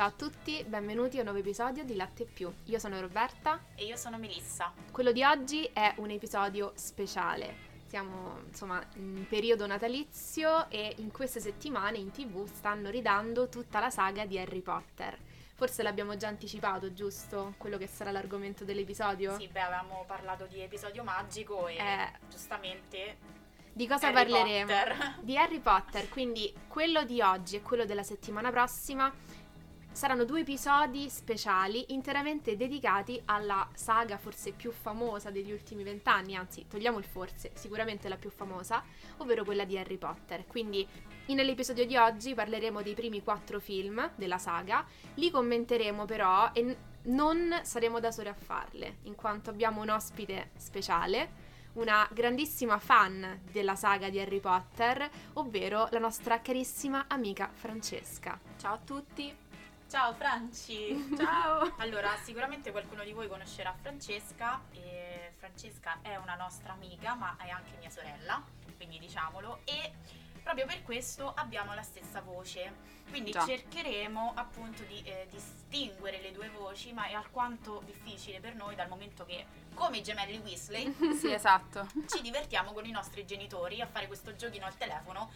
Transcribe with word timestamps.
Ciao 0.00 0.08
a 0.08 0.12
tutti, 0.12 0.64
benvenuti 0.66 1.16
a 1.16 1.18
un 1.18 1.24
nuovo 1.24 1.40
episodio 1.40 1.84
di 1.84 1.94
Latte 1.94 2.24
Più. 2.24 2.50
Io 2.64 2.78
sono 2.78 2.98
Roberta 3.02 3.60
e 3.74 3.84
io 3.84 3.96
sono 3.96 4.16
Melissa. 4.16 4.72
Quello 4.90 5.12
di 5.12 5.22
oggi 5.22 5.68
è 5.74 5.92
un 5.98 6.08
episodio 6.08 6.72
speciale. 6.74 7.54
Siamo 7.86 8.40
insomma 8.46 8.82
in 8.94 9.26
periodo 9.28 9.66
natalizio 9.66 10.70
e 10.70 10.94
in 10.96 11.10
queste 11.10 11.38
settimane 11.38 11.98
in 11.98 12.12
tv 12.12 12.50
stanno 12.50 12.88
ridando 12.88 13.50
tutta 13.50 13.78
la 13.78 13.90
saga 13.90 14.24
di 14.24 14.38
Harry 14.38 14.62
Potter. 14.62 15.18
Forse 15.54 15.82
l'abbiamo 15.82 16.16
già 16.16 16.28
anticipato, 16.28 16.94
giusto? 16.94 17.52
Quello 17.58 17.76
che 17.76 17.86
sarà 17.86 18.10
l'argomento 18.10 18.64
dell'episodio? 18.64 19.36
Sì, 19.36 19.48
beh, 19.48 19.60
avevamo 19.60 20.04
parlato 20.06 20.46
di 20.46 20.62
episodio 20.62 21.04
magico 21.04 21.68
e 21.68 21.76
eh, 21.76 22.10
giustamente 22.30 23.18
di 23.74 23.86
cosa 23.86 24.08
Harry 24.08 24.30
parleremo? 24.30 24.66
Potter. 24.66 25.14
Di 25.20 25.36
Harry 25.36 25.60
Potter, 25.60 26.08
quindi 26.08 26.52
quello 26.68 27.04
di 27.04 27.20
oggi 27.20 27.56
e 27.56 27.60
quello 27.60 27.84
della 27.84 28.02
settimana 28.02 28.50
prossima 28.50 29.12
saranno 29.92 30.24
due 30.24 30.40
episodi 30.40 31.08
speciali 31.08 31.92
interamente 31.92 32.56
dedicati 32.56 33.20
alla 33.26 33.68
saga 33.74 34.16
forse 34.18 34.52
più 34.52 34.70
famosa 34.72 35.30
degli 35.30 35.52
ultimi 35.52 35.82
vent'anni, 35.82 36.36
anzi 36.36 36.66
togliamo 36.68 36.98
il 36.98 37.04
forse, 37.04 37.50
sicuramente 37.54 38.08
la 38.08 38.16
più 38.16 38.30
famosa, 38.30 38.82
ovvero 39.18 39.44
quella 39.44 39.64
di 39.64 39.76
Harry 39.76 39.96
Potter. 39.96 40.46
Quindi 40.46 40.86
nell'episodio 41.26 41.86
di 41.86 41.96
oggi 41.96 42.34
parleremo 42.34 42.82
dei 42.82 42.94
primi 42.94 43.22
quattro 43.22 43.60
film 43.60 44.10
della 44.16 44.38
saga, 44.38 44.84
li 45.14 45.30
commenteremo 45.30 46.04
però 46.04 46.50
e 46.52 46.76
non 47.02 47.60
saremo 47.62 48.00
da 48.00 48.10
soli 48.10 48.28
a 48.28 48.34
farle, 48.34 48.98
in 49.02 49.14
quanto 49.14 49.50
abbiamo 49.50 49.82
un 49.82 49.90
ospite 49.90 50.50
speciale 50.56 51.48
una 51.72 52.08
grandissima 52.12 52.78
fan 52.78 53.42
della 53.50 53.76
saga 53.76 54.08
di 54.08 54.18
Harry 54.18 54.40
Potter, 54.40 55.08
ovvero 55.34 55.86
la 55.92 56.00
nostra 56.00 56.40
carissima 56.40 57.04
amica 57.06 57.48
Francesca. 57.52 58.38
Ciao 58.56 58.74
a 58.74 58.80
tutti. 58.84 59.49
Ciao 59.90 60.14
Franci. 60.14 61.16
Ciao. 61.18 61.74
allora, 61.78 62.14
sicuramente 62.22 62.70
qualcuno 62.70 63.02
di 63.02 63.10
voi 63.10 63.26
conoscerà 63.26 63.74
Francesca 63.82 64.60
e 64.70 65.32
Francesca 65.36 65.98
è 66.00 66.14
una 66.14 66.36
nostra 66.36 66.74
amica, 66.74 67.16
ma 67.16 67.34
è 67.36 67.48
anche 67.48 67.72
mia 67.80 67.90
sorella, 67.90 68.40
quindi 68.76 69.00
diciamolo 69.00 69.62
e 69.64 69.90
proprio 70.44 70.64
per 70.64 70.84
questo 70.84 71.32
abbiamo 71.34 71.74
la 71.74 71.82
stessa 71.82 72.20
voce. 72.20 72.98
Quindi 73.08 73.32
Già. 73.32 73.44
cercheremo 73.44 74.30
appunto 74.36 74.84
di 74.84 75.02
eh, 75.02 75.26
distinguere 75.28 76.20
le 76.20 76.30
due 76.30 76.50
voci, 76.50 76.92
ma 76.92 77.08
è 77.08 77.14
alquanto 77.14 77.82
difficile 77.84 78.38
per 78.38 78.54
noi 78.54 78.76
dal 78.76 78.88
momento 78.88 79.24
che, 79.24 79.44
come 79.74 79.96
i 79.96 80.02
gemelli 80.04 80.38
Weasley, 80.38 80.94
sì, 81.18 81.32
esatto. 81.32 81.88
ci 82.06 82.22
divertiamo 82.22 82.72
con 82.72 82.86
i 82.86 82.92
nostri 82.92 83.26
genitori 83.26 83.80
a 83.80 83.86
fare 83.86 84.06
questo 84.06 84.36
giochino 84.36 84.66
al 84.66 84.76
telefono 84.76 85.32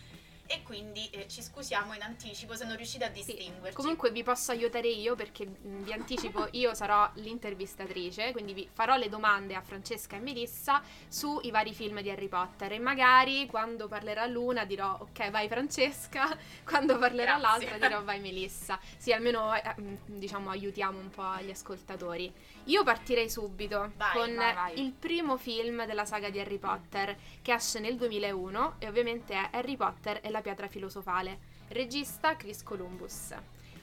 e 0.46 0.62
quindi 0.62 1.08
eh, 1.10 1.26
ci 1.26 1.42
scusiamo 1.42 1.94
in 1.94 2.02
anticipo 2.02 2.54
se 2.54 2.64
non 2.64 2.76
riuscite 2.76 3.04
a 3.04 3.08
distinguerci. 3.08 3.70
Sì, 3.70 3.74
comunque 3.74 4.10
vi 4.10 4.22
posso 4.22 4.50
aiutare 4.50 4.88
io 4.88 5.14
perché 5.14 5.46
mm, 5.46 5.82
vi 5.82 5.92
anticipo 5.92 6.48
io 6.52 6.74
sarò 6.74 7.10
l'intervistatrice, 7.14 8.32
quindi 8.32 8.52
vi 8.52 8.68
farò 8.70 8.96
le 8.96 9.08
domande 9.08 9.54
a 9.54 9.62
Francesca 9.62 10.16
e 10.16 10.20
Melissa 10.20 10.82
sui 11.08 11.50
vari 11.50 11.72
film 11.72 12.00
di 12.02 12.10
Harry 12.10 12.28
Potter 12.28 12.72
e 12.72 12.78
magari 12.78 13.46
quando 13.46 13.88
parlerà 13.88 14.26
l'una 14.26 14.64
dirò 14.64 14.96
ok 15.00 15.30
vai 15.30 15.48
Francesca, 15.48 16.36
quando 16.64 16.98
parlerà 16.98 17.38
Grazie. 17.38 17.68
l'altra 17.68 17.88
dirò 17.88 18.02
vai 18.02 18.20
Melissa. 18.20 18.78
Sì, 18.98 19.12
almeno 19.12 19.54
eh, 19.54 19.74
mm, 19.80 19.94
diciamo 20.06 20.50
aiutiamo 20.50 20.98
un 20.98 21.10
po' 21.10 21.36
gli 21.40 21.50
ascoltatori. 21.50 22.32
Io 22.64 22.82
partirei 22.82 23.30
subito 23.30 23.92
vai, 23.96 24.12
con 24.12 24.34
vai, 24.34 24.54
vai. 24.54 24.80
il 24.80 24.92
primo 24.92 25.36
film 25.38 25.86
della 25.86 26.04
saga 26.04 26.28
di 26.28 26.38
Harry 26.38 26.58
Potter 26.58 27.16
che 27.40 27.52
esce 27.52 27.78
nel 27.78 27.96
2001 27.96 28.76
e 28.78 28.88
ovviamente 28.88 29.34
è 29.34 29.48
Harry 29.52 29.76
Potter 29.76 30.20
e 30.22 30.30
la 30.34 30.40
pietra 30.40 30.66
filosofale. 30.66 31.38
Regista 31.68 32.34
Chris 32.34 32.64
Columbus. 32.64 33.32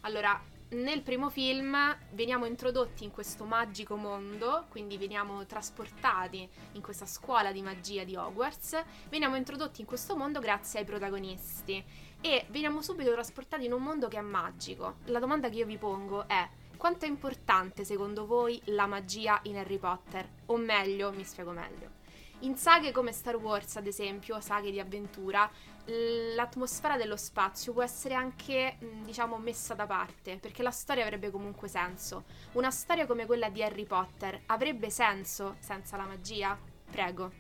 Allora, 0.02 0.40
nel 0.72 1.02
primo 1.02 1.30
film 1.30 1.78
veniamo 2.12 2.46
introdotti 2.46 3.06
in 3.06 3.12
questo 3.12 3.46
magico 3.46 3.96
mondo, 3.96 4.66
quindi 4.70 4.98
veniamo 4.98 5.46
trasportati 5.46 6.48
in 6.74 6.82
questa 6.82 7.06
scuola 7.06 7.54
di 7.54 7.62
magia 7.62 8.04
di 8.04 8.16
Hogwarts, 8.16 8.84
veniamo 9.10 9.36
introdotti 9.36 9.82
in 9.82 9.88
questo 9.88 10.16
mondo 10.16 10.40
grazie 10.40 10.80
ai 10.80 10.86
protagonisti 10.86 11.84
e 12.20 12.46
veniamo 12.50 12.82
subito 12.82 13.12
trasportati 13.12 13.66
in 13.66 13.74
un 13.74 13.84
mondo 13.84 14.08
che 14.08 14.18
è 14.18 14.22
magico. 14.22 14.96
La 15.06 15.20
domanda 15.20 15.50
che 15.50 15.58
io 15.58 15.66
vi 15.66 15.78
pongo 15.78 16.28
è 16.28 16.48
quanto 16.76 17.06
è 17.06 17.08
importante 17.08 17.86
secondo 17.86 18.26
voi 18.26 18.62
la 18.66 18.88
magia 18.88 19.40
in 19.44 19.58
Harry 19.58 19.78
Potter? 19.78 20.28
O 20.48 20.58
meglio, 20.58 21.12
mi 21.12 21.24
spiego 21.24 21.52
meglio. 21.52 22.00
In 22.44 22.58
saghe 22.58 22.92
come 22.92 23.12
Star 23.12 23.36
Wars, 23.36 23.76
ad 23.76 23.86
esempio, 23.86 24.42
saghe 24.42 24.72
di 24.72 24.80
avventura, 24.80 25.48
l'atmosfera 25.86 26.98
dello 26.98 27.18
spazio 27.18 27.74
può 27.74 27.84
essere 27.84 28.14
anche, 28.14 28.78
diciamo, 29.04 29.38
messa 29.38 29.74
da 29.74 29.86
parte, 29.86 30.38
perché 30.38 30.64
la 30.64 30.72
storia 30.72 31.04
avrebbe 31.04 31.32
comunque 31.32 31.68
senso. 31.68 32.26
Una 32.54 32.72
storia 32.72 33.06
come 33.06 33.26
quella 33.26 33.50
di 33.50 33.64
Harry 33.64 33.86
Potter 33.86 34.42
avrebbe 34.48 34.90
senso 34.90 35.56
senza 35.60 35.98
la 35.98 36.06
magia? 36.06 36.58
Prego. 36.90 37.32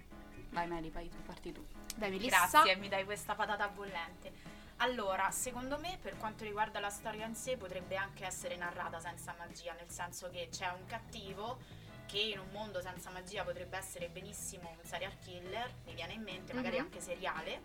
Vai 0.49 0.67
Mary, 0.67 0.89
vai 0.89 1.07
tu, 1.09 1.17
parti 1.25 1.51
tu. 1.51 1.65
Dai, 1.95 2.09
Melissa. 2.09 2.47
Grazie, 2.49 2.75
mi 2.75 2.89
dai 2.89 3.05
questa 3.05 3.35
patata 3.35 3.67
bollente. 3.67 4.31
Allora, 4.77 5.29
secondo 5.29 5.77
me, 5.77 5.99
per 6.01 6.17
quanto 6.17 6.43
riguarda 6.43 6.79
la 6.79 6.89
storia 6.89 7.25
in 7.27 7.35
sé, 7.35 7.55
potrebbe 7.55 7.95
anche 7.95 8.25
essere 8.25 8.55
narrata 8.57 8.99
senza 8.99 9.35
magia, 9.37 9.73
nel 9.73 9.89
senso 9.89 10.29
che 10.29 10.49
c'è 10.49 10.67
un 10.69 10.85
cattivo 10.87 11.59
che 12.07 12.19
in 12.19 12.39
un 12.39 12.49
mondo 12.51 12.81
senza 12.81 13.09
magia 13.11 13.43
potrebbe 13.43 13.77
essere 13.77 14.09
benissimo 14.09 14.69
un 14.69 14.83
serial 14.83 15.17
killer, 15.19 15.71
mi 15.85 15.93
viene 15.93 16.13
in 16.13 16.23
mente, 16.23 16.51
magari 16.53 16.75
mm-hmm. 16.75 16.85
anche 16.85 16.99
seriale, 16.99 17.61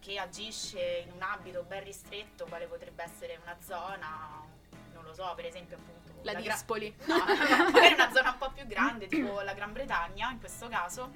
che 0.00 0.18
agisce 0.18 1.04
in 1.06 1.12
un 1.12 1.22
ambito 1.22 1.62
ben 1.62 1.84
ristretto, 1.84 2.46
quale 2.46 2.66
potrebbe 2.66 3.02
essere 3.02 3.38
una 3.42 3.56
zona, 3.60 4.42
non 4.92 5.04
lo 5.04 5.14
so, 5.14 5.32
per 5.36 5.46
esempio 5.46 5.76
appunto... 5.76 5.98
La, 6.22 6.32
la 6.32 6.40
Dispoli. 6.40 6.94
Gra- 6.96 7.16
no, 7.16 7.70
magari 7.70 7.94
una 7.94 8.12
zona 8.12 8.30
un 8.30 8.38
po' 8.38 8.50
più 8.50 8.66
grande, 8.66 9.06
tipo 9.06 9.40
la 9.40 9.54
Gran 9.54 9.72
Bretagna 9.72 10.30
in 10.30 10.38
questo 10.38 10.68
caso, 10.68 11.12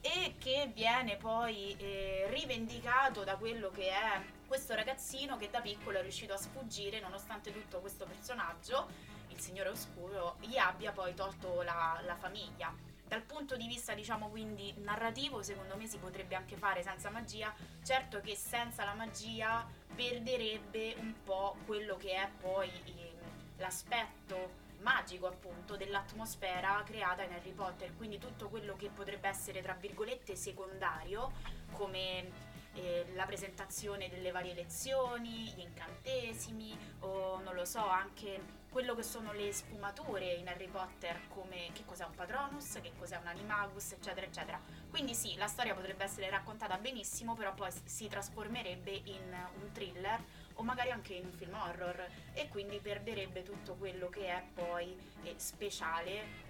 e 0.00 0.36
che 0.38 0.70
viene 0.72 1.16
poi 1.16 1.76
eh, 1.78 2.26
rivendicato 2.30 3.24
da 3.24 3.36
quello 3.36 3.70
che 3.70 3.90
è 3.90 4.20
questo 4.46 4.74
ragazzino 4.74 5.36
che 5.36 5.50
da 5.50 5.60
piccolo 5.60 5.98
è 5.98 6.02
riuscito 6.02 6.32
a 6.32 6.36
sfuggire 6.36 7.00
nonostante 7.00 7.52
tutto 7.52 7.80
questo 7.80 8.04
personaggio, 8.04 8.88
il 9.28 9.38
Signore 9.38 9.68
Oscuro, 9.68 10.36
gli 10.40 10.56
abbia 10.56 10.92
poi 10.92 11.14
tolto 11.14 11.62
la, 11.62 12.00
la 12.04 12.16
famiglia. 12.16 12.74
Dal 13.10 13.22
punto 13.22 13.56
di 13.56 13.66
vista, 13.66 13.92
diciamo, 13.92 14.28
quindi 14.28 14.72
narrativo, 14.84 15.42
secondo 15.42 15.76
me 15.76 15.88
si 15.88 15.98
potrebbe 15.98 16.36
anche 16.36 16.54
fare 16.54 16.84
senza 16.84 17.10
magia. 17.10 17.52
Certo 17.82 18.20
che 18.20 18.36
senza 18.36 18.84
la 18.84 18.94
magia 18.94 19.66
perderebbe 19.92 20.94
un 20.96 21.12
po' 21.24 21.56
quello 21.66 21.96
che 21.96 22.12
è 22.12 22.30
poi 22.38 22.68
eh, 22.68 23.12
l'aspetto 23.56 24.68
magico 24.82 25.26
appunto 25.26 25.76
dell'atmosfera 25.76 26.84
creata 26.84 27.24
in 27.24 27.32
Harry 27.32 27.50
Potter, 27.50 27.96
quindi 27.96 28.18
tutto 28.18 28.48
quello 28.48 28.76
che 28.76 28.90
potrebbe 28.90 29.26
essere 29.26 29.60
tra 29.60 29.74
virgolette 29.74 30.36
secondario 30.36 31.32
come 31.72 32.30
eh, 32.74 33.06
la 33.14 33.26
presentazione 33.26 34.08
delle 34.08 34.30
varie 34.30 34.54
lezioni, 34.54 35.52
gli 35.52 35.62
incantesimi 35.62 36.78
o 37.00 37.40
non 37.40 37.56
lo 37.56 37.64
so, 37.64 37.84
anche 37.84 38.59
quello 38.70 38.94
che 38.94 39.02
sono 39.02 39.32
le 39.32 39.52
sfumature 39.52 40.34
in 40.34 40.48
Harry 40.48 40.68
Potter 40.68 41.20
come 41.28 41.70
che 41.72 41.84
cos'è 41.84 42.04
un 42.04 42.14
Patronus, 42.14 42.78
che 42.80 42.92
cos'è 42.96 43.16
un 43.16 43.26
Animagus, 43.26 43.92
eccetera, 43.92 44.24
eccetera. 44.24 44.60
Quindi 44.88 45.14
sì, 45.14 45.36
la 45.36 45.48
storia 45.48 45.74
potrebbe 45.74 46.04
essere 46.04 46.30
raccontata 46.30 46.78
benissimo, 46.78 47.34
però 47.34 47.52
poi 47.52 47.70
si 47.84 48.06
trasformerebbe 48.06 48.90
in 49.04 49.36
un 49.60 49.72
thriller 49.72 50.22
o 50.54 50.62
magari 50.62 50.90
anche 50.90 51.14
in 51.14 51.24
un 51.24 51.32
film 51.32 51.54
horror 51.54 52.06
e 52.32 52.48
quindi 52.48 52.78
perderebbe 52.78 53.42
tutto 53.42 53.74
quello 53.74 54.08
che 54.08 54.26
è 54.26 54.42
poi 54.54 54.96
eh, 55.22 55.34
speciale 55.36 56.48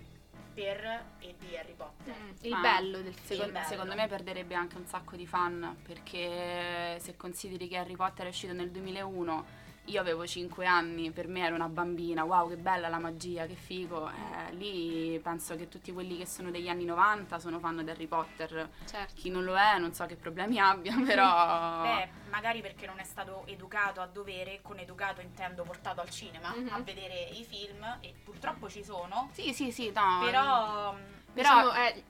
per 0.53 1.05
e 1.21 1.35
di 1.39 1.57
Harry 1.57 1.75
Potter. 1.75 2.15
Mm, 2.15 2.31
il 2.43 2.53
ah, 2.53 2.61
bello 2.61 3.01
del 3.01 3.15
film. 3.15 3.41
Secondo, 3.41 3.61
secondo 3.67 3.95
me 3.95 4.09
perderebbe 4.09 4.55
anche 4.55 4.77
un 4.77 4.87
sacco 4.87 5.17
di 5.17 5.27
fan 5.27 5.77
perché 5.83 6.99
se 7.01 7.17
consideri 7.17 7.67
che 7.69 7.77
Harry 7.77 7.97
Potter 7.97 8.27
è 8.27 8.29
uscito 8.29 8.53
nel 8.53 8.71
2001 8.71 9.59
io 9.87 10.01
avevo 10.01 10.27
5 10.27 10.67
anni, 10.67 11.11
per 11.11 11.27
me 11.27 11.45
ero 11.45 11.55
una 11.55 11.69
bambina, 11.69 12.25
wow 12.25 12.49
che 12.49 12.57
bella 12.57 12.89
la 12.89 12.99
magia, 12.99 13.47
che 13.47 13.55
figo. 13.55 14.09
Eh, 14.09 14.53
lì 14.55 15.19
penso 15.23 15.57
che 15.57 15.69
tutti 15.69 15.93
quelli 15.93 16.17
che 16.17 16.27
sono 16.27 16.51
degli 16.51 16.69
anni 16.69 16.85
90 16.85 17.39
sono 17.39 17.59
fan 17.59 17.83
di 17.83 17.91
Harry 17.91 18.07
Potter. 18.07 18.71
Certo. 18.87 19.15
Chi 19.15 19.31
non 19.31 19.45
lo 19.45 19.57
è 19.57 19.79
non 19.79 19.93
so 19.93 20.07
che 20.07 20.17
problemi 20.17 20.59
abbia, 20.59 20.95
però... 21.05 21.83
Beh, 21.83 22.09
magari 22.31 22.61
perché 22.61 22.87
non 22.87 22.99
è 22.99 23.05
stato 23.05 23.45
educato 23.47 24.01
a 24.01 24.07
dovere, 24.07 24.61
con 24.63 24.79
educato 24.79 25.21
intendo 25.21 25.63
portato 25.63 26.01
al 26.01 26.11
cinema, 26.11 26.55
mm-hmm. 26.57 26.73
a 26.73 26.81
vedere 26.81 27.29
i 27.33 27.45
film, 27.45 27.99
e 28.01 28.15
purtroppo 28.23 28.69
ci 28.69 28.85
sono. 28.85 29.29
Sì, 29.33 29.53
sì, 29.53 29.73
sì, 29.73 29.91
no. 29.93 30.21
Però... 30.25 30.95
Però... 31.33 31.63
Diciamo, 31.63 31.75
eh, 31.75 32.05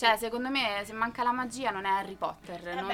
Cioè, 0.00 0.16
secondo 0.16 0.48
me, 0.48 0.80
se 0.86 0.94
manca 0.94 1.22
la 1.22 1.30
magia 1.30 1.68
non 1.70 1.84
è 1.84 1.90
Harry 1.90 2.14
Potter. 2.14 2.66
Eh 2.68 2.74
non, 2.80 2.86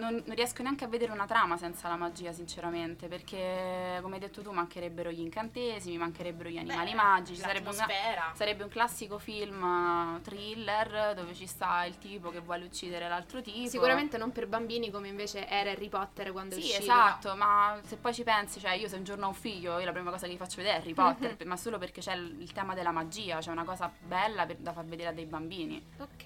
non- 0.00 0.22
non 0.26 0.34
riesco 0.34 0.62
neanche 0.64 0.82
a 0.82 0.88
vedere 0.88 1.12
una 1.12 1.26
trama 1.26 1.56
senza 1.56 1.88
la 1.88 1.94
magia, 1.94 2.32
sinceramente. 2.32 3.06
Perché, 3.06 4.00
come 4.02 4.14
hai 4.14 4.20
detto 4.20 4.42
tu, 4.42 4.50
mancherebbero 4.50 5.12
gli 5.12 5.20
incantesimi, 5.20 5.96
mancherebbero 5.96 6.48
gli 6.48 6.58
animali 6.58 6.90
Beh, 6.90 6.96
magici. 6.96 7.40
Sarebbe 7.40 7.68
un, 7.68 7.76
l'atmosfera. 7.76 8.32
sarebbe 8.34 8.64
un 8.64 8.68
classico 8.68 9.18
film 9.20 9.62
uh, 9.62 10.20
thriller 10.22 11.14
dove 11.14 11.34
ci 11.34 11.46
sta 11.46 11.84
il 11.84 11.98
tipo 11.98 12.30
che 12.30 12.40
vuole 12.40 12.64
uccidere 12.64 13.06
l'altro 13.08 13.40
tipo. 13.40 13.68
Sicuramente 13.68 14.18
non 14.18 14.32
per 14.32 14.48
bambini 14.48 14.90
come 14.90 15.06
invece 15.06 15.46
era 15.46 15.70
Harry 15.70 15.88
Potter 15.88 16.32
quando 16.32 16.56
è 16.56 16.58
Sì, 16.58 16.64
uscito. 16.64 16.82
esatto, 16.82 17.36
ma 17.36 17.78
se 17.84 17.94
poi 17.96 18.12
ci 18.12 18.24
pensi, 18.24 18.58
cioè 18.58 18.72
io 18.72 18.88
se 18.88 18.96
un 18.96 19.04
giorno 19.04 19.26
ho 19.26 19.28
un 19.28 19.34
figlio, 19.34 19.78
io 19.78 19.84
la 19.84 19.92
prima 19.92 20.10
cosa 20.10 20.26
che 20.26 20.32
gli 20.32 20.36
faccio 20.36 20.56
vedere 20.56 20.78
è 20.78 20.80
Harry 20.80 20.94
Potter, 20.98 21.36
ma 21.46 21.56
solo 21.56 21.78
perché 21.78 22.00
c'è 22.00 22.14
il, 22.16 22.40
il 22.40 22.50
tema 22.50 22.74
della 22.74 22.90
magia, 22.90 23.38
c'è 23.38 23.52
una 23.52 23.62
cosa 23.62 23.88
bella 24.00 24.44
per- 24.46 24.56
da 24.56 24.72
far 24.72 24.84
vedere 24.84 25.10
a 25.10 25.12
dei 25.12 25.26
bambini. 25.26 25.80
Ok. 26.00 26.22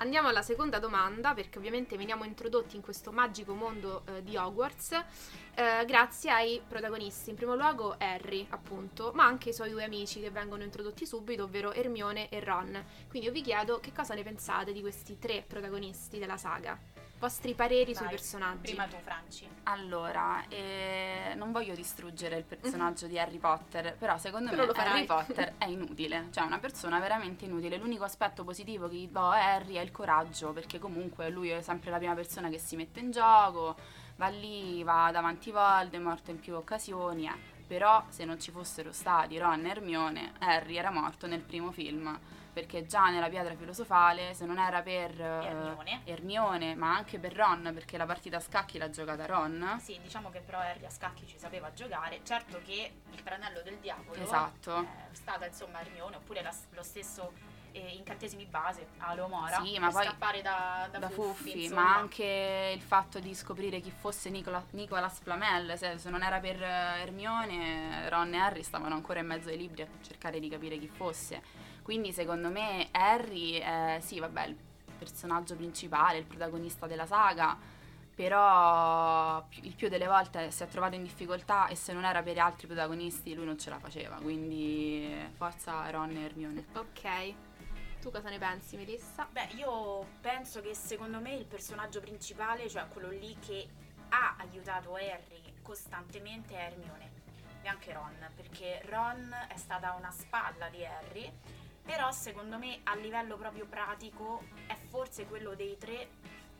Andiamo 0.00 0.28
alla 0.28 0.42
seconda 0.42 0.78
domanda, 0.78 1.34
perché 1.34 1.58
ovviamente 1.58 1.96
veniamo 1.96 2.22
introdotti 2.22 2.76
in 2.76 2.82
questo 2.82 3.10
magico 3.10 3.52
mondo 3.52 4.04
eh, 4.06 4.22
di 4.22 4.36
Hogwarts 4.36 4.92
eh, 5.54 5.84
grazie 5.86 6.30
ai 6.30 6.60
protagonisti. 6.66 7.30
In 7.30 7.36
primo 7.36 7.56
luogo 7.56 7.96
Harry, 7.98 8.46
appunto, 8.50 9.10
ma 9.14 9.24
anche 9.24 9.48
i 9.48 9.52
suoi 9.52 9.70
due 9.70 9.82
amici 9.82 10.20
che 10.20 10.30
vengono 10.30 10.62
introdotti 10.62 11.04
subito, 11.04 11.44
ovvero 11.44 11.72
Hermione 11.72 12.28
e 12.28 12.38
Ron. 12.38 12.84
Quindi 13.08 13.26
io 13.26 13.34
vi 13.34 13.42
chiedo 13.42 13.80
che 13.80 13.92
cosa 13.92 14.14
ne 14.14 14.22
pensate 14.22 14.72
di 14.72 14.80
questi 14.80 15.18
tre 15.18 15.44
protagonisti 15.44 16.20
della 16.20 16.36
saga? 16.36 16.97
Vostri 17.18 17.54
pareri 17.54 17.94
sui 17.94 18.04
Vai, 18.04 18.14
personaggi. 18.14 18.60
Prima 18.60 18.86
tu, 18.86 18.96
Franci. 19.02 19.48
Allora, 19.64 20.44
eh, 20.48 21.32
non 21.34 21.50
voglio 21.50 21.74
distruggere 21.74 22.36
il 22.36 22.44
personaggio 22.44 23.08
di 23.08 23.18
Harry 23.18 23.38
Potter, 23.38 23.96
però 23.98 24.16
secondo 24.18 24.50
Però 24.50 24.66
me. 24.66 24.72
Harry 24.72 25.04
Potter 25.04 25.54
è 25.58 25.66
inutile, 25.66 26.28
cioè 26.30 26.44
è 26.44 26.46
una 26.46 26.60
persona 26.60 27.00
veramente 27.00 27.44
inutile. 27.44 27.76
L'unico 27.76 28.04
aspetto 28.04 28.44
positivo 28.44 28.88
che 28.88 28.94
gli 28.94 29.08
do 29.08 29.26
a 29.26 29.54
Harry 29.54 29.74
è 29.74 29.80
il 29.80 29.90
coraggio, 29.90 30.52
perché 30.52 30.78
comunque 30.78 31.28
lui 31.28 31.48
è 31.48 31.60
sempre 31.60 31.90
la 31.90 31.98
prima 31.98 32.14
persona 32.14 32.48
che 32.48 32.58
si 32.58 32.76
mette 32.76 33.00
in 33.00 33.10
gioco, 33.10 33.74
va 34.14 34.28
lì, 34.28 34.84
va 34.84 35.10
davanti 35.12 35.50
Voldemort 35.50 36.28
in 36.28 36.38
più 36.38 36.54
occasioni, 36.54 37.26
eh. 37.26 37.56
Però 37.68 38.04
se 38.08 38.24
non 38.24 38.40
ci 38.40 38.50
fossero 38.50 38.90
stati 38.92 39.38
Ron 39.38 39.64
e 39.66 39.68
Hermione, 39.70 40.32
Harry 40.40 40.76
era 40.76 40.90
morto 40.90 41.28
nel 41.28 41.42
primo 41.42 41.70
film. 41.70 42.18
Perché 42.50 42.86
già 42.86 43.08
nella 43.08 43.28
pietra 43.28 43.54
filosofale, 43.54 44.34
se 44.34 44.44
non 44.44 44.58
era 44.58 44.82
per 44.82 45.12
eh, 45.20 45.46
Hermione. 45.46 46.00
Hermione, 46.02 46.74
ma 46.74 46.96
anche 46.96 47.20
per 47.20 47.32
Ron, 47.32 47.70
perché 47.72 47.96
la 47.96 48.06
partita 48.06 48.38
a 48.38 48.40
scacchi 48.40 48.78
l'ha 48.78 48.90
giocata 48.90 49.26
Ron. 49.26 49.76
Sì, 49.80 49.96
diciamo 50.02 50.28
che 50.30 50.40
però 50.40 50.58
Harry 50.58 50.84
a 50.84 50.90
scacchi 50.90 51.24
ci 51.24 51.38
sapeva 51.38 51.72
giocare. 51.72 52.18
Certo 52.24 52.60
che 52.64 52.94
il 53.12 53.22
tranello 53.22 53.60
del 53.62 53.76
diavolo 53.76 54.20
Esatto. 54.20 54.80
è 54.80 55.14
stata 55.14 55.46
insomma 55.46 55.80
Hermione, 55.82 56.16
oppure 56.16 56.42
la- 56.42 56.54
lo 56.70 56.82
stesso 56.82 57.32
eh, 57.72 57.94
incantesimi 57.96 58.44
base 58.46 58.86
a 58.98 59.14
Leomora 59.14 59.60
Sì, 59.62 59.78
ma 59.78 59.86
per 59.86 59.94
poi- 59.94 60.06
scappare 60.06 60.42
da, 60.42 60.88
da, 60.90 60.98
da 60.98 61.08
Fuffi, 61.08 61.50
Fuffi, 61.52 61.68
ma 61.74 61.96
anche 61.96 62.72
il 62.74 62.82
fatto 62.82 63.18
di 63.18 63.34
scoprire 63.34 63.80
chi 63.80 63.90
fosse 63.90 64.30
Nicola, 64.30 64.64
Nicolas 64.70 65.20
Flamel, 65.20 65.76
se, 65.76 65.98
se 65.98 66.10
non 66.10 66.22
era 66.22 66.38
per 66.40 66.62
eh, 66.62 67.00
Hermione, 67.00 68.08
Ron 68.08 68.34
e 68.34 68.38
Harry 68.38 68.62
stavano 68.62 68.94
ancora 68.94 69.20
in 69.20 69.26
mezzo 69.26 69.48
ai 69.48 69.56
libri 69.56 69.82
a 69.82 69.86
cercare 70.02 70.40
di 70.40 70.48
capire 70.48 70.78
chi 70.78 70.88
fosse. 70.88 71.42
Quindi 71.82 72.12
secondo 72.12 72.50
me 72.50 72.88
Harry 72.90 73.52
è 73.58 73.98
sì, 74.00 74.18
vabbè, 74.20 74.46
il 74.46 74.56
personaggio 74.98 75.54
principale, 75.56 76.18
il 76.18 76.24
protagonista 76.24 76.86
della 76.86 77.06
saga, 77.06 77.56
però 78.14 79.46
il 79.62 79.74
più 79.74 79.88
delle 79.88 80.06
volte 80.08 80.50
si 80.50 80.64
è 80.64 80.66
trovato 80.66 80.96
in 80.96 81.04
difficoltà 81.04 81.68
e 81.68 81.76
se 81.76 81.92
non 81.92 82.04
era 82.04 82.20
per 82.20 82.34
gli 82.34 82.40
altri 82.40 82.66
protagonisti 82.66 83.32
lui 83.32 83.44
non 83.46 83.56
ce 83.58 83.70
la 83.70 83.78
faceva, 83.78 84.16
quindi 84.16 85.08
forza 85.36 85.88
Ron 85.90 86.10
e 86.16 86.24
Hermione. 86.24 86.64
Ok. 86.74 87.34
Tu 88.00 88.10
cosa 88.10 88.28
ne 88.30 88.38
pensi, 88.38 88.76
Melissa? 88.76 89.26
Beh, 89.30 89.48
io 89.56 90.06
penso 90.20 90.60
che 90.60 90.74
secondo 90.74 91.20
me 91.20 91.34
il 91.34 91.46
personaggio 91.46 92.00
principale, 92.00 92.68
cioè 92.68 92.86
quello 92.88 93.08
lì 93.10 93.36
che 93.38 93.68
ha 94.10 94.36
aiutato 94.38 94.94
Harry 94.94 95.54
costantemente 95.62 96.54
è 96.56 96.66
Hermione 96.70 97.10
e 97.62 97.68
anche 97.68 97.92
Ron, 97.92 98.14
perché 98.36 98.80
Ron 98.86 99.34
è 99.48 99.56
stata 99.56 99.94
una 99.94 100.10
spalla 100.12 100.68
di 100.68 100.84
Harry, 100.84 101.30
però 101.82 102.10
secondo 102.12 102.56
me 102.56 102.80
a 102.84 102.94
livello 102.94 103.36
proprio 103.36 103.66
pratico 103.66 104.44
è 104.66 104.76
forse 104.88 105.26
quello 105.26 105.54
dei 105.54 105.76
tre 105.76 106.08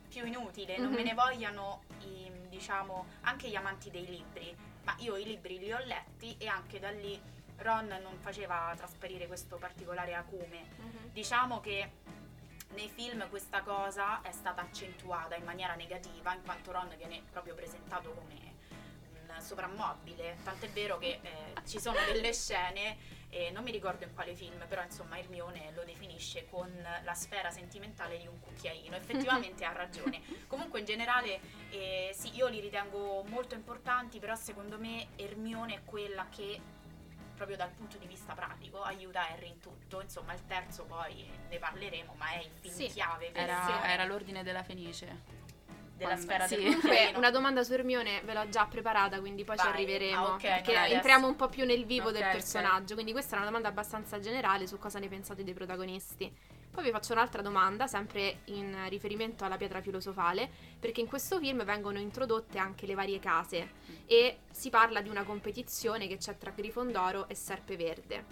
più 0.08 0.26
inutile, 0.26 0.76
non 0.78 0.90
me 0.90 0.98
Mhm. 1.02 1.04
ne 1.06 1.14
vogliano 1.14 1.82
i, 2.00 2.30
diciamo 2.48 3.06
anche 3.22 3.48
gli 3.48 3.54
amanti 3.54 3.90
dei 3.90 4.06
libri, 4.06 4.54
ma 4.84 4.94
io 4.98 5.16
i 5.16 5.24
libri 5.24 5.58
li 5.58 5.72
ho 5.72 5.78
letti 5.84 6.36
e 6.36 6.48
anche 6.48 6.80
da 6.80 6.90
lì 6.90 7.20
Ron 7.58 7.86
non 8.02 8.16
faceva 8.20 8.72
trasparire 8.76 9.26
questo 9.26 9.56
particolare 9.56 10.14
acume. 10.14 10.66
Diciamo 11.12 11.60
che 11.60 11.90
nei 12.74 12.88
film 12.88 13.28
questa 13.28 13.62
cosa 13.62 14.20
è 14.22 14.32
stata 14.32 14.62
accentuata 14.62 15.34
in 15.34 15.44
maniera 15.44 15.74
negativa, 15.74 16.34
in 16.34 16.42
quanto 16.42 16.72
Ron 16.72 16.94
viene 16.96 17.22
proprio 17.30 17.54
presentato 17.54 18.10
come 18.12 18.56
un 19.12 19.40
soprammobile. 19.40 20.38
Tant'è 20.44 20.68
vero 20.70 20.98
che 20.98 21.18
eh, 21.20 21.30
ci 21.66 21.80
sono 21.80 21.98
delle 22.12 22.32
scene, 22.32 22.96
eh, 23.30 23.50
non 23.50 23.62
mi 23.62 23.70
ricordo 23.70 24.04
in 24.04 24.14
quale 24.14 24.34
film, 24.34 24.64
però 24.68 24.82
insomma 24.82 25.18
Hermione 25.18 25.72
lo 25.74 25.82
definisce 25.84 26.46
con 26.48 26.70
la 27.02 27.14
sfera 27.14 27.50
sentimentale 27.50 28.18
di 28.18 28.26
un 28.26 28.38
cucchiaino. 28.40 28.96
Effettivamente 28.96 29.64
ha 29.64 29.72
ragione. 29.72 30.20
Comunque 30.46 30.78
in 30.78 30.84
generale 30.84 31.40
eh, 31.70 32.10
sì, 32.14 32.34
io 32.34 32.46
li 32.48 32.60
ritengo 32.60 33.24
molto 33.24 33.54
importanti, 33.54 34.18
però 34.18 34.34
secondo 34.34 34.78
me 34.78 35.08
Hermione 35.16 35.74
è 35.74 35.80
quella 35.84 36.28
che 36.28 36.60
proprio 37.38 37.56
dal 37.56 37.70
punto 37.70 37.96
di 37.96 38.06
vista 38.06 38.34
pratico 38.34 38.82
aiuta 38.82 39.26
Harry 39.30 39.48
in 39.48 39.60
tutto. 39.60 40.02
Insomma, 40.02 40.34
il 40.34 40.44
terzo 40.46 40.84
poi 40.84 41.26
ne 41.48 41.58
parleremo, 41.58 42.14
ma 42.18 42.32
è 42.32 42.40
il 42.40 42.50
film 42.60 42.74
Sì, 42.74 42.86
chiave 42.88 43.30
per 43.30 43.42
Era, 43.44 43.60
Hermione 43.62 43.92
era 43.92 44.04
l'ordine 44.04 44.42
della 44.42 44.62
Fenice. 44.62 45.06
della 45.96 46.10
quando- 46.14 46.22
sfera 46.22 46.46
sì. 46.46 46.54
del 46.56 46.64
Comunque, 46.78 47.12
una 47.16 47.30
domanda 47.30 47.62
su 47.64 47.72
Hermione 47.72 48.20
ve 48.22 48.34
l'ho 48.34 48.48
già 48.50 48.66
preparata, 48.66 49.18
quindi 49.20 49.44
poi 49.44 49.56
ci 49.56 49.64
Vai. 49.64 49.72
arriveremo. 49.72 50.26
Ah, 50.26 50.32
ok, 50.34 50.40
perché 50.42 50.76
adesso. 50.76 50.94
entriamo 50.94 51.26
un 51.26 51.36
po' 51.36 51.48
più 51.48 51.64
nel 51.64 51.84
vivo 51.86 52.08
Ok, 52.08 52.12
del 52.14 52.28
personaggio. 52.30 52.94
Quindi, 52.94 53.12
questa 53.12 53.34
è 53.34 53.38
una 53.38 53.46
domanda 53.46 53.68
abbastanza 53.68 54.18
generale 54.20 54.66
su 54.66 54.78
cosa 54.78 54.98
ne 54.98 55.08
pensate 55.08 55.42
dei 55.42 55.54
protagonisti. 55.54 56.32
Poi 56.78 56.86
vi 56.86 56.92
faccio 56.92 57.12
un'altra 57.12 57.42
domanda, 57.42 57.88
sempre 57.88 58.42
in 58.44 58.72
riferimento 58.88 59.44
alla 59.44 59.56
pietra 59.56 59.80
filosofale, 59.80 60.48
perché 60.78 61.00
in 61.00 61.08
questo 61.08 61.40
film 61.40 61.64
vengono 61.64 61.98
introdotte 61.98 62.58
anche 62.58 62.86
le 62.86 62.94
varie 62.94 63.18
case 63.18 63.72
e 64.06 64.42
si 64.52 64.70
parla 64.70 65.00
di 65.00 65.08
una 65.08 65.24
competizione 65.24 66.06
che 66.06 66.18
c'è 66.18 66.38
tra 66.38 66.52
Grifondoro 66.52 67.26
e 67.26 67.34
Serpeverde. 67.34 68.24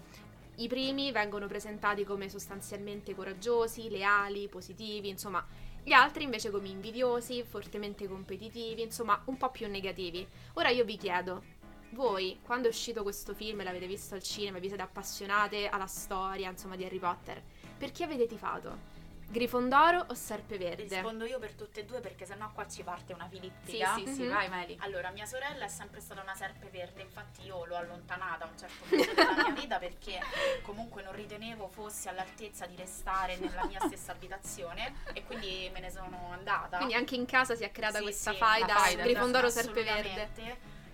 I 0.59 0.69
primi 0.69 1.11
vengono 1.11 1.49
presentati 1.49 2.05
come 2.05 2.29
sostanzialmente 2.29 3.17
coraggiosi, 3.17 3.91
leali, 3.91 4.47
positivi, 4.47 5.09
insomma, 5.09 5.45
gli 5.83 5.91
altri 5.91 6.23
invece 6.23 6.53
come 6.53 6.69
invidiosi, 6.69 7.43
fortemente 7.43 8.07
competitivi, 8.07 8.81
insomma, 8.81 9.21
un 9.25 9.37
po' 9.37 9.51
più 9.51 9.67
negativi. 9.67 10.25
Ora 10.53 10.69
io 10.69 10.85
vi 10.85 10.97
chiedo, 10.97 11.43
voi, 11.91 12.39
quando 12.43 12.69
è 12.69 12.71
uscito 12.71 13.03
questo 13.03 13.35
film, 13.35 13.65
l'avete 13.65 13.89
visto 13.89 14.15
al 14.15 14.23
cinema, 14.23 14.59
vi 14.59 14.69
siete 14.69 14.83
appassionate 14.83 15.69
alla 15.69 15.87
storia, 15.87 16.49
insomma, 16.49 16.77
di 16.77 16.85
Harry 16.85 16.99
Potter, 16.99 17.43
per 17.77 17.93
chi 17.93 18.03
avete 18.03 18.27
tifato? 18.27 18.95
Grifondoro 19.29 20.05
o 20.09 20.15
Serpeverde? 20.15 20.85
Rispondo 20.85 21.25
io 21.25 21.41
per 21.41 21.53
tutte 21.55 21.81
e 21.81 21.85
due 21.85 21.99
perché 21.99 22.25
sennò 22.25 22.49
qua 22.53 22.69
ci 22.69 22.85
parte 22.85 23.13
una 23.13 23.29
Sì, 23.29 23.35
filippica. 23.37 23.95
sì, 23.97 24.07
sì, 24.07 24.23
Mhm. 24.23 24.29
vai 24.29 24.49
Meli. 24.49 24.77
Allora, 24.83 25.11
mia 25.11 25.27
sorella 25.27 25.65
è 25.65 25.69
sempre 25.69 26.01
stata 26.01 26.23
una 26.23 26.35
serpe 26.37 26.69
verde, 26.69 27.03
infatti 27.03 27.45
io 27.45 27.65
l'ho 27.65 27.75
allontanata 27.77 28.45
a 28.45 28.49
un 28.49 28.57
certo 28.57 28.85
punto 28.85 29.13
della 29.13 29.33
mia 29.33 29.51
vita 29.67 29.79
perché 29.79 30.21
comunque 30.63 31.03
non 31.03 31.13
ritenevo 31.13 31.67
fosse 31.67 32.09
all'altezza 32.09 32.67
di 32.67 32.77
restare 32.77 33.37
nella 33.37 33.65
mia 33.67 33.81
stessa 33.81 34.13
abitazione 34.13 34.95
e 35.13 35.25
quindi 35.25 35.69
me 35.73 35.81
ne 35.81 35.91
sono 35.91 36.31
andata. 36.31 36.77
Quindi 36.77 36.95
anche 36.95 37.17
in 37.17 37.27
casa 37.27 37.57
si 37.57 37.65
è 37.65 37.73
creata 37.73 37.99
Sì, 37.99 38.05
questa 38.05 38.31
sì, 38.31 38.39
faida, 38.39 38.67
la 38.75 38.79
faida, 38.81 39.03
Grifondoro. 39.03 39.51
Serpeverde. 39.51 40.31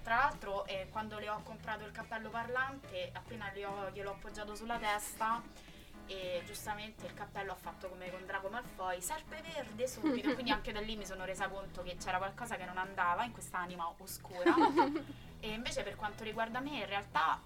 Tra 0.03 0.17
l'altro, 0.17 0.65
eh, 0.67 0.89
quando 0.91 1.19
le 1.19 1.29
ho 1.29 1.41
comprato 1.45 1.85
il 1.85 1.93
cappello 1.93 2.29
parlante, 2.31 3.11
appena 3.13 3.53
ho- 3.67 3.91
gliel'ho 3.91 4.11
appoggiato 4.13 4.57
sulla 4.57 4.77
testa, 4.79 5.41
e 6.13 6.43
giustamente 6.45 7.07
il 7.07 7.15
cappello 7.15 7.53
ha 7.53 7.57
fatto 7.57 7.89
come 7.89 8.11
con 8.11 8.25
Drago 8.27 8.49
Malfoy, 8.49 9.01
serpe 9.01 9.43
verde 9.55 9.89
subito. 9.89 10.33
Quindi 10.35 10.51
anche 10.53 10.73
da 10.73 10.81
lì 10.81 10.97
mi 10.97 11.07
sono 11.07 11.25
resa 11.25 11.49
conto 11.49 11.83
che 11.83 11.97
c'era 11.97 12.19
qualcosa 12.19 12.57
che 12.57 12.67
non 12.67 12.77
andava 12.77 13.25
in 13.25 13.33
questa 13.33 13.59
anima 13.59 13.91
oscura. 13.97 14.55
e 15.41 15.49
invece, 15.49 15.83
per 15.83 15.97
quanto 15.97 16.23
riguarda 16.25 16.61
me, 16.61 16.79
in 16.79 16.87
realtà. 16.87 17.41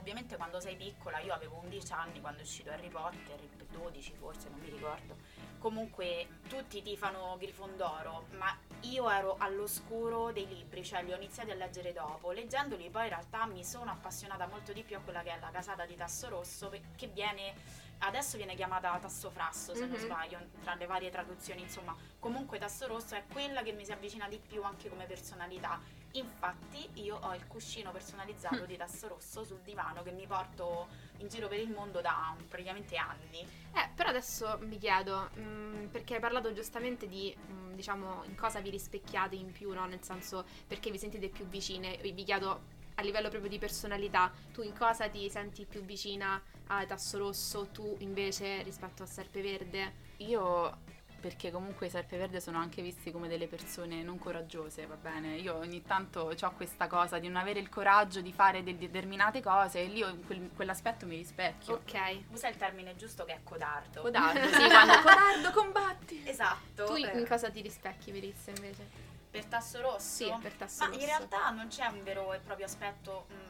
Ovviamente 0.00 0.36
quando 0.36 0.60
sei 0.60 0.76
piccola, 0.76 1.18
io 1.18 1.34
avevo 1.34 1.60
11 1.62 1.92
anni 1.92 2.20
quando 2.22 2.40
è 2.40 2.42
uscito 2.42 2.70
Harry 2.70 2.88
Potter, 2.88 3.38
12 3.70 4.14
forse, 4.14 4.48
non 4.48 4.58
mi 4.60 4.70
ricordo. 4.70 5.14
Comunque 5.58 6.26
tutti 6.48 6.80
tifano 6.80 7.36
Grifondoro, 7.38 8.24
ma 8.38 8.56
io 8.80 9.10
ero 9.10 9.36
all'oscuro 9.38 10.32
dei 10.32 10.48
libri, 10.48 10.82
cioè 10.82 11.02
li 11.02 11.12
ho 11.12 11.16
iniziati 11.16 11.50
a 11.50 11.54
leggere 11.54 11.92
dopo. 11.92 12.32
Leggendoli 12.32 12.88
poi 12.88 13.02
in 13.04 13.08
realtà 13.10 13.44
mi 13.44 13.62
sono 13.62 13.90
appassionata 13.90 14.46
molto 14.46 14.72
di 14.72 14.82
più 14.82 14.96
a 14.96 15.00
quella 15.00 15.20
che 15.20 15.32
è 15.32 15.38
la 15.38 15.50
casata 15.50 15.84
di 15.84 15.94
Tasso 15.96 16.30
Rosso, 16.30 16.70
che 16.96 17.06
viene, 17.08 17.52
adesso 18.00 18.36
viene 18.36 18.54
chiamata 18.54 18.98
Tasso 18.98 19.30
Frasso 19.30 19.74
se 19.74 19.86
non 19.86 19.96
Mhm. 19.96 20.04
sbaglio, 20.04 20.38
tra 20.62 20.74
le 20.74 20.86
varie 20.86 21.10
traduzioni, 21.10 21.62
insomma. 21.62 21.94
Comunque 22.18 22.58
Tasso 22.58 22.86
Rosso 22.86 23.14
è 23.14 23.24
quella 23.30 23.62
che 23.62 23.72
mi 23.72 23.84
si 23.84 23.92
avvicina 23.92 24.28
di 24.28 24.38
più 24.38 24.62
anche 24.62 24.88
come 24.88 25.06
personalità. 25.06 25.78
Infatti 26.12 26.88
io 26.94 27.18
ho 27.22 27.34
il 27.34 27.46
cuscino 27.46 27.92
personalizzato 27.92 28.64
di 28.64 28.76
tasso 28.76 29.06
rosso 29.06 29.44
sul 29.44 29.60
divano 29.60 30.02
che 30.02 30.10
mi 30.10 30.26
porto 30.26 30.88
in 31.18 31.28
giro 31.28 31.46
per 31.46 31.60
il 31.60 31.70
mondo 31.70 32.00
da 32.00 32.34
praticamente 32.48 32.96
anni. 32.96 33.46
Eh, 33.72 33.88
però 33.94 34.08
adesso 34.08 34.58
mi 34.62 34.78
chiedo, 34.78 35.30
mh, 35.34 35.88
perché 35.92 36.14
hai 36.14 36.20
parlato 36.20 36.52
giustamente 36.52 37.06
di, 37.06 37.32
mh, 37.36 37.74
diciamo, 37.74 38.24
in 38.24 38.34
cosa 38.34 38.58
vi 38.60 38.70
rispecchiate 38.70 39.36
in 39.36 39.52
più, 39.52 39.72
no? 39.72 39.86
Nel 39.86 40.02
senso, 40.02 40.44
perché 40.66 40.90
vi 40.90 40.98
sentite 40.98 41.28
più 41.28 41.46
vicine? 41.46 41.96
Vi 42.02 42.24
chiedo 42.24 42.78
a 42.96 43.02
livello 43.02 43.28
proprio 43.28 43.48
di 43.48 43.58
personalità, 43.58 44.32
tu 44.52 44.62
in 44.62 44.76
cosa 44.76 45.08
ti 45.08 45.30
senti 45.30 45.64
più 45.64 45.82
vicina 45.82 46.42
a 46.78 46.86
Tasso 46.86 47.18
Rosso, 47.18 47.66
tu 47.72 47.96
invece 48.00 48.62
rispetto 48.62 49.02
a 49.02 49.06
Serpeverde? 49.06 50.08
Io 50.18 50.98
perché 51.20 51.50
comunque 51.50 51.88
i 51.88 51.90
serpeverde 51.90 52.40
sono 52.40 52.58
anche 52.58 52.80
visti 52.80 53.10
come 53.10 53.28
delle 53.28 53.46
persone 53.46 54.02
non 54.02 54.18
coraggiose, 54.18 54.86
va 54.86 54.94
bene? 54.94 55.36
Io 55.36 55.54
ogni 55.54 55.82
tanto 55.82 56.32
ho 56.40 56.52
questa 56.52 56.86
cosa 56.86 57.18
di 57.18 57.26
non 57.28 57.36
avere 57.36 57.60
il 57.60 57.68
coraggio 57.68 58.22
di 58.22 58.32
fare 58.32 58.62
de- 58.62 58.78
determinate 58.78 59.42
cose 59.42 59.80
e 59.80 59.86
lì 59.86 60.00
in 60.00 60.24
quel, 60.24 60.50
quell'aspetto 60.54 61.04
mi 61.06 61.16
rispecchio. 61.16 61.74
Ok. 61.74 62.22
Usa 62.30 62.48
il 62.48 62.56
termine 62.56 62.96
giusto 62.96 63.24
che 63.24 63.34
è 63.34 63.40
codardo. 63.42 64.00
Codardo, 64.00 64.48
sì, 64.48 64.64
quando 64.68 64.94
codardo 65.02 65.50
combatti. 65.52 66.22
Esatto. 66.24 66.86
Tu 66.86 66.94
eh, 66.94 67.18
in 67.18 67.26
cosa 67.26 67.50
ti 67.50 67.60
rispecchi, 67.60 68.12
Melissa, 68.12 68.50
invece? 68.50 69.08
per 69.30 69.44
tasso 69.44 69.80
rosso? 69.80 70.24
Sì, 70.24 70.34
per 70.40 70.52
Tasso 70.54 70.82
Ma 70.82 70.86
Rosso. 70.88 71.00
in 71.00 71.06
realtà 71.06 71.50
non 71.50 71.68
c'è 71.68 71.86
un 71.86 72.02
vero 72.02 72.32
e 72.32 72.38
proprio 72.40 72.66
aspetto 72.66 73.26
mh, 73.28 73.49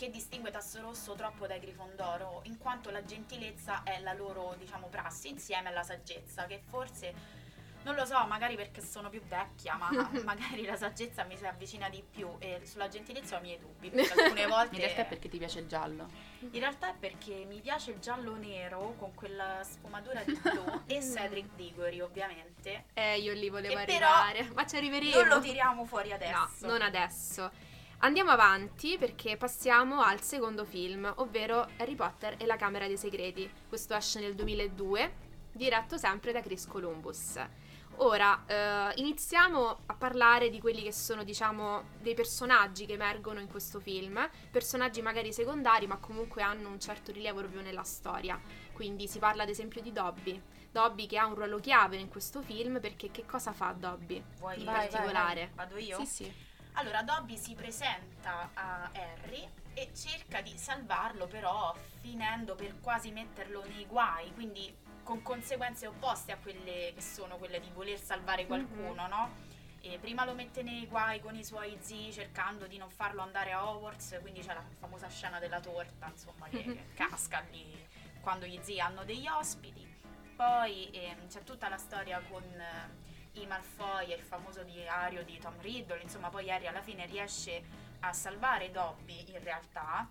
che 0.00 0.08
distingue 0.08 0.50
Tasso 0.50 0.80
Rosso 0.80 1.12
troppo 1.12 1.46
dai 1.46 1.60
Grifondoro, 1.60 2.40
in 2.44 2.56
quanto 2.56 2.88
la 2.88 3.04
gentilezza 3.04 3.82
è 3.82 4.00
la 4.00 4.14
loro, 4.14 4.54
diciamo, 4.56 4.86
prassi 4.86 5.28
insieme 5.28 5.68
alla 5.68 5.82
saggezza, 5.82 6.46
che 6.46 6.62
forse 6.66 7.12
non 7.82 7.94
lo 7.94 8.06
so, 8.06 8.24
magari 8.26 8.56
perché 8.56 8.80
sono 8.80 9.10
più 9.10 9.20
vecchia, 9.20 9.74
ma 9.74 9.90
magari 10.24 10.64
la 10.64 10.76
saggezza 10.76 11.24
mi 11.24 11.36
si 11.36 11.44
avvicina 11.44 11.90
di 11.90 12.02
più 12.10 12.34
e 12.38 12.62
sulla 12.64 12.88
gentilezza 12.88 13.36
ho 13.36 13.40
i 13.40 13.42
miei 13.42 13.58
dubbi, 13.58 13.90
perché 13.92 14.22
alcune 14.22 14.46
volte 14.46 14.74
In 14.76 14.80
realtà 14.80 15.02
è 15.02 15.06
perché 15.06 15.28
ti 15.28 15.36
piace 15.36 15.58
il 15.58 15.66
giallo. 15.66 16.08
in 16.38 16.58
realtà 16.58 16.88
è 16.88 16.94
perché 16.98 17.44
mi 17.46 17.60
piace 17.60 17.90
il 17.90 17.98
giallo 17.98 18.36
nero 18.36 18.94
con 18.96 19.12
quella 19.14 19.62
sfumatura 19.62 20.22
di 20.22 20.32
blu 20.42 20.82
e 20.86 21.02
Cedric 21.02 21.54
Diggory, 21.56 22.00
ovviamente. 22.00 22.84
Eh, 22.94 23.18
io 23.18 23.34
lì 23.34 23.50
volevo 23.50 23.78
E 23.78 23.84
però 23.84 24.08
arrivare, 24.08 24.50
ma 24.54 24.64
ci 24.64 24.76
arriveremo. 24.76 25.14
Non 25.16 25.28
lo 25.28 25.40
tiriamo 25.40 25.84
fuori 25.84 26.10
adesso. 26.10 26.66
No, 26.66 26.68
non 26.72 26.80
adesso. 26.80 27.68
Andiamo 28.02 28.30
avanti 28.30 28.96
perché 28.96 29.36
passiamo 29.36 30.00
al 30.00 30.22
secondo 30.22 30.64
film, 30.64 31.12
ovvero 31.16 31.68
Harry 31.76 31.94
Potter 31.94 32.36
e 32.38 32.46
la 32.46 32.56
Camera 32.56 32.86
dei 32.86 32.96
Segreti. 32.96 33.50
Questo 33.68 33.94
esce 33.94 34.20
nel 34.20 34.34
2002, 34.34 35.12
diretto 35.52 35.98
sempre 35.98 36.32
da 36.32 36.40
Chris 36.40 36.66
Columbus. 36.66 37.38
Ora, 37.96 38.42
eh, 38.46 38.92
iniziamo 38.96 39.80
a 39.84 39.94
parlare 39.94 40.48
di 40.48 40.60
quelli 40.60 40.82
che 40.82 40.94
sono, 40.94 41.24
diciamo, 41.24 41.90
dei 42.00 42.14
personaggi 42.14 42.86
che 42.86 42.94
emergono 42.94 43.38
in 43.38 43.48
questo 43.48 43.80
film, 43.80 44.26
personaggi 44.50 45.02
magari 45.02 45.30
secondari, 45.34 45.86
ma 45.86 45.98
comunque 45.98 46.40
hanno 46.40 46.70
un 46.70 46.80
certo 46.80 47.12
rilievo 47.12 47.40
proprio 47.40 47.60
nella 47.60 47.82
storia. 47.82 48.40
Quindi 48.72 49.08
si 49.08 49.18
parla 49.18 49.42
ad 49.42 49.50
esempio 49.50 49.82
di 49.82 49.92
Dobby. 49.92 50.40
Dobby 50.70 51.04
che 51.04 51.18
ha 51.18 51.26
un 51.26 51.34
ruolo 51.34 51.58
chiave 51.58 51.96
in 51.96 52.08
questo 52.08 52.40
film 52.40 52.80
perché 52.80 53.10
che 53.10 53.26
cosa 53.26 53.52
fa 53.52 53.74
Dobby? 53.76 54.24
Vuoi 54.38 54.60
in 54.60 54.64
Vai, 54.64 54.74
vai, 54.74 54.88
particolare? 54.88 55.50
Vado 55.54 55.76
io? 55.76 55.98
Sì, 55.98 56.06
sì. 56.06 56.48
Allora, 56.74 57.02
Dobby 57.02 57.36
si 57.36 57.54
presenta 57.54 58.50
a 58.54 58.90
Harry 58.92 59.48
e 59.74 59.90
cerca 59.94 60.40
di 60.40 60.56
salvarlo, 60.56 61.26
però 61.26 61.74
finendo 62.00 62.54
per 62.54 62.80
quasi 62.80 63.10
metterlo 63.10 63.64
nei 63.64 63.86
guai, 63.86 64.32
quindi 64.32 64.74
con 65.02 65.22
conseguenze 65.22 65.86
opposte 65.86 66.32
a 66.32 66.36
quelle 66.36 66.92
che 66.94 67.00
sono 67.00 67.36
quelle 67.36 67.60
di 67.60 67.70
voler 67.72 67.98
salvare 67.98 68.46
qualcuno, 68.46 69.06
no? 69.08 69.48
E 69.82 69.98
prima 69.98 70.24
lo 70.24 70.34
mette 70.34 70.62
nei 70.62 70.86
guai 70.86 71.20
con 71.20 71.34
i 71.34 71.44
suoi 71.44 71.76
zii 71.80 72.12
cercando 72.12 72.66
di 72.66 72.76
non 72.76 72.90
farlo 72.90 73.22
andare 73.22 73.52
a 73.52 73.66
Hogwarts, 73.66 74.18
quindi 74.20 74.40
c'è 74.40 74.54
la 74.54 74.64
famosa 74.78 75.08
scena 75.08 75.38
della 75.38 75.60
torta, 75.60 76.06
insomma, 76.06 76.48
che, 76.48 76.62
che 76.62 76.84
casca 76.94 77.40
lì 77.50 77.86
quando 78.20 78.46
gli 78.46 78.58
zii 78.60 78.80
hanno 78.80 79.04
degli 79.04 79.26
ospiti. 79.26 79.88
Poi 80.36 80.90
ehm, 80.92 81.28
c'è 81.28 81.42
tutta 81.44 81.68
la 81.68 81.78
storia 81.78 82.20
con 82.28 82.42
eh, 82.42 83.09
i 83.32 83.46
Malfoy 83.46 84.10
e 84.10 84.16
il 84.16 84.22
famoso 84.22 84.62
diario 84.62 85.22
di 85.24 85.38
Tom 85.38 85.58
Riddle, 85.60 86.00
insomma 86.02 86.28
poi 86.28 86.50
Harry 86.50 86.66
alla 86.66 86.82
fine 86.82 87.06
riesce 87.06 87.62
a 88.00 88.12
salvare 88.12 88.70
Dobby 88.70 89.24
in 89.32 89.42
realtà, 89.42 90.08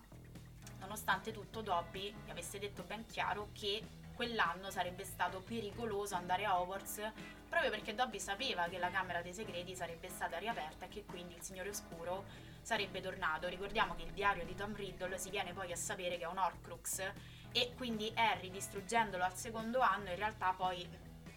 nonostante 0.78 1.32
tutto 1.32 1.60
Dobby 1.60 2.14
gli 2.24 2.30
avesse 2.30 2.58
detto 2.58 2.82
ben 2.82 3.04
chiaro 3.06 3.50
che 3.52 3.82
quell'anno 4.14 4.70
sarebbe 4.70 5.04
stato 5.04 5.40
pericoloso 5.40 6.14
andare 6.14 6.44
a 6.44 6.60
Hogwarts 6.60 7.12
proprio 7.48 7.70
perché 7.70 7.94
Dobby 7.94 8.20
sapeva 8.20 8.68
che 8.68 8.78
la 8.78 8.90
Camera 8.90 9.22
dei 9.22 9.34
Segreti 9.34 9.74
sarebbe 9.74 10.08
stata 10.08 10.38
riaperta 10.38 10.84
e 10.84 10.88
che 10.88 11.04
quindi 11.04 11.34
il 11.34 11.42
Signore 11.42 11.70
Oscuro 11.70 12.24
sarebbe 12.62 13.00
tornato. 13.00 13.48
Ricordiamo 13.48 13.94
che 13.96 14.04
il 14.04 14.12
diario 14.12 14.44
di 14.44 14.54
Tom 14.54 14.74
Riddle 14.76 15.18
si 15.18 15.30
viene 15.30 15.52
poi 15.52 15.72
a 15.72 15.76
sapere 15.76 16.16
che 16.16 16.24
è 16.24 16.28
un 16.28 16.38
Horcrux 16.38 17.02
e 17.50 17.72
quindi 17.76 18.12
Harry 18.14 18.50
distruggendolo 18.50 19.24
al 19.24 19.36
secondo 19.36 19.80
anno 19.80 20.10
in 20.10 20.16
realtà 20.16 20.52
poi 20.52 20.88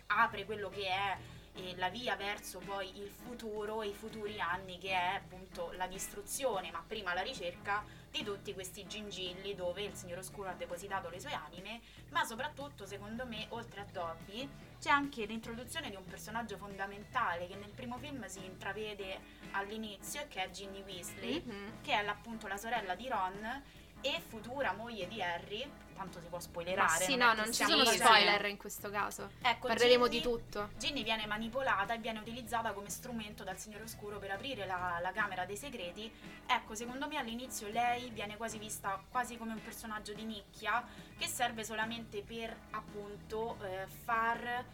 apre 0.08 0.46
quello 0.46 0.70
che 0.70 0.88
è 0.88 1.18
eh, 1.56 1.76
la 1.78 1.90
via 1.90 2.16
verso 2.16 2.60
poi 2.60 2.98
il 2.98 3.10
futuro 3.10 3.82
e 3.82 3.88
i 3.90 3.94
futuri 3.94 4.40
anni 4.40 4.78
che 4.80 4.90
è 4.90 5.16
appunto 5.18 5.72
la 5.74 5.88
distruzione 5.88 6.72
ma 6.72 6.84
prima 6.86 7.14
la 7.14 7.22
ricerca 7.22 7.84
di 8.10 8.24
tutti 8.24 8.54
questi 8.54 8.86
gingilli 8.88 9.56
dove 9.56 9.84
il 9.84 9.94
Signore 9.94 10.20
Oscuro 10.22 10.50
ha 10.50 10.54
depositato 10.54 11.10
le 11.10 11.20
sue 11.20 11.34
anime 11.34 11.82
ma 12.10 12.24
soprattutto 12.24 12.86
secondo 12.86 13.26
me 13.26 13.46
oltre 13.50 13.82
a 13.82 13.86
Dobby 13.92 14.48
c'è 14.80 14.90
anche 14.90 15.26
l'introduzione 15.26 15.90
di 15.90 15.96
un 15.96 16.06
personaggio 16.06 16.58
fondamentale 16.58 17.48
che 17.48 17.56
nel 17.56 17.72
primo 17.72 17.98
film 17.98 18.26
si 18.26 18.44
intravede 18.44 19.20
all'inizio 19.52 20.22
e 20.22 20.28
che 20.28 20.44
è 20.44 20.50
Ginny 20.50 20.82
Weasley 20.84 21.42
Mhm. 21.44 21.82
che 21.82 21.92
è 21.94 22.06
appunto 22.06 22.48
la 22.48 22.58
sorella 22.58 22.96
di 22.96 23.08
Ron 23.08 23.64
e 24.04 24.22
futura 24.28 24.74
moglie 24.74 25.08
di 25.08 25.22
Harry 25.22 25.68
tanto 25.94 26.20
si 26.20 26.28
può 26.28 26.38
Ma 26.38 26.44
spoilerare 26.44 27.06
sì, 27.06 27.14
è 27.14 27.16
no, 27.16 27.30
che 27.30 27.36
non 27.36 27.54
ci 27.54 27.64
sono 27.64 27.86
sì, 27.86 27.98
spoiler 27.98 28.46
in 28.46 28.58
questo 28.58 28.90
caso. 28.90 29.30
Ecco, 29.42 29.68
Parleremo 29.68 30.08
Ginny- 30.08 30.22
di 30.22 30.30
tutto. 30.30 30.70
Ginny 30.78 31.04
viene 31.04 31.26
manipolata 31.26 31.94
e 31.94 32.00
viene 32.00 32.20
utilizzata 32.20 32.74
come 32.74 32.90
strumento 32.90 33.44
dal 33.44 33.58
Signore 33.58 33.84
Oscuro 33.84 34.20
per 34.20 34.32
aprire 34.32 34.66
la, 34.66 35.00
la 35.02 35.12
Camera 35.12 35.46
dei 35.46 35.56
Segreti. 35.56 36.12
Ecco, 36.46 36.76
secondo 36.76 37.08
me 37.08 37.18
all'inizio 37.18 37.70
lei 37.70 38.10
viene 38.10 38.36
quasi 38.38 38.58
vista 38.58 39.02
quasi 39.10 39.38
come 39.38 39.54
un 39.54 39.62
personaggio 39.62 40.14
di 40.14 40.24
nicchia 40.24 40.84
che 41.18 41.28
serve 41.28 41.64
solamente 41.64 42.22
per 42.22 42.56
appunto 42.72 43.58
eh, 43.64 43.88
far 43.88 44.66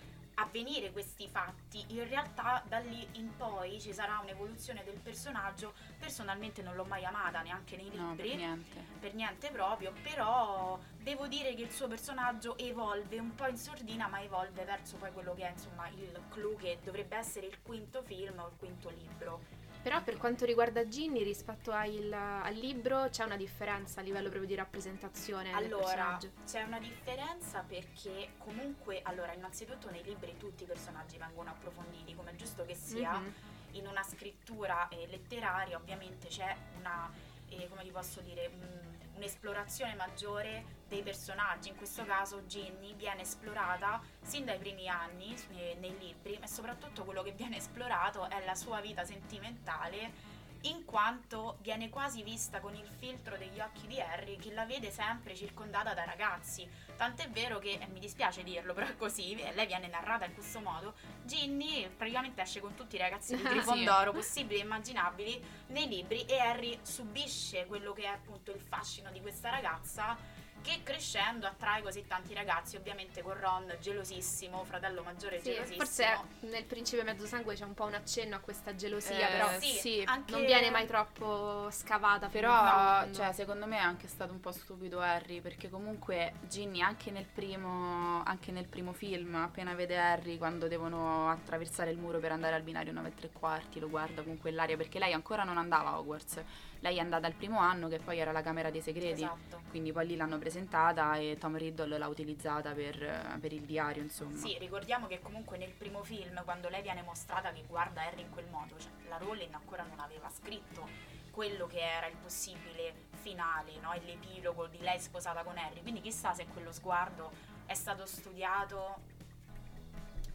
avvenire 0.41 0.91
questi 0.91 1.27
fatti. 1.27 1.84
In 1.89 2.08
realtà 2.08 2.63
da 2.67 2.79
lì 2.79 3.08
in 3.13 3.36
poi 3.36 3.79
ci 3.79 3.93
sarà 3.93 4.19
un'evoluzione 4.22 4.84
del 4.84 5.00
personaggio. 5.00 5.74
Personalmente 5.98 6.62
non 6.62 6.75
l'ho 6.75 6.86
mai 6.86 7.05
amata 7.05 7.41
neanche 7.41 7.75
nei 7.75 7.89
No, 7.93 8.15
per 8.15 8.25
libri 8.25 8.38
niente. 8.38 8.84
per 9.00 9.13
niente 9.13 9.50
proprio, 9.51 9.93
però 10.01 10.79
devo 10.98 11.27
dire 11.27 11.53
che 11.55 11.63
il 11.63 11.72
suo 11.72 11.88
personaggio 11.88 12.58
evolve 12.58 13.19
un 13.19 13.34
po' 13.36 13.48
in 13.48 13.58
sordina, 13.58 14.08
ma 14.08 14.22
evolve 14.22 14.63
verso 14.63 14.96
poi 14.98 15.12
quello 15.12 15.34
che 15.34 15.48
è 15.48 15.51
insomma 15.51 15.88
il 15.89 16.19
clou 16.29 16.55
che 16.55 16.79
dovrebbe 16.84 17.15
essere 17.17 17.48
il 17.48 17.62
quinto 17.62 18.01
film 18.03 18.39
o 18.39 18.48
il 18.48 18.53
quinto 18.58 18.89
libro. 18.89 19.58
Però 19.81 20.03
per 20.03 20.17
quanto 20.17 20.43
riguarda 20.45 20.86
Ginny 20.88 21.24
rispetto 21.24 21.71
al, 21.71 22.12
al 22.12 22.53
libro 22.53 23.07
c'è 23.09 23.24
una 23.24 23.38
differenza 23.38 24.01
a 24.01 24.03
livello 24.03 24.27
proprio 24.27 24.48
di 24.48 24.55
rappresentazione 24.55 25.45
del 25.53 25.53
Allora, 25.55 26.19
c'è 26.45 26.63
una 26.63 26.79
differenza 26.79 27.63
perché 27.65 28.31
comunque, 28.38 29.00
allora, 29.03 29.33
innanzitutto 29.33 29.89
nei 29.89 30.03
libri 30.03 30.36
tutti 30.38 30.63
i 30.63 30.65
personaggi 30.65 31.17
vengono 31.17 31.51
approfonditi, 31.51 32.13
come 32.13 32.31
è 32.31 32.36
giusto 32.36 32.65
che 32.65 32.75
sia. 32.75 33.17
Mhm. 33.19 33.33
In 33.74 33.88
una 33.88 34.03
scrittura 34.03 34.88
eh, 34.89 35.07
letteraria 35.07 35.77
ovviamente 35.77 36.27
c'è 36.27 36.53
una, 36.77 37.09
eh, 37.50 37.67
come 37.69 37.83
ti 37.83 37.91
posso 37.91 38.19
dire, 38.19 38.48
un- 38.53 38.88
un'esplorazione 39.19 39.93
maggiore 39.95 40.77
dei 40.88 41.03
personaggi. 41.03 41.69
In 41.69 41.75
questo 41.75 42.03
caso 42.05 42.45
Ginny 42.45 42.95
viene 42.95 43.21
esplorata 43.21 44.01
sin 44.21 44.45
dai 44.45 44.57
primi 44.57 44.88
anni 44.88 45.35
eh, 45.51 45.77
nei 45.79 45.95
libri, 45.99 46.38
ma 46.39 46.47
soprattutto 46.47 47.03
quello 47.03 47.21
che 47.21 47.33
viene 47.33 47.57
esplorato 47.57 48.29
è 48.29 48.43
la 48.45 48.55
sua 48.55 48.79
vita 48.79 49.03
sentimentale 49.03 50.28
in 50.62 50.84
quanto 50.84 51.58
viene 51.62 51.89
quasi 51.89 52.22
vista 52.24 52.60
con 52.60 52.75
il 52.75 52.88
filtro 52.98 53.38
degli 53.38 53.60
occhi 53.60 53.88
di 53.88 54.00
Harry 54.00 54.38
che 54.38 54.51
la 54.54 54.66
vede 54.66 54.92
sempre 54.92 55.36
circondata 55.36 55.94
da 55.94 56.04
ragazzi. 56.04 56.68
Tant'è 56.98 57.30
vero 57.30 57.60
che, 57.60 57.78
eh, 57.80 57.88
mi 57.88 58.00
dispiace 58.00 58.44
dirlo, 58.44 58.74
però 58.74 58.88
è 58.88 58.98
così, 58.98 59.36
lei 59.36 59.66
viene 59.66 59.88
narrata 59.88 60.25
in 60.25 60.34
questo 60.34 60.60
modo. 60.60 60.96
Ginny 61.24 61.88
praticamente 61.89 62.42
esce 62.42 62.60
con 62.60 62.75
tutti 62.75 62.96
i 62.96 63.00
ragazzi 63.00 63.36
di 63.36 63.42
Sì. 63.48 63.48
Grifondoro 63.48 64.12
possibili 64.12 64.60
e 64.60 64.63
immaginabili 64.63 65.44
nei 65.68 65.88
libri 65.88 66.25
e 66.25 66.39
Harry 66.39 66.78
subisce 66.82 67.66
quello 67.66 67.94
che 67.94 68.04
è 68.04 68.08
appunto 68.08 68.51
il 68.51 68.60
fascino 68.62 69.12
di 69.12 69.22
questa 69.22 69.50
ragazza 69.50 70.18
che 70.62 70.82
crescendo 70.84 71.48
attrae 71.48 71.82
così 71.82 72.06
tanti 72.08 72.34
ragazzi, 72.34 72.75
ovviamente 72.75 73.22
con 73.22 73.39
Ron 73.39 73.75
gelosissimo, 73.80 74.63
fratello 74.66 75.04
maggiore 75.04 75.39
Sì, 75.42 75.51
gelosissimo. 75.54 75.78
forse 75.84 76.20
nel 76.42 76.66
Principe 76.66 77.04
Mezzosangue 77.04 77.56
c'è 77.56 77.63
un 77.66 77.74
po' 77.74 77.86
un 77.86 77.94
accenno 77.96 78.36
a 78.36 78.39
questa 78.39 78.75
gelosia, 78.75 79.30
Eh, 79.30 79.32
però 79.32 79.60
sì, 79.60 79.68
sì, 79.68 80.04
anche- 80.06 80.32
non 80.32 80.46
viene 80.46 80.70
mai 80.70 80.86
troppo 80.86 81.70
scavata. 81.72 82.28
Però, 82.28 83.00
fondo. 83.01 83.16
cioè, 83.16 83.32
secondo 83.34 83.66
me 83.66 83.78
è 83.78 83.82
anche 83.82 84.08
stato 84.08 84.32
un 84.32 84.39
po' 84.39 84.51
stupido 84.51 85.00
Harry, 85.00 85.42
perché 85.42 85.70
comunque 85.70 86.34
Ginny 86.48 86.82
anche 86.82 87.12
nel 87.12 87.25
primo, 87.25 88.22
anche 88.24 88.51
nel 88.51 88.68
primo 88.68 88.94
film, 88.94 89.36
appena 89.36 89.74
vede 89.74 89.98
Harry 89.98 90.38
quando 90.38 90.68
devono 90.68 91.30
attraversare 91.30 91.92
il 91.92 91.98
muro 91.98 92.20
per 92.20 92.32
andare 92.32 92.56
al 92.56 92.62
binario 92.62 92.92
9 92.92 93.08
e 93.10 93.13
3 93.16 93.30
quarti, 93.32 93.80
lo 93.80 93.89
guarda 93.89 94.22
con 94.24 94.38
quell'aria, 94.38 94.78
perché 94.78 95.00
lei 95.00 95.13
ancora 95.13 95.44
non 95.44 95.58
andava 95.58 95.89
a 95.92 96.00
Hogwarts. 96.00 96.44
Lei 96.81 96.98
è 96.98 97.00
andata 97.00 97.27
al 97.27 97.33
primo 97.33 97.59
anno, 97.59 97.88
che 97.89 98.00
poi 98.00 98.19
era 98.19 98.31
la 98.31 98.41
Camera 98.41 98.69
dei 98.69 98.81
Segreti, 98.81 99.24
Esatto. 99.24 99.62
quindi 99.69 99.91
poi 99.91 100.07
lì 100.07 100.15
l'hanno 100.15 100.38
presentata 100.38 101.15
e 101.15 101.36
Tom 101.38 101.57
Riddle 101.57 101.98
l'ha 101.98 102.07
utilizzata 102.07 102.71
per, 102.71 103.38
per 103.39 103.51
il 103.51 103.62
diario, 103.63 104.01
insomma. 104.01 104.38
Sì, 104.38 104.57
ricordiamo 104.59 105.07
che 105.07 105.19
comunque 105.19 105.57
nel 105.57 105.71
primo 105.71 106.03
film, 106.03 106.41
quando 106.45 106.69
lei 106.69 106.81
viene 106.81 107.01
mostrata 107.01 107.51
che 107.51 107.63
guarda 107.67 108.01
Harry 108.03 108.21
in 108.21 108.29
quel 108.29 108.48
modo, 108.50 108.77
cioè, 108.79 108.91
la 109.09 109.17
Rowling 109.17 109.53
ancora 109.53 109.83
non 109.83 110.00
aveva 110.00 110.29
scritto 110.29 110.88
quello 111.31 111.67
che 111.67 111.79
era 111.79 112.07
il 112.07 112.15
possibile 112.15 112.93
finale, 113.21 113.71
no? 113.81 113.93
L'epilogo 113.93 114.67
di 114.67 114.79
lei 114.79 115.00
sposata 115.00 115.43
con 115.43 115.57
Harry. 115.57 115.81
Quindi 115.81 116.01
chissà 116.01 116.33
se 116.33 116.48
quello 116.48 116.71
sguardo 116.71 117.31
è 117.65 117.74
stato 117.74 118.05
studiato 118.05 119.17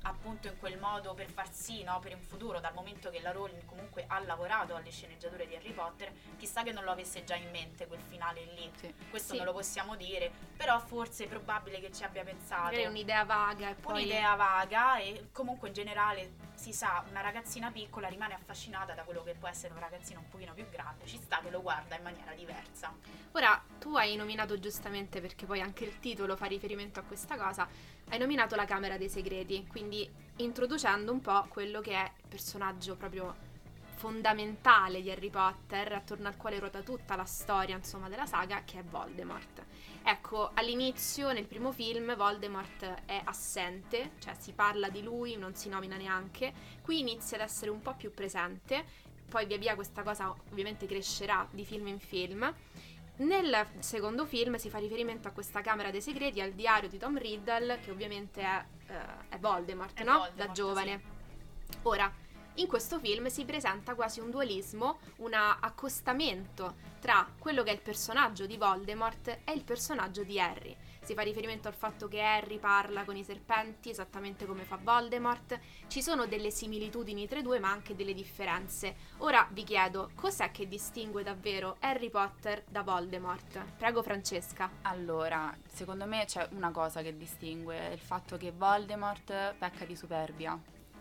appunto 0.06 0.48
in 0.48 0.58
quel 0.58 0.78
modo 0.78 1.14
per 1.14 1.28
far 1.30 1.52
sì, 1.52 1.82
no? 1.82 1.98
per 2.00 2.12
in 2.12 2.20
futuro, 2.20 2.60
dal 2.60 2.74
momento 2.74 3.10
che 3.10 3.20
la 3.20 3.32
Rowling 3.32 3.64
comunque 3.64 4.04
ha 4.06 4.18
lavorato 4.20 4.74
alle 4.74 4.90
sceneggiature 4.90 5.46
di 5.46 5.54
Harry 5.54 5.72
Potter, 5.72 6.12
chissà 6.36 6.62
che 6.62 6.72
non 6.72 6.84
lo 6.84 6.90
avesse 6.90 7.24
già 7.24 7.34
in 7.34 7.50
mente 7.50 7.86
quel 7.86 8.00
finale 8.00 8.44
lì. 8.54 8.70
Sì. 8.78 8.92
Questo 9.10 9.32
Sì. 9.32 9.36
non 9.36 9.46
lo 9.46 9.52
possiamo 9.52 9.96
dire, 9.96 10.30
però 10.56 10.78
forse 10.78 11.24
è 11.24 11.28
probabile 11.28 11.80
che 11.80 11.92
ci 11.92 12.04
abbia 12.04 12.22
pensato 12.24 12.64
Magari 12.64 12.82
è 12.82 12.86
un'idea 12.86 13.24
vaga 13.24 13.70
e 13.70 13.74
poi... 13.74 14.02
un'idea 14.02 14.34
vaga 14.34 14.98
e 14.98 15.28
comunque 15.32 15.68
in 15.68 15.74
generale 15.74 16.32
si 16.54 16.72
sa, 16.72 17.04
una 17.08 17.20
ragazzina 17.20 17.70
piccola 17.70 18.08
rimane 18.08 18.34
affascinata 18.34 18.94
da 18.94 19.02
quello 19.02 19.22
che 19.22 19.34
può 19.34 19.48
essere 19.48 19.74
un 19.74 19.80
ragazzino 19.80 20.20
un 20.20 20.28
pochino 20.28 20.54
più 20.54 20.68
grande, 20.70 21.06
ci 21.06 21.18
sta 21.18 21.40
che 21.40 21.50
lo 21.50 21.60
guarda 21.60 21.96
in 21.96 22.02
maniera 22.02 22.32
diversa. 22.32 22.92
Ora, 23.32 23.62
tu 23.78 23.96
hai 23.96 24.16
nominato 24.16 24.58
giustamente, 24.58 25.20
perché 25.20 25.46
poi 25.46 25.60
anche 25.60 25.84
il 25.84 25.98
titolo 25.98 26.36
fa 26.36 26.46
riferimento 26.46 27.00
a 27.00 27.02
questa 27.02 27.36
cosa, 27.36 27.68
hai 28.08 28.18
nominato 28.18 28.54
la 28.56 28.64
Camera 28.64 28.96
dei 28.96 29.08
Segreti, 29.08 29.66
quindi 29.66 30.08
introducendo 30.36 31.12
un 31.12 31.20
po' 31.20 31.46
quello 31.48 31.80
che 31.80 31.92
è 31.92 32.04
il 32.04 32.28
personaggio 32.28 32.96
proprio 32.96 33.52
fondamentale 34.04 35.00
di 35.00 35.10
Harry 35.10 35.30
Potter, 35.30 35.94
attorno 35.94 36.28
al 36.28 36.36
quale 36.36 36.58
ruota 36.58 36.82
tutta 36.82 37.16
la 37.16 37.24
storia, 37.24 37.74
insomma, 37.74 38.10
della 38.10 38.26
saga, 38.26 38.62
che 38.62 38.80
è 38.80 38.84
Voldemort. 38.84 39.64
Ecco, 40.02 40.50
all'inizio, 40.52 41.32
nel 41.32 41.46
primo 41.46 41.72
film, 41.72 42.14
Voldemort 42.14 42.84
è 43.06 43.22
assente, 43.24 44.10
cioè 44.18 44.34
si 44.38 44.52
parla 44.52 44.90
di 44.90 45.02
lui, 45.02 45.38
non 45.38 45.54
si 45.54 45.70
nomina 45.70 45.96
neanche, 45.96 46.52
qui 46.82 46.98
inizia 46.98 47.38
ad 47.38 47.44
essere 47.44 47.70
un 47.70 47.80
po' 47.80 47.94
più 47.94 48.12
presente, 48.12 48.84
poi 49.26 49.46
via 49.46 49.56
via 49.56 49.74
questa 49.74 50.02
cosa 50.02 50.34
ovviamente 50.50 50.84
crescerà 50.84 51.48
di 51.50 51.64
film 51.64 51.86
in 51.86 51.98
film. 51.98 52.54
Nel 53.16 53.66
secondo 53.78 54.26
film 54.26 54.56
si 54.56 54.68
fa 54.68 54.76
riferimento 54.76 55.28
a 55.28 55.30
questa 55.30 55.62
Camera 55.62 55.90
dei 55.90 56.02
Segreti, 56.02 56.42
al 56.42 56.52
diario 56.52 56.90
di 56.90 56.98
Tom 56.98 57.16
Riddle, 57.16 57.80
che 57.80 57.90
ovviamente 57.90 58.42
è, 58.42 58.64
eh, 58.88 59.28
è 59.30 59.38
Voldemort, 59.38 59.98
È 59.98 60.04
no? 60.04 60.18
Voldemort, 60.18 60.34
da 60.34 60.52
giovane. 60.52 61.02
Ora, 61.84 62.12
in 62.56 62.66
questo 62.68 63.00
film 63.00 63.26
si 63.26 63.44
presenta 63.44 63.94
quasi 63.94 64.20
un 64.20 64.30
dualismo, 64.30 64.98
un 65.18 65.34
accostamento 65.34 66.92
tra 67.00 67.28
quello 67.38 67.62
che 67.62 67.70
è 67.70 67.74
il 67.74 67.80
personaggio 67.80 68.46
di 68.46 68.56
Voldemort 68.56 69.40
e 69.44 69.52
il 69.52 69.64
personaggio 69.64 70.22
di 70.22 70.40
Harry. 70.40 70.76
Si 71.02 71.14
fa 71.14 71.22
riferimento 71.22 71.68
al 71.68 71.74
fatto 71.74 72.08
che 72.08 72.22
Harry 72.22 72.58
parla 72.58 73.04
con 73.04 73.16
i 73.16 73.24
serpenti 73.24 73.90
esattamente 73.90 74.46
come 74.46 74.62
fa 74.62 74.78
Voldemort. 74.82 75.58
Ci 75.86 76.00
sono 76.00 76.26
delle 76.26 76.50
similitudini 76.50 77.26
tra 77.28 77.40
i 77.40 77.42
due, 77.42 77.58
ma 77.58 77.70
anche 77.70 77.94
delle 77.94 78.14
differenze. 78.14 78.96
Ora 79.18 79.46
vi 79.50 79.64
chiedo, 79.64 80.12
cos'è 80.14 80.50
che 80.50 80.66
distingue 80.66 81.22
davvero 81.22 81.76
Harry 81.80 82.08
Potter 82.08 82.64
da 82.70 82.82
Voldemort? 82.82 83.64
Prego 83.76 84.02
Francesca. 84.02 84.70
Allora, 84.82 85.54
secondo 85.66 86.06
me 86.06 86.24
c'è 86.24 86.48
una 86.52 86.70
cosa 86.70 87.02
che 87.02 87.14
distingue, 87.16 87.92
il 87.92 88.00
fatto 88.00 88.38
che 88.38 88.52
Voldemort 88.52 89.56
pecca 89.58 89.84
di 89.84 89.96
superbia. 89.96 90.58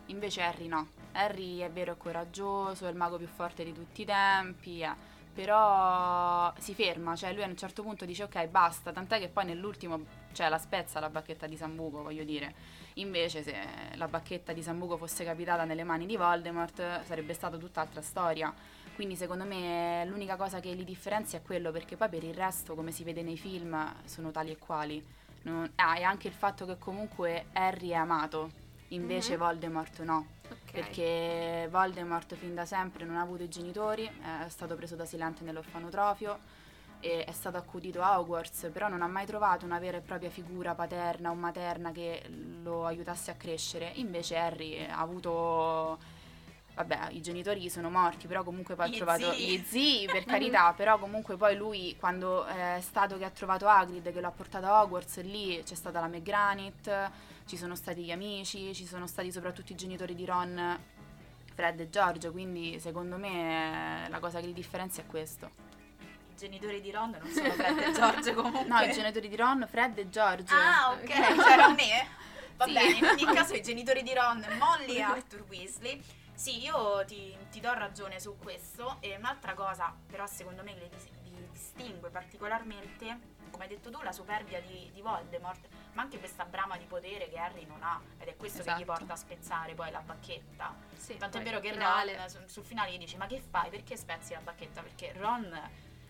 Invece 0.07 0.41
Harry 0.41 0.67
no. 0.67 0.87
Harry 1.13 1.59
è 1.59 1.69
vero 1.69 1.93
è 1.93 1.97
coraggioso, 1.97 2.87
è 2.87 2.89
il 2.89 2.95
mago 2.95 3.17
più 3.17 3.27
forte 3.27 3.63
di 3.63 3.73
tutti 3.73 4.01
i 4.01 4.05
tempi, 4.05 4.81
eh, 4.81 4.93
però 5.33 6.53
si 6.57 6.73
ferma, 6.73 7.15
cioè 7.15 7.33
lui 7.33 7.43
a 7.43 7.47
un 7.47 7.57
certo 7.57 7.83
punto 7.83 8.05
dice 8.05 8.23
ok 8.23 8.47
basta, 8.47 8.91
tant'è 8.91 9.19
che 9.19 9.29
poi 9.29 9.45
nell'ultimo 9.45 10.21
cioè 10.33 10.49
la 10.49 10.57
spezza 10.57 10.99
la 10.99 11.09
bacchetta 11.09 11.47
di 11.47 11.55
Sambuco, 11.55 12.03
voglio 12.03 12.23
dire. 12.23 12.53
Invece 12.95 13.41
se 13.43 13.55
la 13.95 14.07
bacchetta 14.07 14.53
di 14.53 14.61
Sambuco 14.61 14.97
fosse 14.97 15.23
capitata 15.23 15.63
nelle 15.63 15.83
mani 15.83 16.05
di 16.05 16.17
Voldemort 16.17 17.03
sarebbe 17.03 17.33
stata 17.33 17.57
tutt'altra 17.57 18.01
storia. 18.01 18.53
Quindi 18.95 19.15
secondo 19.15 19.45
me 19.45 20.03
l'unica 20.05 20.35
cosa 20.35 20.59
che 20.59 20.71
li 20.73 20.83
differenzia 20.83 21.39
è 21.39 21.41
quello, 21.41 21.71
perché 21.71 21.95
poi 21.95 22.09
per 22.09 22.23
il 22.23 22.33
resto, 22.33 22.75
come 22.75 22.91
si 22.91 23.03
vede 23.03 23.23
nei 23.23 23.37
film, 23.37 23.75
sono 24.05 24.31
tali 24.31 24.51
e 24.51 24.57
quali. 24.57 25.03
Non- 25.43 25.71
ah, 25.75 25.97
e 25.97 26.03
anche 26.03 26.27
il 26.27 26.33
fatto 26.33 26.65
che 26.65 26.77
comunque 26.77 27.47
Harry 27.53 27.89
è 27.89 27.95
amato, 27.95 28.51
invece 28.89 29.33
Mhm. 29.33 29.39
Voldemort 29.39 29.99
no. 30.01 30.27
Ok. 30.49 30.71
Perché 30.71 31.67
Voldemort 31.69 32.35
fin 32.35 32.53
da 32.55 32.65
sempre 32.65 33.05
non 33.05 33.15
ha 33.17 33.21
avuto 33.21 33.43
i 33.43 33.49
genitori, 33.49 34.05
è 34.05 34.49
stato 34.49 34.75
preso 34.75 34.95
da 34.95 35.05
Silente 35.05 35.43
nell'orfanotrofio 35.43 36.61
e 36.99 37.23
è 37.25 37.31
stato 37.31 37.57
accudito 37.57 38.01
a 38.01 38.19
Hogwarts, 38.19 38.69
però 38.71 38.87
non 38.87 39.01
ha 39.01 39.07
mai 39.07 39.25
trovato 39.25 39.65
una 39.65 39.77
vera 39.79 39.97
e 39.97 40.01
propria 40.01 40.29
figura 40.29 40.73
paterna 40.75 41.31
o 41.31 41.33
materna 41.35 41.91
che 41.91 42.23
lo 42.61 42.85
aiutasse 42.85 43.31
a 43.31 43.35
crescere. 43.35 43.91
Invece 43.95 44.37
Harry 44.37 44.85
ha 44.85 44.99
avuto 44.99 46.21
Vabbè, 46.75 47.09
i 47.11 47.21
genitori 47.21 47.69
sono 47.69 47.91
morti, 47.91 48.25
però 48.25 48.41
comunque 48.43 48.73
poi 48.73 48.89
Gli 48.89 48.93
ha 48.93 48.97
trovato 48.97 49.31
zii. 49.33 49.45
gli 49.47 49.63
zii, 49.63 50.05
per 50.07 50.23
carità, 50.25 50.73
però 50.73 50.97
comunque 50.97 51.37
poi 51.37 51.55
lui 51.55 51.95
quando 51.99 52.45
è 52.45 52.79
stato 52.81 53.15
che 53.19 53.25
ha 53.25 53.29
trovato 53.29 53.67
Hagrid, 53.67 54.11
che 54.11 54.19
l'ha 54.19 54.31
portato 54.31 54.65
a 54.65 54.81
Hogwarts, 54.81 55.21
lì 55.21 55.61
c'è 55.63 55.75
stata 55.75 55.99
la 55.99 56.07
McGranit, 56.07 57.11
ci 57.45 57.57
sono 57.57 57.75
stati 57.75 58.03
gli 58.03 58.11
amici, 58.11 58.73
ci 58.73 58.85
sono 58.85 59.07
stati 59.07 59.31
soprattutto 59.31 59.71
i 59.71 59.75
genitori 59.75 60.15
di 60.15 60.25
Ron, 60.25 60.79
Fred 61.53 61.79
e 61.79 61.89
George, 61.89 62.31
quindi 62.31 62.79
secondo 62.79 63.17
me 63.17 64.05
eh, 64.05 64.09
la 64.09 64.19
cosa 64.19 64.39
che 64.39 64.47
li 64.47 64.53
differenzia 64.53 65.03
è 65.03 65.05
questo. 65.05 65.51
I 66.33 66.35
genitori 66.35 66.81
di 66.81 66.91
Ron 66.91 67.11
non 67.11 67.29
sono 67.29 67.51
Fred 67.51 67.77
e 67.77 67.91
George 67.91 68.33
comunque. 68.35 68.65
No, 68.65 68.79
i 68.81 68.91
genitori 68.91 69.29
di 69.29 69.35
Ron, 69.35 69.65
Fred 69.69 69.97
e 69.97 70.09
George. 70.09 70.53
Ah, 70.53 70.91
ok, 70.91 71.05
c'era 71.43 71.69
me. 71.69 72.07
Va 72.55 72.65
Sì. 72.65 72.73
bene, 72.73 72.97
in 72.97 73.05
ogni 73.05 73.25
caso 73.35 73.53
i 73.55 73.61
genitori 73.61 74.01
di 74.03 74.13
Ron, 74.13 74.45
Molly 74.57 74.95
e 74.97 75.01
Arthur 75.01 75.43
Weasley. 75.47 76.01
Sì, 76.33 76.63
io 76.63 77.03
ti, 77.05 77.35
ti 77.51 77.59
do 77.59 77.71
ragione 77.73 78.19
su 78.19 78.35
questo. 78.41 78.97
E 78.99 79.15
un'altra 79.15 79.53
cosa, 79.53 79.95
però, 80.07 80.25
secondo 80.25 80.63
me, 80.63 80.73
che 80.73 80.89
li 81.23 81.47
distingue 81.51 82.09
particolarmente, 82.09 83.19
come 83.53 83.65
hai 83.65 83.69
detto 83.69 83.91
tu, 83.91 84.01
la 84.01 84.11
superbia 84.11 84.59
di, 84.61 84.89
di 84.91 85.01
Voldemort, 85.01 85.67
ma 85.93 86.01
anche 86.01 86.17
questa 86.17 86.43
brama 86.43 86.75
di 86.75 86.85
potere 86.85 87.29
che 87.29 87.37
Harry 87.37 87.65
non 87.67 87.83
ha. 87.83 88.01
Ed 88.17 88.27
è 88.27 88.35
questo 88.35 88.63
che 88.63 88.69
gli 88.71 88.81
Esatto. 88.81 88.85
porta 88.97 89.13
a 89.13 89.15
spezzare 89.15 89.75
poi 89.75 89.91
la 89.91 89.99
bacchetta. 90.01 90.75
Sì, 90.97 91.17
Tanto 91.17 91.37
è 91.37 91.43
vero 91.43 91.59
che 91.59 91.71
finale. 91.71 92.17
Ron 92.17 92.29
sul, 92.29 92.49
sul 92.49 92.65
finale 92.65 92.91
gli 92.91 92.97
dice: 92.97 93.15
Ma 93.17 93.27
che 93.27 93.39
fai? 93.39 93.69
Perché 93.69 93.95
spezzi 93.95 94.33
la 94.33 94.39
bacchetta? 94.39 94.81
Perché 94.81 95.13
Ron, 95.13 95.55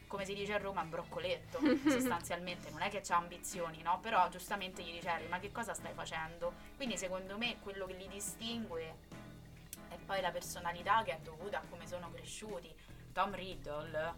come 0.08 0.24
si 0.24 0.34
dice 0.34 0.54
a 0.54 0.58
Roma, 0.58 0.80
è 0.80 0.84
un 0.86 0.90
broccoletto 0.90 1.60
sostanzialmente. 1.90 2.70
Non 2.72 2.82
è 2.82 2.90
che 2.90 3.04
ha 3.06 3.16
ambizioni, 3.18 3.82
no? 3.82 4.00
Però 4.00 4.30
giustamente 4.30 4.82
gli 4.82 4.94
dice: 4.94 5.10
Harry, 5.10 5.28
ma 5.28 5.40
che 5.40 5.52
cosa 5.52 5.74
stai 5.74 5.94
facendo? 5.94 6.54
Quindi, 6.78 6.98
secondo 6.98 7.38
me, 7.38 7.60
quello 7.60 7.86
che 7.86 7.94
li 7.94 8.08
distingue 8.08 8.96
è 9.90 9.98
poi 9.98 10.22
la 10.22 10.32
personalità 10.32 11.04
che 11.04 11.12
è 11.12 11.20
dovuta 11.20 11.58
a 11.60 11.64
come 11.70 11.86
sono 11.88 12.10
cresciuti. 12.10 12.74
Tom 13.12 13.36
Riddle 13.36 14.14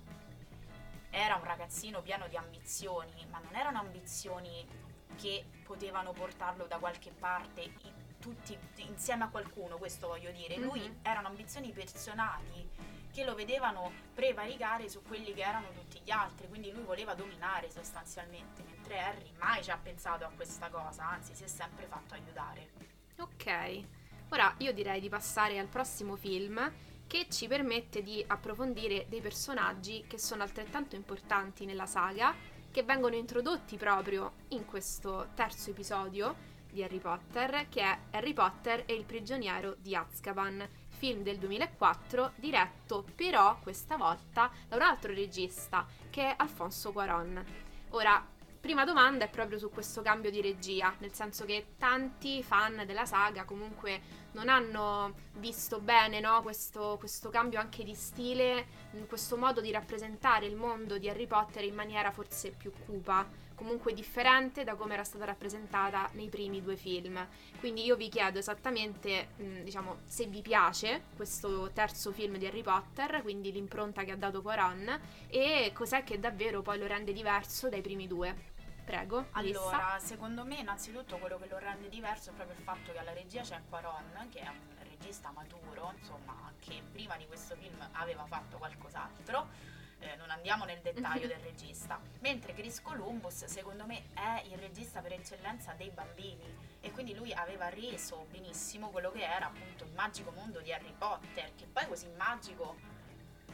era 1.16 1.36
un 1.36 1.44
ragazzino 1.46 2.02
pieno 2.02 2.28
di 2.28 2.36
ambizioni, 2.36 3.26
ma 3.30 3.40
non 3.40 3.56
erano 3.56 3.80
ambizioni 3.80 4.68
che 5.16 5.46
potevano 5.64 6.12
portarlo 6.12 6.66
da 6.66 6.78
qualche 6.78 7.12
parte 7.12 7.72
tutti 8.20 8.58
insieme 8.78 9.24
a 9.24 9.30
qualcuno, 9.30 9.78
questo 9.78 10.08
voglio 10.08 10.32
dire. 10.32 10.58
Lui 10.58 10.82
Mhm. 10.82 11.00
erano 11.04 11.28
ambizioni 11.28 11.72
personali 11.72 12.68
che 13.14 13.24
lo 13.24 13.34
vedevano 13.34 13.92
prevaricare 14.14 14.90
su 14.90 15.02
quelli 15.04 15.34
che 15.34 15.42
erano 15.42 15.70
tutti 15.72 16.02
gli 16.04 16.12
altri, 16.12 16.50
quindi 16.50 16.72
lui 16.74 16.84
voleva 16.84 17.14
dominare 17.14 17.70
sostanzialmente, 17.72 18.64
mentre 18.64 19.00
Harry 19.00 19.32
mai 19.38 19.64
ci 19.64 19.72
ha 19.72 19.78
pensato 19.78 20.26
a 20.26 20.32
questa 20.36 20.70
cosa, 20.70 21.08
anzi 21.08 21.34
si 21.34 21.44
è 21.44 21.48
sempre 21.48 21.86
fatto 21.86 22.14
aiutare. 22.16 22.72
Ok, 23.20 23.84
ora 24.32 24.54
io 24.58 24.74
direi 24.74 25.00
di 25.00 25.08
passare 25.08 25.60
al 25.60 25.68
prossimo 25.68 26.18
film 26.18 26.60
che 27.08 27.28
ci 27.30 27.48
permette 27.48 28.02
di 28.02 28.24
approfondire 28.28 29.06
dei 29.10 29.22
personaggi 29.22 30.06
che 30.08 30.18
sono 30.18 30.44
altrettanto 30.44 30.96
importanti 30.96 31.66
nella 31.66 31.86
saga, 31.86 32.34
che 32.72 32.84
vengono 32.84 33.16
introdotti 33.16 33.78
proprio 33.78 34.34
in 34.50 34.66
questo 34.66 35.30
terzo 35.34 35.70
episodio 35.70 36.54
di 36.70 36.84
Harry 36.84 37.00
Potter, 37.00 37.68
che 37.70 37.82
è 37.82 37.98
Harry 38.12 38.34
Potter 38.34 38.84
e 38.86 38.94
il 38.94 39.06
prigioniero 39.06 39.76
di 39.80 39.96
Azkaban, 39.96 40.68
film 40.90 41.24
del 41.24 41.38
2004 41.38 42.34
diretto 42.36 43.06
però 43.16 43.58
questa 43.60 43.96
volta 43.96 44.52
da 44.68 44.76
un 44.76 44.82
altro 44.82 45.14
regista 45.14 45.86
che 46.10 46.24
è 46.24 46.34
Alfonso 46.38 46.92
Cuarón. 46.92 47.44
Ora, 47.90 48.26
prima 48.60 48.84
domanda 48.84 49.26
è 49.26 49.30
proprio 49.30 49.58
su 49.58 49.70
questo 49.70 50.02
cambio 50.02 50.32
di 50.32 50.42
regia, 50.42 50.94
nel 50.98 51.14
senso 51.14 51.46
che 51.46 51.76
tanti 51.78 52.44
fan 52.44 52.84
della 52.86 53.06
saga 53.06 53.46
comunque 53.46 54.24
non 54.36 54.50
hanno 54.50 55.14
visto 55.38 55.80
bene 55.80 56.20
no, 56.20 56.42
questo, 56.42 56.98
questo, 57.00 57.30
cambio 57.30 57.60
anche 57.60 57.84
di 57.84 57.96
stile, 57.96 58.68
questo 59.08 59.38
modo 59.38 59.62
di 59.62 59.72
rappresentare 59.72 60.46
il 60.46 60.56
mondo 60.56 60.98
di 60.98 61.10
Harry 61.10 61.26
Potter 61.26 61.64
in 61.64 61.74
maniera 61.74 62.12
forse 62.12 62.52
più 62.52 62.72
cupa, 62.86 63.26
comunque 63.56 63.94
differente 63.94 64.66
da 64.66 64.76
come 64.76 64.94
era 64.94 65.06
stata 65.06 65.24
rappresentata 65.24 66.10
nei 66.14 66.28
primi 66.28 66.62
due 66.62 66.76
film. 66.76 67.26
Quindi 67.60 67.86
io 67.86 67.96
vi 67.96 68.10
chiedo 68.10 68.38
esattamente, 68.38 69.30
diciamo, 69.64 70.00
se 70.06 70.26
vi 70.26 70.42
piace 70.42 71.04
questo 71.16 71.72
terzo 71.74 72.12
film 72.12 72.38
di 72.38 72.46
Harry 72.46 72.62
Potter, 72.62 73.22
quindi 73.22 73.54
l'impronta 73.54 74.04
che 74.04 74.12
ha 74.12 74.18
dato 74.18 74.42
Quaron, 74.42 75.00
e 75.28 75.72
cos'è 75.74 76.04
che 76.04 76.20
davvero 76.20 76.62
poi 76.62 76.78
lo 76.78 76.88
rende 76.88 77.14
diverso 77.14 77.70
dai 77.70 77.82
primi 77.82 78.06
due. 78.06 78.54
Prego. 78.86 79.26
Allora, 79.32 79.94
Alissa. 79.94 80.00
secondo 80.08 80.46
me 80.46 80.56
innanzitutto 80.58 81.18
quello 81.18 81.38
che 81.40 81.48
lo 81.48 81.58
rende 81.58 81.90
diverso 81.90 82.30
è 82.30 82.34
proprio 82.34 82.56
il 82.56 82.64
fatto 82.64 82.92
che 82.92 83.00
alla 83.00 83.14
regia 83.14 83.42
c'è 83.42 83.60
Quaron, 83.68 84.28
che 84.32 84.40
è 84.40 84.48
un 84.48 84.60
regista 84.90 85.32
maturo, 85.32 85.94
insomma, 85.98 86.52
che 86.60 86.82
prima 86.92 87.18
di 87.18 87.26
questo 87.28 87.56
film 87.56 87.78
aveva 87.94 88.26
fatto 88.26 88.58
qualcos'altro. 88.58 89.74
Eh, 90.00 90.16
non 90.18 90.30
andiamo 90.30 90.66
nel 90.66 90.82
dettaglio 90.82 91.26
del 91.28 91.40
regista. 91.40 92.00
Mentre 92.20 92.54
Chris 92.54 92.82
Columbus, 92.82 93.46
secondo 93.46 93.86
me, 93.88 94.04
è 94.14 94.44
il 94.52 94.58
regista 94.58 95.02
per 95.02 95.14
eccellenza 95.14 95.74
dei 95.74 95.90
bambini 95.90 96.74
e 96.82 96.92
quindi 96.92 97.16
lui 97.16 97.34
aveva 97.34 97.70
reso 97.70 98.28
benissimo 98.30 98.90
quello 98.90 99.10
che 99.12 99.24
era 99.24 99.48
appunto 99.48 99.84
il 99.84 99.92
magico 99.94 100.30
mondo 100.32 100.60
di 100.62 100.72
Harry 100.72 100.94
Potter, 100.96 101.56
che 101.56 101.66
poi 101.66 101.88
così 101.88 102.08
magico 102.18 102.76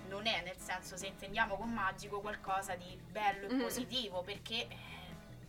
non 0.09 0.27
è, 0.27 0.41
nel 0.43 0.57
senso 0.57 0.97
se 0.97 1.07
intendiamo 1.07 1.55
con 1.55 1.69
magico 1.71 2.19
qualcosa 2.19 2.75
di 2.75 2.99
bello 3.09 3.47
e 3.47 3.53
Mhm. 3.53 3.61
positivo, 3.61 4.21
perché 4.23 4.67
eh, 4.67 5.00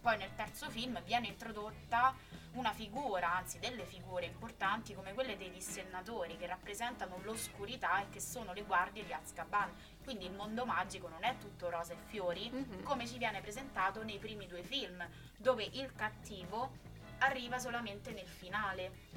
poi 0.02 0.16
nel 0.18 0.34
terzo 0.34 0.68
film 0.68 1.00
viene 1.04 1.28
introdotta 1.28 2.12
una 2.54 2.72
figura, 2.72 3.34
anzi 3.36 3.60
delle 3.60 3.84
figure 3.84 4.26
importanti 4.26 4.94
come 4.94 5.14
quelle 5.14 5.36
dei 5.36 5.50
dissennatori 5.52 6.36
che 6.36 6.46
rappresentano 6.46 7.18
l'oscurità 7.22 8.02
e 8.02 8.08
che 8.10 8.20
sono 8.20 8.52
le 8.52 8.62
guardie 8.64 9.04
di 9.06 9.12
Azkaban. 9.12 9.70
Quindi 10.02 10.26
il 10.26 10.32
mondo 10.32 10.66
magico 10.66 11.08
non 11.08 11.22
è 11.22 11.38
tutto 11.38 11.70
rosa 11.70 11.92
e 11.94 11.96
fiori, 12.08 12.50
Mhm. 12.50 12.82
come 12.82 13.06
ci 13.06 13.16
viene 13.16 13.40
presentato 13.40 14.02
nei 14.02 14.18
primi 14.18 14.48
due 14.48 14.64
film, 14.64 15.08
dove 15.36 15.62
il 15.62 15.94
cattivo 15.94 16.72
arriva 17.18 17.60
solamente 17.60 18.10
nel 18.10 18.26
finale. 18.26 19.10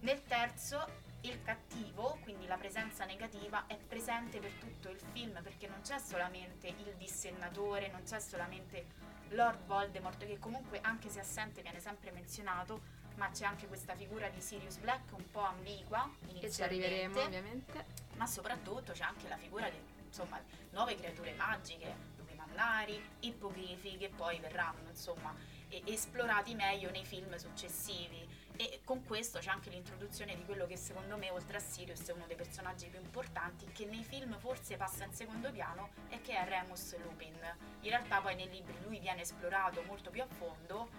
Nel 0.00 0.22
terzo 0.22 1.08
il 1.22 1.42
cattivo, 1.42 2.18
quindi 2.22 2.46
la 2.46 2.56
presenza 2.56 3.04
negativa, 3.04 3.66
è 3.66 3.76
presente 3.76 4.38
per 4.38 4.52
tutto 4.52 4.88
il 4.88 4.98
film 5.12 5.42
perché 5.42 5.66
non 5.66 5.80
c'è 5.82 5.98
solamente 5.98 6.68
il 6.68 6.94
dissennatore, 6.96 7.88
non 7.88 8.04
c'è 8.04 8.20
solamente 8.20 8.86
Lord 9.30 9.64
Voldemort 9.66 10.24
che 10.24 10.38
comunque 10.38 10.80
anche 10.82 11.08
se 11.08 11.20
assente 11.20 11.62
viene 11.62 11.80
sempre 11.80 12.10
menzionato, 12.10 12.98
ma 13.16 13.28
c'è 13.30 13.44
anche 13.44 13.66
questa 13.66 13.94
figura 13.94 14.28
di 14.28 14.40
Sirius 14.40 14.76
Black 14.78 15.12
un 15.16 15.30
po' 15.30 15.40
ambigua 15.44 16.08
E 16.22 16.28
ci 16.28 16.36
inizialmente 16.38 16.62
arriveremo 16.64 17.20
ovviamente. 17.20 17.84
ma 18.16 18.26
soprattutto 18.26 18.92
c'è 18.92 19.04
anche 19.04 19.28
la 19.28 19.36
figura 19.36 19.68
di 19.68 19.76
insomma, 20.06 20.40
nuove 20.70 20.94
creature 20.96 21.32
magiche, 21.34 21.94
lupi 22.16 22.34
mannari, 22.34 23.00
ippogrifi 23.20 23.96
che 23.96 24.08
poi 24.08 24.40
verranno 24.40 24.88
insomma 24.88 25.34
e- 25.68 25.82
esplorati 25.86 26.54
meglio 26.54 26.90
nei 26.90 27.04
film 27.04 27.34
successivi 27.36 28.26
e 28.68 28.80
con 28.84 29.02
questo 29.04 29.38
c'è 29.38 29.48
anche 29.48 29.70
l'introduzione 29.70 30.36
di 30.36 30.44
quello 30.44 30.66
che 30.66 30.76
secondo 30.76 31.16
me 31.16 31.30
oltre 31.30 31.56
a 31.56 31.60
Sirius 31.60 32.06
è 32.06 32.12
uno 32.12 32.26
dei 32.26 32.36
personaggi 32.36 32.88
più 32.88 33.00
importanti 33.00 33.64
che 33.72 33.86
nei 33.86 34.04
film 34.04 34.38
forse 34.38 34.76
passa 34.76 35.04
in 35.04 35.14
secondo 35.14 35.50
piano 35.50 35.92
e 36.10 36.20
che 36.20 36.36
è 36.36 36.46
Remus 36.46 36.94
Lupin. 37.02 37.38
In 37.80 37.88
realtà 37.88 38.20
poi 38.20 38.34
nei 38.34 38.50
libri 38.50 38.76
lui 38.82 38.98
viene 38.98 39.22
esplorato 39.22 39.82
molto 39.86 40.10
più 40.10 40.20
a 40.20 40.26
fondo 40.26 40.90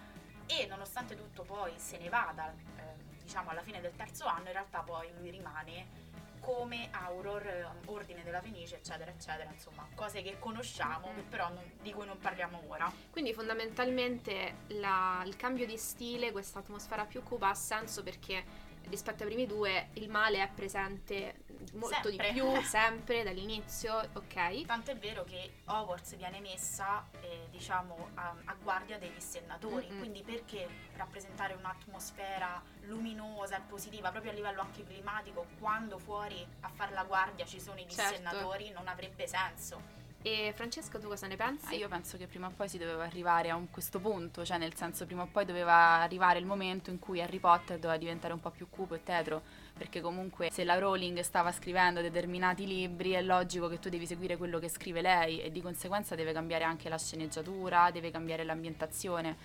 e 0.46 0.66
nonostante 0.66 1.14
tutto 1.14 1.44
poi 1.44 1.72
se 1.76 1.98
ne 1.98 2.08
vada 2.08 2.52
eh, 2.52 3.20
diciamo 3.22 3.50
alla 3.50 3.62
fine 3.62 3.80
del 3.80 3.94
terzo 3.94 4.26
anno 4.26 4.46
in 4.46 4.52
realtà 4.52 4.80
poi 4.80 5.08
lui 5.16 5.30
rimane 5.30 6.10
come 6.42 6.88
Auror, 6.90 7.46
eh, 7.46 7.66
Ordine 7.86 8.24
della 8.24 8.40
Fenice, 8.40 8.76
eccetera, 8.76 9.10
eccetera, 9.10 9.48
insomma, 9.50 9.86
cose 9.94 10.22
che 10.22 10.38
conosciamo, 10.40 11.12
che 11.14 11.22
però 11.22 11.48
non- 11.48 11.70
di 11.80 11.92
cui 11.92 12.04
non 12.04 12.18
parliamo 12.18 12.62
ora. 12.66 12.92
Quindi 13.10 13.32
fondamentalmente 13.32 14.56
la- 14.68 15.22
il 15.24 15.36
cambio 15.36 15.66
di 15.66 15.76
stile, 15.78 16.32
questa 16.32 16.58
atmosfera 16.58 17.04
più 17.04 17.22
cupa 17.22 17.50
ha 17.50 17.54
senso 17.54 18.02
perché 18.02 18.44
rispetto 18.88 19.22
ai 19.22 19.28
primi 19.28 19.46
due 19.46 19.90
il 19.94 20.08
male 20.10 20.42
è 20.42 20.50
presente 20.52 21.44
molto 21.74 22.08
Sempre. 22.08 22.32
di 22.32 22.32
più, 22.32 22.44
sempre 22.62 23.22
dall'inizio, 23.22 23.96
ok? 24.12 24.64
Tant'è 24.66 24.96
vero 24.96 25.24
che 25.24 25.52
Hogwarts 25.66 26.16
viene 26.16 26.40
messa, 26.40 27.06
eh, 27.20 27.46
diciamo, 27.50 28.10
a, 28.14 28.34
a 28.44 28.54
guardia 28.62 28.98
dei 28.98 29.12
dissennatori, 29.12 29.86
Mm-mm. 29.88 29.98
quindi 29.98 30.22
perché 30.22 30.68
rappresentare 30.96 31.54
un'atmosfera 31.54 32.62
luminosa 32.82 33.56
e 33.56 33.60
positiva, 33.68 34.10
proprio 34.10 34.32
a 34.32 34.34
livello 34.34 34.60
anche 34.60 34.84
climatico, 34.84 35.46
quando 35.58 35.98
fuori 35.98 36.46
a 36.60 36.68
far 36.68 36.92
la 36.92 37.04
guardia 37.04 37.44
ci 37.44 37.60
sono 37.60 37.78
i 37.78 37.86
Certo. 37.88 38.10
dissennatori, 38.10 38.70
non 38.70 38.88
avrebbe 38.88 39.26
senso. 39.26 40.00
E 40.24 40.52
Francesco 40.54 41.00
tu 41.00 41.08
cosa 41.08 41.26
ne 41.26 41.34
pensi? 41.34 41.66
Ah, 41.66 41.76
io 41.76 41.88
penso 41.88 42.16
che 42.16 42.28
prima 42.28 42.46
o 42.46 42.50
poi 42.50 42.68
si 42.68 42.78
doveva 42.78 43.02
arrivare 43.02 43.50
a 43.50 43.56
un- 43.56 43.70
questo 43.70 43.98
punto, 43.98 44.44
cioè 44.44 44.56
nel 44.56 44.74
senso 44.76 45.04
prima 45.04 45.22
o 45.22 45.26
poi 45.26 45.44
doveva 45.44 46.00
arrivare 46.00 46.38
il 46.38 46.46
momento 46.46 46.90
in 46.90 47.00
cui 47.00 47.20
Harry 47.20 47.40
Potter 47.40 47.76
doveva 47.80 47.96
diventare 47.98 48.32
un 48.32 48.38
po' 48.38 48.50
più 48.50 48.68
cupo 48.70 48.94
e 48.94 49.02
tetro, 49.02 49.42
perché 49.76 50.00
comunque 50.00 50.50
se 50.50 50.64
la 50.64 50.78
Rowling 50.78 51.20
stava 51.20 51.52
scrivendo 51.52 52.00
determinati 52.00 52.66
libri 52.66 53.12
è 53.12 53.22
logico 53.22 53.68
che 53.68 53.78
tu 53.78 53.88
devi 53.88 54.06
seguire 54.06 54.36
quello 54.36 54.58
che 54.58 54.68
scrive 54.68 55.00
lei 55.00 55.40
e 55.40 55.50
di 55.50 55.60
conseguenza 55.60 56.14
deve 56.14 56.32
cambiare 56.32 56.64
anche 56.64 56.88
la 56.88 56.98
sceneggiatura, 56.98 57.90
deve 57.90 58.10
cambiare 58.10 58.44
l'ambientazione 58.44 59.36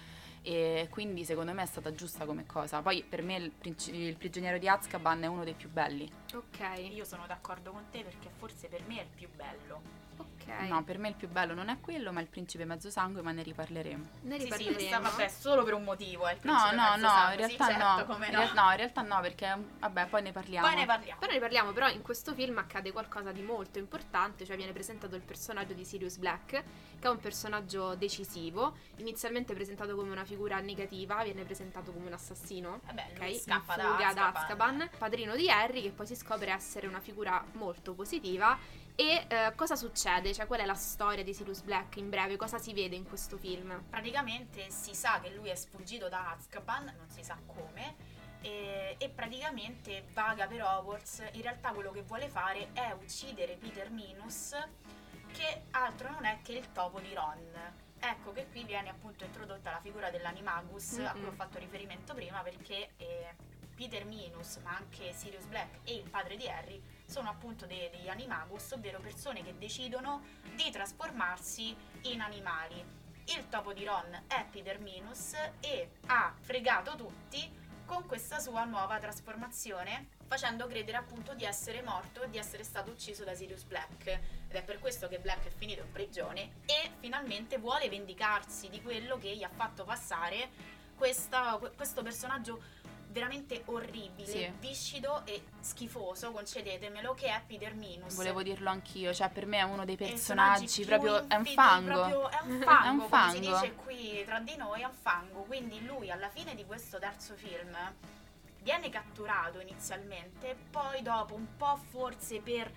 e 0.41 0.87
quindi 0.89 1.25
secondo 1.25 1.51
me 1.51 1.63
è 1.63 1.65
stata 1.65 1.93
giusta 1.93 2.25
come 2.25 2.45
cosa. 2.45 2.81
Poi 2.81 3.03
per 3.03 3.21
me 3.21 3.35
il, 3.35 3.51
princi- 3.51 3.93
il 3.93 4.15
prigioniero 4.15 4.57
di 4.57 4.67
Azkaban 4.67 5.23
è 5.23 5.27
uno 5.27 5.43
dei 5.43 5.53
più 5.53 5.69
belli. 5.69 6.09
Ok, 6.33 6.59
Io 6.93 7.03
sono 7.03 7.25
d'accordo 7.27 7.71
con 7.71 7.83
te 7.91 8.03
perché 8.03 8.29
forse 8.37 8.67
per 8.67 8.83
me 8.87 8.99
è 8.99 9.01
il 9.01 9.09
più 9.13 9.27
bello. 9.35 10.06
Ok. 10.47 10.67
No, 10.67 10.83
per 10.83 10.97
me 10.97 11.09
il 11.09 11.15
più 11.15 11.27
bello 11.29 11.53
non 11.53 11.69
è 11.69 11.79
quello, 11.79 12.11
ma 12.11 12.21
il 12.21 12.27
principe 12.27 12.65
mezzo 12.65 12.89
sangue, 12.89 13.21
ma 13.21 13.31
ne 13.31 13.43
riparleremo. 13.43 14.05
Ne 14.21 14.39
Sì, 14.39 14.39
sì, 14.39 14.43
riparleremo. 14.43 14.75
questa 14.75 14.99
vabbè, 14.99 15.27
solo 15.27 15.63
per 15.63 15.73
un 15.73 15.83
motivo 15.83 16.27
è 16.27 16.33
il 16.33 16.39
No, 16.43 16.51
principe 16.53 16.75
no, 16.75 16.81
mezzo 16.81 17.01
no, 17.01 17.07
sangue, 17.09 17.31
in 17.31 17.37
realtà 17.37 17.65
sì, 17.65 17.71
certo, 17.71 17.85
no. 17.85 18.17
no. 18.17 18.51
no, 18.53 18.71
in 18.71 18.77
realtà 18.77 19.01
no, 19.01 19.21
perché 19.21 19.57
vabbè, 19.79 20.07
poi 20.07 20.21
ne 20.21 20.31
parliamo. 20.31 20.67
Poi 20.67 20.75
ne 20.75 20.85
parliamo. 20.85 21.19
Però 21.19 21.31
ne 21.33 21.39
parliamo, 21.39 21.71
però 21.71 21.89
in 21.89 22.01
questo 22.01 22.33
film 22.33 22.57
accade 22.57 22.91
qualcosa 22.91 23.31
di 23.31 23.41
molto 23.41 23.79
importante, 23.79 24.45
cioè 24.45 24.55
viene 24.55 24.71
presentato 24.71 25.15
il 25.15 25.21
personaggio 25.21 25.73
di 25.73 25.83
Sirius 25.85 26.17
Black, 26.17 26.49
che 26.99 27.07
è 27.07 27.09
un 27.09 27.19
personaggio 27.19 27.95
decisivo, 27.95 28.75
inizialmente 28.97 29.53
presentato 29.53 29.95
come 29.95 30.11
una 30.11 30.25
figura 30.25 30.59
negativa, 30.59 31.23
viene 31.23 31.43
presentato 31.43 31.91
come 31.91 32.07
un 32.07 32.13
assassino, 32.13 32.79
Vabbè, 32.85 33.07
ok? 33.13 33.19
lui 33.19 33.33
In 33.33 33.39
scappa 33.39 33.75
da 33.75 33.83
fuga 33.83 34.13
da 34.13 34.27
Azkaban. 34.27 34.35
Azkaban, 34.81 34.89
padrino 34.97 35.35
di 35.35 35.49
Harry, 35.49 35.81
che 35.81 35.91
poi 35.91 36.05
si 36.07 36.15
scopre 36.15 36.51
essere 36.51 36.87
una 36.87 36.99
figura 36.99 37.43
molto 37.53 37.93
positiva. 37.93 38.57
E 38.99 39.27
eh, 39.29 39.53
cosa 39.55 39.75
succede? 39.75 40.33
Cioè, 40.33 40.47
qual 40.47 40.59
è 40.59 40.65
la 40.65 40.73
storia 40.73 41.23
di 41.23 41.31
Sirius 41.31 41.61
Black 41.61 41.97
in 41.97 42.09
breve? 42.09 42.35
Cosa 42.35 42.57
si 42.57 42.73
vede 42.73 42.95
in 42.95 43.03
questo 43.03 43.37
film? 43.37 43.83
Praticamente 43.91 44.71
si 44.71 44.95
sa 44.95 45.19
che 45.19 45.29
lui 45.29 45.49
è 45.49 45.55
sfuggito 45.55 46.09
da 46.09 46.31
Azkaban, 46.31 46.95
non 46.97 47.07
si 47.07 47.23
sa 47.23 47.37
come, 47.45 47.95
e, 48.41 48.95
e 48.97 49.09
praticamente 49.09 50.07
vaga 50.13 50.47
per 50.47 50.63
Hogwarts. 50.63 51.29
In 51.33 51.43
realtà 51.43 51.73
quello 51.73 51.91
che 51.91 52.01
vuole 52.01 52.27
fare 52.27 52.69
è 52.73 52.91
uccidere 52.99 53.55
Peter 53.57 53.91
Minus, 53.91 54.55
che 55.31 55.65
altro 55.71 56.09
non 56.09 56.25
è 56.25 56.39
che 56.41 56.53
il 56.53 56.71
topo 56.71 56.99
di 56.99 57.13
Ron. 57.13 57.75
Ecco 57.99 58.31
che 58.31 58.47
qui 58.49 58.63
viene 58.63 58.89
appunto 58.89 59.25
introdotta 59.25 59.69
la 59.69 59.79
figura 59.79 60.09
dell'Animagus 60.09 60.97
a 60.97 61.11
cui 61.11 61.25
ho 61.25 61.33
fatto 61.33 61.59
riferimento 61.59 62.15
prima 62.15 62.41
perché 62.41 62.93
eh, 62.97 63.35
Peter 63.75 64.05
Minus, 64.05 64.57
ma 64.63 64.75
anche 64.75 65.13
Sirius 65.13 65.45
Black 65.45 65.81
e 65.83 65.97
il 65.97 66.09
padre 66.09 66.35
di 66.35 66.47
Harry 66.47 66.81
sono 67.07 67.29
appunto 67.29 67.65
de- 67.65 67.89
degli 67.91 68.09
Animagus, 68.09 68.71
ovvero 68.71 68.99
persone 68.99 69.41
che 69.43 69.57
decidono 69.57 70.23
di 70.55 70.69
trasformarsi 70.69 71.75
in 72.03 72.21
animali. 72.21 72.83
Il 73.35 73.49
topo 73.49 73.73
di 73.73 73.83
Ron 73.85 74.23
è 74.27 74.45
Peter 74.51 74.79
Minus 74.79 75.33
e 75.59 75.91
ha 76.07 76.33
fregato 76.39 76.95
tutti 76.95 77.65
con 77.85 78.05
questa 78.05 78.39
sua 78.39 78.65
nuova 78.65 78.99
trasformazione, 78.99 80.09
facendo 80.27 80.67
credere 80.67 80.97
appunto 80.97 81.33
di 81.33 81.45
essere 81.45 81.81
morto 81.81 82.21
e 82.21 82.29
di 82.29 82.37
essere 82.37 82.63
stato 82.63 82.91
ucciso 82.91 83.23
da 83.23 83.33
Sirius 83.33 83.63
Black. 83.63 84.07
Ed 84.07 84.55
è 84.55 84.63
per 84.63 84.79
questo 84.79 85.07
che 85.07 85.19
Black 85.19 85.45
è 85.45 85.49
finito 85.49 85.83
in 85.83 85.91
prigione 85.91 86.51
e 86.65 86.91
finalmente 86.99 87.57
vuole 87.57 87.87
vendicarsi 87.89 88.69
di 88.69 88.81
quello 88.81 89.17
che 89.17 89.35
gli 89.35 89.43
ha 89.43 89.49
fatto 89.49 89.85
passare 89.85 90.49
questa- 90.95 91.59
questo 91.75 92.01
personaggio 92.01 92.61
veramente 93.17 93.63
orribile, 93.65 94.27
Sì. 94.27 94.51
viscido 94.59 95.25
e 95.25 95.43
schifoso, 95.59 96.31
concedetemelo, 96.31 97.15
che 97.15 97.25
è 97.27 97.41
Peter 97.47 97.73
Minus. 97.73 98.13
Volevo 98.13 98.43
dirlo 98.43 98.69
anch'io, 98.69 99.11
cioè 99.13 99.29
per 99.29 99.47
me 99.47 99.57
è 99.57 99.63
uno 99.63 99.85
dei 99.85 99.95
Personaggi 99.97 100.85
proprio 100.85 101.27
è 101.27 101.35
un 101.35 101.45
fango. 101.45 101.93
proprio- 101.93 102.29
è 102.29 102.39
un 102.43 102.57
È 102.61 102.63
fango, 102.63 103.03
un 103.03 103.09
come 103.09 103.31
si 103.31 103.39
dice 103.39 103.73
qui 103.73 104.23
tra 104.23 104.39
di 104.39 104.55
noi, 104.55 104.81
è 104.81 104.85
un 104.85 104.93
fango. 104.93 105.41
Quindi 105.41 105.83
lui 105.85 106.11
alla 106.11 106.29
fine 106.29 106.53
di 106.53 106.63
questo 106.65 106.99
terzo 106.99 107.33
film 107.35 107.75
viene 108.61 108.89
catturato 108.89 109.59
inizialmente, 109.59 110.55
poi 110.69 111.01
dopo 111.01 111.33
un 111.33 111.55
po' 111.57 111.79
forse 111.89 112.39
per 112.41 112.69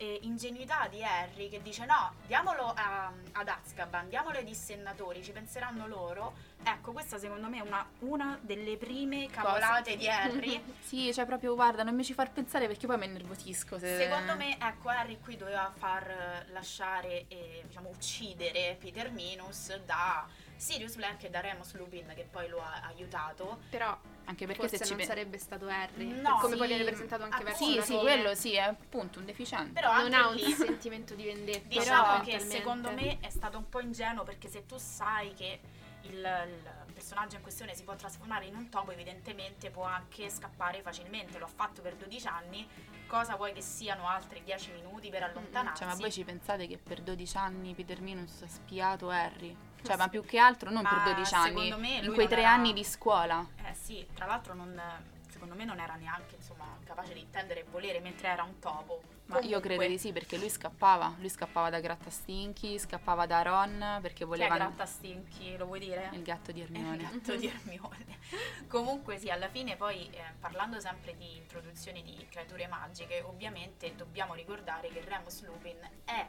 eh, 0.00 0.18
ingenuità 0.22 0.88
di 0.88 1.04
Harry 1.04 1.50
che 1.50 1.60
dice 1.60 1.84
no, 1.84 2.14
diamolo 2.26 2.72
a- 2.74 3.12
ad 3.32 3.48
Azkaban, 3.48 4.08
diamolo 4.08 4.38
ai 4.38 4.44
dissennatori, 4.44 5.22
ci 5.22 5.30
penseranno 5.30 5.86
loro. 5.86 6.32
Ecco, 6.62 6.92
questa 6.92 7.18
secondo 7.18 7.48
me 7.48 7.58
è 7.58 7.60
una, 7.60 7.86
una 7.98 8.38
delle 8.40 8.78
prime 8.78 9.28
cavolate 9.28 9.96
di 9.96 10.08
Harry. 10.08 10.62
Sì, 10.90 11.12
cioè 11.12 11.26
proprio 11.26 11.54
guarda, 11.54 11.82
non 11.82 11.94
mi 11.94 12.02
ci 12.02 12.14
far 12.14 12.32
pensare 12.32 12.66
perché 12.66 12.86
poi 12.86 12.96
mi 12.96 13.04
innervosisco. 13.04 13.78
Se... 13.78 13.96
Secondo 13.98 14.36
me, 14.36 14.56
ecco, 14.58 14.88
Harry 14.88 15.18
qui 15.20 15.36
doveva 15.36 15.70
far 15.76 16.08
eh, 16.08 16.50
lasciare 16.52 17.26
e 17.28 17.62
diciamo 17.66 17.90
uccidere 17.90 18.76
Peter 18.80 19.10
Minus 19.10 19.76
da 19.84 20.26
Sirius 20.60 20.94
Black 20.96 21.24
e 21.24 21.30
da 21.30 21.40
Remus 21.40 21.74
Lupin 21.74 22.12
che 22.14 22.26
poi 22.30 22.48
lo 22.48 22.60
ha 22.62 22.82
aiutato. 22.84 23.60
Però 23.70 23.96
Anche 24.24 24.46
perché 24.46 24.60
forse 24.60 24.76
se 24.76 24.84
ci 24.84 24.90
non 24.90 24.98
pe- 25.00 25.06
sarebbe 25.06 25.38
stato 25.38 25.66
Harry. 25.66 26.04
No, 26.20 26.38
come 26.40 26.56
poi 26.56 26.68
sì. 26.68 26.74
viene 26.74 26.84
presentato 26.84 27.22
anche 27.22 27.40
Ah, 27.40 27.44
verso 27.44 27.64
Sì, 27.64 27.80
sì, 27.82 27.96
quello 27.96 28.34
sì, 28.34 28.52
è 28.54 28.60
appunto 28.60 29.18
un 29.18 29.24
deficiente. 29.24 29.72
Però 29.72 29.92
non 29.96 30.04
anche 30.12 30.16
ha 30.16 30.28
un 30.28 30.34
lì- 30.34 30.52
sentimento 30.52 31.14
di 31.14 31.24
vendetta. 31.24 31.66
Diciamo 31.66 32.22
che 32.22 32.38
secondo 32.40 32.92
me 32.92 33.18
è 33.20 33.30
stato 33.30 33.56
un 33.58 33.68
po' 33.68 33.80
ingenuo 33.80 34.22
perché 34.22 34.48
se 34.48 34.66
tu 34.66 34.76
sai 34.76 35.32
che 35.34 35.60
il, 36.02 36.14
il 36.14 36.92
personaggio 36.92 37.36
in 37.36 37.42
questione 37.42 37.74
si 37.74 37.82
può 37.82 37.94
trasformare 37.96 38.44
in 38.46 38.54
un 38.54 38.68
topo, 38.68 38.90
evidentemente 38.90 39.70
può 39.70 39.84
anche 39.84 40.28
scappare 40.28 40.82
facilmente. 40.82 41.38
Lo 41.38 41.46
ha 41.46 41.48
fatto 41.52 41.80
per 41.82 41.96
12 41.96 42.26
anni. 42.26 42.68
Cosa 43.06 43.34
vuoi 43.34 43.52
che 43.52 43.60
siano 43.62 44.06
altri 44.06 44.42
10 44.44 44.72
minuti 44.72 45.08
per 45.10 45.22
allontanarsi? 45.24 45.82
Cioè, 45.82 45.92
ma 45.92 45.98
voi 45.98 46.12
ci 46.12 46.22
pensate 46.22 46.66
che 46.68 46.78
per 46.78 47.00
12 47.00 47.36
anni 47.38 47.74
Peter 47.74 48.00
Minus 48.00 48.42
ha 48.42 48.46
spiato 48.48 49.08
Harry? 49.08 49.56
Cioè, 49.82 49.96
ma 49.96 50.08
più 50.08 50.24
che 50.24 50.38
altro 50.38 50.70
non 50.70 50.82
Ma 50.82 50.90
per 51.04 51.14
12 51.14 51.34
anni, 51.34 51.46
secondo 51.48 51.78
me 51.78 51.96
in 51.98 52.12
quei 52.12 52.28
tre 52.28 52.40
era- 52.42 52.50
anni 52.52 52.72
di 52.72 52.84
scuola. 52.84 53.46
Eh 53.64 53.74
sì, 53.74 54.06
tra 54.14 54.26
l'altro 54.26 54.54
non, 54.54 54.80
secondo 55.28 55.54
me 55.54 55.64
non 55.64 55.78
era 55.80 55.94
neanche 55.94 56.36
insomma, 56.36 56.64
capace 56.84 57.14
di 57.14 57.20
intendere 57.20 57.60
e 57.60 57.64
volere 57.70 58.00
mentre 58.00 58.28
era 58.28 58.42
un 58.42 58.58
topo. 58.58 59.00
Ma 59.30 59.38
io 59.38 59.60
credo 59.60 59.86
di 59.86 59.96
sì, 59.96 60.12
perché 60.12 60.36
lui 60.38 60.50
scappava. 60.50 61.14
Lui 61.18 61.28
scappava 61.28 61.70
da 61.70 61.78
Grattastinchi, 61.78 62.80
scappava 62.80 63.26
da 63.26 63.42
Ron 63.42 63.98
perché 64.02 64.18
Chi 64.18 64.24
voleva 64.24 64.56
Gratta 64.56 64.84
Stinchi, 64.86 65.56
lo 65.56 65.66
vuoi 65.66 65.78
dire? 65.78 66.08
il 66.14 66.22
gatto 66.22 66.50
di 66.50 66.58
Il 66.62 66.64
Hermione. 66.66 66.96
gatto 66.96 67.36
di 67.36 67.46
Ermione. 67.46 68.18
Comunque 68.66 69.18
sì, 69.18 69.30
alla 69.30 69.48
fine 69.48 69.76
poi 69.76 70.10
eh, 70.10 70.20
parlando 70.40 70.80
sempre 70.80 71.16
di 71.16 71.36
introduzioni 71.36 72.02
di 72.02 72.26
creature 72.28 72.66
magiche, 72.66 73.20
ovviamente 73.22 73.94
dobbiamo 73.94 74.34
ricordare 74.34 74.88
che 74.88 75.00
Remus 75.06 75.44
Lupin 75.44 75.78
è 76.04 76.26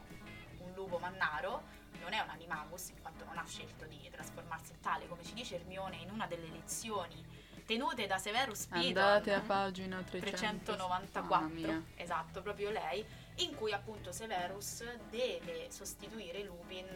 un 0.59 0.71
lupo 0.75 0.99
mannaro, 0.99 1.63
non 1.99 2.13
è 2.13 2.19
un 2.19 2.29
animagus 2.29 2.89
in 2.89 3.01
quanto 3.01 3.25
non 3.25 3.37
ha 3.37 3.45
scelto 3.45 3.85
di 3.85 4.09
trasformarsi 4.11 4.71
in 4.73 4.79
tale, 4.79 5.07
come 5.07 5.23
ci 5.23 5.33
dice 5.33 5.55
Ermione 5.55 5.97
in 5.97 6.09
una 6.11 6.27
delle 6.27 6.47
lezioni 6.47 7.23
tenute 7.65 8.05
da 8.07 8.17
Severus 8.17 8.65
Piton. 8.65 8.97
Andate 8.97 9.33
a 9.33 9.39
pagina 9.39 10.01
300. 10.01 10.73
394, 10.75 11.23
Mamma 11.23 11.53
mia. 11.53 11.83
esatto, 11.95 12.41
proprio 12.41 12.69
lei, 12.69 13.05
in 13.35 13.55
cui 13.55 13.71
appunto 13.71 14.11
Severus 14.11 14.83
deve 15.09 15.67
sostituire 15.69 16.43
Lupin 16.43 16.87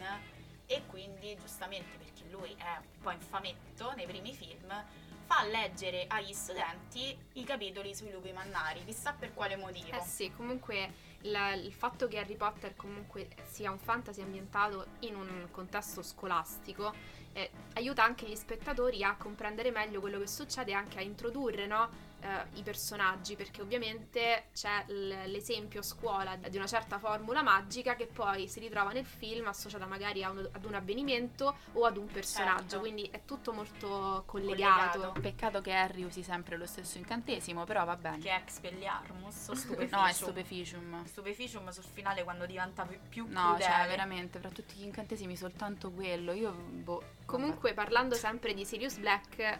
e 0.66 0.82
quindi 0.86 1.36
giustamente 1.40 1.96
perché 1.96 2.28
lui 2.30 2.54
è 2.58 2.76
un 2.76 3.00
po' 3.00 3.10
infametto 3.10 3.92
nei 3.94 4.06
primi 4.06 4.34
film 4.34 4.84
fa 5.26 5.44
leggere 5.44 6.04
agli 6.06 6.32
studenti 6.32 7.16
i 7.32 7.44
capitoli 7.44 7.94
sui 7.94 8.12
lupi 8.12 8.30
mannari, 8.32 8.84
chissà 8.84 9.12
per 9.12 9.34
quale 9.34 9.56
motivo. 9.56 9.96
Eh 9.96 10.00
sì, 10.00 10.32
comunque 10.32 10.92
la- 11.26 11.52
il 11.54 11.72
fatto 11.72 12.08
che 12.08 12.18
Harry 12.18 12.36
Potter 12.36 12.74
comunque 12.76 13.28
sia 13.44 13.70
un 13.70 13.78
fantasy 13.78 14.20
ambientato 14.22 14.86
in 15.00 15.14
un 15.16 15.48
contesto 15.50 16.02
scolastico 16.02 16.92
eh, 17.32 17.50
aiuta 17.74 18.02
anche 18.02 18.26
gli 18.26 18.34
spettatori 18.34 19.02
a 19.04 19.14
comprendere 19.16 19.70
meglio 19.70 20.00
quello 20.00 20.18
che 20.18 20.26
succede 20.26 20.70
e 20.70 20.74
anche 20.74 20.98
a 20.98 21.02
introdurre 21.02 21.66
no, 21.66 21.88
eh, 22.20 22.26
i 22.54 22.62
personaggi, 22.62 23.36
perché 23.36 23.60
ovviamente 23.62 24.46
c'è 24.54 24.84
l- 24.88 25.30
l'esempio 25.30 25.80
a 25.80 25.82
scuola 25.82 26.36
di 26.36 26.56
una 26.56 26.66
certa 26.66 26.98
formula 26.98 27.42
magica 27.42 27.94
che 27.94 28.06
poi 28.06 28.48
si 28.48 28.58
ritrova 28.60 28.92
nel 28.92 29.04
film 29.04 29.46
associata 29.48 29.86
magari 29.86 30.24
a 30.24 30.30
un- 30.30 30.48
ad 30.50 30.64
un 30.64 30.74
avvenimento 30.74 31.56
o 31.72 31.84
ad 31.84 31.96
un 31.96 32.06
personaggio, 32.06 32.60
Certo. 32.62 32.78
quindi 32.80 33.02
è 33.10 33.22
tutto 33.24 33.52
molto 33.52 34.22
collegato. 34.26 34.98
Collegato. 34.98 35.20
Peccato 35.20 35.60
che 35.60 35.72
Harry 35.72 36.02
usi 36.04 36.22
sempre 36.22 36.56
lo 36.56 36.66
stesso 36.66 36.98
incantesimo, 36.98 37.64
però 37.64 37.84
va 37.84 37.96
bene. 37.96 38.18
Che 38.18 38.30
è 38.30 38.34
Expelliarmus 38.36 39.48
o 39.48 39.54
Stupeficium? 39.54 40.00
No, 40.00 40.06
è 40.06 40.12
Stupeficium. 40.12 41.04
Stupeficium 41.04 41.68
sul 41.70 41.84
finale 41.84 42.24
quando 42.24 42.46
diventa 42.46 42.84
più, 42.84 42.98
più 43.08 43.26
No, 43.28 43.50
crudele. 43.54 43.64
cioè 43.70 43.86
veramente, 43.88 44.40
tra 44.40 44.50
tutti 44.50 44.74
gli 44.76 44.84
incantesimi 44.84 45.36
soltanto 45.36 45.90
quello. 45.90 46.32
Io, 46.32 46.50
boh. 46.52 47.02
Comunque, 47.26 47.74
parlando 47.74 48.14
sempre 48.14 48.54
di 48.54 48.64
Sirius 48.64 48.96
Black, 48.98 49.58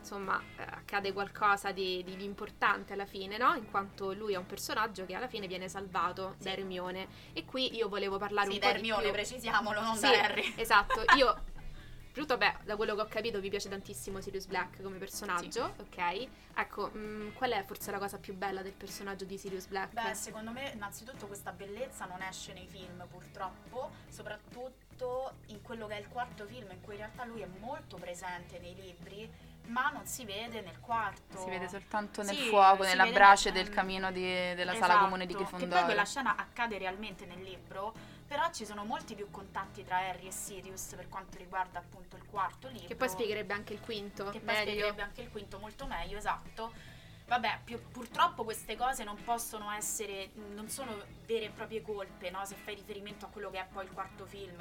insomma, 0.00 0.42
eh, 0.56 0.62
accade 0.62 1.12
qualcosa 1.12 1.70
di, 1.72 2.02
di- 2.04 2.24
importante 2.24 2.94
alla 2.94 3.06
fine, 3.06 3.36
no? 3.36 3.54
In 3.54 3.70
quanto 3.70 4.12
lui 4.12 4.34
è 4.34 4.36
un 4.36 4.46
personaggio 4.46 5.06
che 5.06 5.14
alla 5.14 5.28
fine 5.28 5.46
viene 5.46 5.68
salvato 5.68 6.34
da 6.38 6.50
Hermione. 6.50 7.06
E 7.32 7.44
qui 7.44 7.74
io 7.76 7.88
volevo 7.88 8.18
parlare 8.18 8.48
Sì, 8.48 8.54
un 8.54 8.60
po' 8.60 8.66
di 8.66 8.72
Hermione, 8.72 9.10
precisiamolo, 9.10 9.80
non 9.80 9.94
Sì, 9.94 10.02
da 10.02 10.22
Harry. 10.22 10.54
Esatto, 10.60 11.04
io. 11.16 11.58
Tutto 12.12 12.36
beh, 12.36 12.56
da 12.64 12.74
quello 12.74 12.96
che 12.96 13.02
ho 13.02 13.06
capito 13.06 13.38
vi 13.38 13.48
piace 13.48 13.68
tantissimo 13.68 14.20
Sirius 14.20 14.46
Black 14.46 14.82
come 14.82 14.98
personaggio, 14.98 15.74
ok? 15.78 16.28
Ecco, 16.56 16.90
mm, 16.92 17.30
qual 17.34 17.52
è 17.52 17.62
forse 17.62 17.92
la 17.92 17.98
cosa 17.98 18.18
più 18.18 18.34
bella 18.34 18.62
del 18.62 18.72
personaggio 18.72 19.24
di 19.24 19.38
Sirius 19.38 19.66
Black? 19.66 19.92
Beh, 19.92 20.14
secondo 20.14 20.50
me 20.50 20.70
innanzitutto 20.74 21.28
questa 21.28 21.52
bellezza 21.52 22.06
non 22.06 22.20
esce 22.20 22.52
nei 22.52 22.66
film 22.66 23.06
purtroppo, 23.08 23.90
soprattutto 24.08 25.34
in 25.46 25.62
quello 25.62 25.86
che 25.86 25.96
è 25.96 26.00
il 26.00 26.08
quarto 26.08 26.46
film 26.46 26.72
in 26.72 26.80
cui 26.80 26.94
in 26.94 26.98
realtà 26.98 27.24
lui 27.24 27.42
è 27.42 27.48
molto 27.60 27.96
presente 27.96 28.58
nei 28.58 28.74
libri, 28.74 29.32
ma 29.66 29.90
non 29.90 30.04
si 30.06 30.24
vede 30.24 30.60
nel 30.62 30.80
quarto. 30.80 31.38
Si 31.38 31.48
vede 31.48 31.68
soltanto 31.68 32.22
nel 32.22 32.34
Sì, 32.34 32.48
fuoco, 32.48 32.82
nella 32.82 33.06
brace 33.06 33.50
nel- 33.50 33.64
del 33.64 33.72
camino 33.74 34.10
di- 34.10 34.20
della 34.54 34.72
Esatto, 34.72 34.86
sala 34.92 35.00
comune 35.00 35.26
di 35.26 35.34
Che 35.34 35.42
poi 35.42 35.48
Grifondoro. 35.50 35.84
quella 35.84 36.04
scena 36.04 36.36
accade 36.36 36.78
realmente 36.78 37.26
nel 37.26 37.40
libro, 37.42 37.92
però 38.26 38.50
ci 38.52 38.64
sono 38.66 38.84
molti 38.84 39.14
più 39.14 39.30
contatti 39.30 39.84
tra 39.84 39.98
Harry 39.98 40.26
e 40.28 40.32
Sirius 40.32 40.94
per 40.96 41.08
quanto 41.08 41.38
riguarda 41.38 41.78
appunto 41.78 42.16
il 42.16 42.24
quarto 42.24 42.68
libro. 42.68 42.86
Che 42.88 42.96
poi 42.96 43.08
spiegherebbe 43.08 43.52
anche 43.52 43.72
il 43.72 43.80
quinto. 43.80 44.24
Che 44.30 44.40
poi 44.40 44.42
meglio. 44.54 44.60
spiegherebbe 44.62 45.02
anche 45.02 45.20
il 45.22 45.30
quinto 45.30 45.58
molto 45.58 45.86
meglio, 45.86 46.16
esatto. 46.18 46.72
Vabbè, 47.26 47.60
più- 47.62 47.80
purtroppo 47.92 48.42
queste 48.42 48.74
cose 48.76 49.04
non 49.04 49.16
possono 49.22 49.70
essere, 49.70 50.30
non 50.54 50.68
sono 50.68 50.96
vere 51.26 51.44
e 51.44 51.50
proprie 51.50 51.80
colpe, 51.80 52.28
no? 52.30 52.44
Se 52.44 52.56
fai 52.56 52.74
riferimento 52.74 53.26
a 53.26 53.28
quello 53.28 53.50
che 53.50 53.60
è 53.60 53.66
poi 53.72 53.84
il 53.84 53.92
quarto 53.92 54.26
film, 54.26 54.60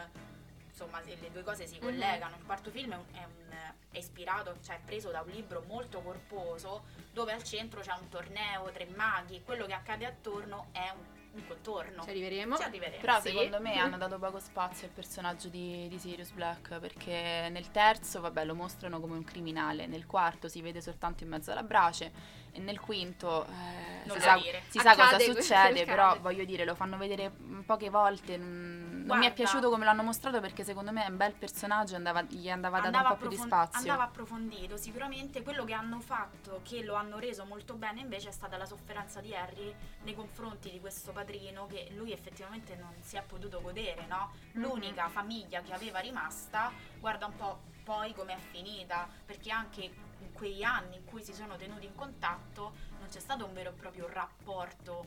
insomma, 0.84 1.02
se 1.04 1.18
le 1.20 1.32
due 1.32 1.44
cose 1.44 1.68
si 1.68 1.76
Mhm. 1.76 1.82
collegano. 1.82 2.36
Il 2.38 2.46
quarto 2.46 2.70
film 2.72 2.94
è, 2.94 2.96
un- 2.96 3.06
è 3.14 3.24
un- 3.26 3.58
è 3.92 3.98
ispirato, 3.98 4.56
cioè 4.64 4.76
è 4.78 4.80
preso 4.86 5.10
da 5.12 5.22
un 5.22 5.30
libro 5.32 5.64
molto 5.68 6.02
corposo, 6.02 6.84
dove 7.12 7.34
al 7.34 7.44
centro 7.44 7.82
c'è 7.82 7.92
un 8.00 8.08
torneo, 8.08 8.70
tre 8.72 8.86
maghi, 8.96 9.42
quello 9.44 9.66
che 9.66 9.74
accade 9.74 10.06
attorno 10.06 10.68
è 10.72 10.90
un, 10.96 11.18
un 11.32 11.48
contorno. 11.48 12.04
Ci 12.04 12.10
arriveremo. 12.10 12.56
Ci 12.58 12.64
arriveremo. 12.64 13.02
Però 13.02 13.20
Sì. 13.20 13.30
secondo 13.30 13.60
me 13.60 13.78
hanno 13.78 13.98
dato 13.98 14.18
poco 14.18 14.40
spazio 14.40 14.88
al 14.88 14.94
personaggio 14.94 15.48
di, 15.50 15.88
di 15.88 16.00
Sirius 16.00 16.32
Black 16.32 16.80
perché 16.80 17.50
nel 17.52 17.70
terzo, 17.72 18.22
vabbè, 18.22 18.46
lo 18.46 18.56
mostrano 18.56 19.00
come 19.00 19.14
un 19.16 19.24
criminale, 19.24 19.86
nel 19.86 20.06
quarto 20.06 20.48
si 20.48 20.62
vede 20.62 20.82
soltanto 20.82 21.24
in 21.24 21.30
mezzo 21.30 21.52
alla 21.52 21.64
brace 21.64 22.12
nel 22.56 22.80
quinto 22.80 23.46
eh, 23.46 24.06
Non 24.06 24.18
si, 24.18 24.22
sa, 24.22 24.38
si 24.68 24.80
sa 24.80 24.96
cosa 24.96 25.20
succede, 25.20 25.86
però 25.86 26.18
voglio 26.20 26.44
dire, 26.44 26.66
lo 26.66 26.76
fanno 26.76 26.98
vedere 26.98 27.32
poche 27.66 27.90
volte. 27.90 28.38
Non, 28.38 29.04
non 29.06 29.18
mi 29.18 29.26
è 29.26 29.30
Guarda. 29.30 29.32
piaciuto 29.32 29.70
come 29.70 29.86
l'hanno 29.86 30.04
mostrato 30.04 30.40
perché 30.40 30.64
secondo 30.64 30.92
me 30.92 31.06
è 31.06 31.10
un 31.10 31.18
bel 31.18 31.34
personaggio 31.34 31.94
e 31.94 31.96
andava- 31.96 32.22
gli 32.24 32.50
andava 32.50 32.80
dato 32.80 32.98
un 32.98 33.08
po' 33.08 33.16
più 33.16 33.30
di 33.30 33.38
spazio. 33.38 33.80
andava 33.80 34.04
approfondito. 34.04 34.78
Sicuramente 34.78 35.42
quello 35.42 35.64
che 35.64 35.74
hanno 35.74 36.00
fatto, 36.00 36.62
che 36.64 36.84
lo 36.84 36.96
hanno 36.96 37.18
reso 37.18 37.46
molto 37.46 37.74
bene, 37.76 38.02
invece 38.02 38.30
è 38.30 38.32
stata 38.32 38.58
la 38.58 38.66
sofferenza 38.66 39.20
di 39.22 39.36
Harry 39.36 39.74
nei 40.04 40.16
confronti 40.16 40.70
di 40.70 40.80
questo 40.80 41.12
padrino 41.12 41.66
che 41.68 41.90
lui 41.96 42.12
effettivamente 42.12 42.76
non 42.76 42.94
si 43.02 43.16
è 43.16 43.24
potuto 43.26 43.62
godere, 43.62 44.06
no? 44.08 44.32
L'unica 44.54 45.08
famiglia 45.10 45.62
che 45.62 45.74
aveva 45.74 46.00
rimasta, 46.00 46.72
guarda 47.00 47.26
un 47.26 47.36
po' 47.36 47.60
poi 47.84 48.14
com'è 48.14 48.38
finita, 48.52 49.08
perché 49.26 49.52
anche 49.52 49.90
quei 50.40 50.64
anni 50.64 50.96
in 50.96 51.04
cui 51.04 51.22
si 51.22 51.34
sono 51.34 51.58
tenuti 51.58 51.86
in 51.86 51.94
contatto 51.96 52.74
non 52.98 53.10
c'è 53.10 53.20
stato 53.20 53.46
un 53.46 53.54
vero 53.54 53.72
e 53.72 53.74
proprio 53.74 54.08
rapporto 54.08 55.06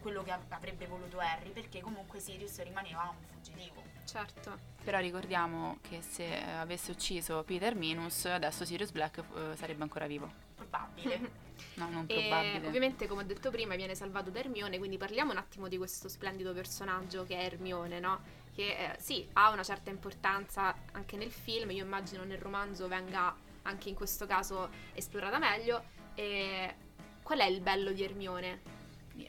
quello 0.00 0.22
che 0.22 0.30
av- 0.32 0.50
avrebbe 0.50 0.86
voluto 0.86 1.18
Harry, 1.18 1.50
perché 1.50 1.82
comunque 1.82 2.18
Sirius 2.18 2.62
rimaneva 2.62 3.12
un 3.14 3.22
fuggitivo. 3.26 3.82
Certo. 4.06 4.56
Però 4.82 4.98
ricordiamo 4.98 5.76
che 5.82 6.00
se 6.00 6.24
eh, 6.24 6.50
avesse 6.52 6.90
ucciso 6.92 7.42
Peter 7.44 7.74
Minus, 7.74 8.24
adesso 8.24 8.64
Sirius 8.64 8.90
Black 8.90 9.18
eh, 9.18 9.54
sarebbe 9.56 9.82
ancora 9.82 10.06
vivo. 10.06 10.32
Probabile. 10.56 11.48
No, 11.74 11.90
non 11.90 12.06
E 12.08 12.14
probabile. 12.28 12.66
ovviamente, 12.68 13.06
come 13.06 13.20
ho 13.20 13.26
detto 13.26 13.50
prima, 13.50 13.76
viene 13.76 13.94
salvato 13.94 14.30
da 14.30 14.38
Hermione, 14.38 14.78
quindi 14.78 14.96
parliamo 14.96 15.30
un 15.32 15.36
attimo 15.36 15.68
di 15.68 15.76
questo 15.76 16.08
splendido 16.08 16.54
personaggio 16.54 17.24
che 17.24 17.36
è 17.36 17.44
Hermione, 17.44 18.00
no? 18.00 18.18
Che 18.54 18.62
eh, 18.62 18.96
sì, 18.98 19.28
ha 19.34 19.50
una 19.50 19.62
certa 19.62 19.90
importanza 19.90 20.74
anche 20.92 21.18
nel 21.18 21.30
film, 21.30 21.70
io 21.70 21.84
immagino 21.84 22.24
nel 22.24 22.38
romanzo 22.38 22.88
venga 22.88 23.36
anche 23.62 23.88
in 23.88 23.94
questo 23.94 24.26
caso 24.26 24.68
esplorata 24.94 25.38
meglio. 25.38 25.82
E 26.14 26.74
qual 27.22 27.38
è 27.40 27.46
il 27.46 27.60
bello 27.60 27.92
di 27.92 28.02
Hermione? 28.02 28.78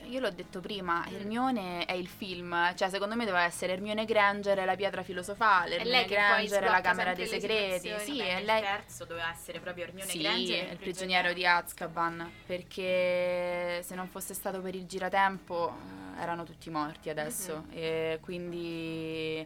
Io 0.05 0.21
l'ho 0.21 0.29
detto 0.31 0.61
prima. 0.61 1.05
Hermione 1.09 1.83
è 1.85 1.91
il 1.93 2.07
film, 2.07 2.73
cioè 2.75 2.89
secondo 2.89 3.15
me 3.15 3.25
doveva 3.25 3.43
essere 3.43 3.73
Hermione 3.73 4.05
Granger 4.05 4.59
e 4.59 4.63
la 4.65 4.75
pietra 4.75 5.03
filosofale, 5.03 5.75
È 5.75 5.79
Hermione 5.79 6.05
Granger 6.05 6.63
e 6.63 6.67
la 6.69 6.81
Camera 6.81 7.13
dei 7.13 7.27
Segreti, 7.27 7.91
sì, 7.99 8.17
Beh, 8.17 8.29
e 8.29 8.33
nel 8.35 8.45
lei 8.45 8.61
terzo 8.61 9.03
doveva 9.03 9.29
essere 9.31 9.59
proprio 9.59 9.85
Hermione 9.85 10.09
sì, 10.09 10.19
Granger 10.19 10.71
il 10.71 10.77
prigioniero 10.77 11.33
di 11.33 11.45
Azkaban, 11.45 12.31
perché 12.45 13.81
se 13.83 13.95
non 13.95 14.07
fosse 14.07 14.33
stato 14.33 14.61
per 14.61 14.75
il 14.75 14.85
giratempo 14.85 15.69
eh, 16.17 16.21
erano 16.21 16.43
tutti 16.45 16.69
morti 16.69 17.09
adesso 17.09 17.63
Mhm. 17.67 17.71
e 17.73 18.17
quindi 18.21 19.45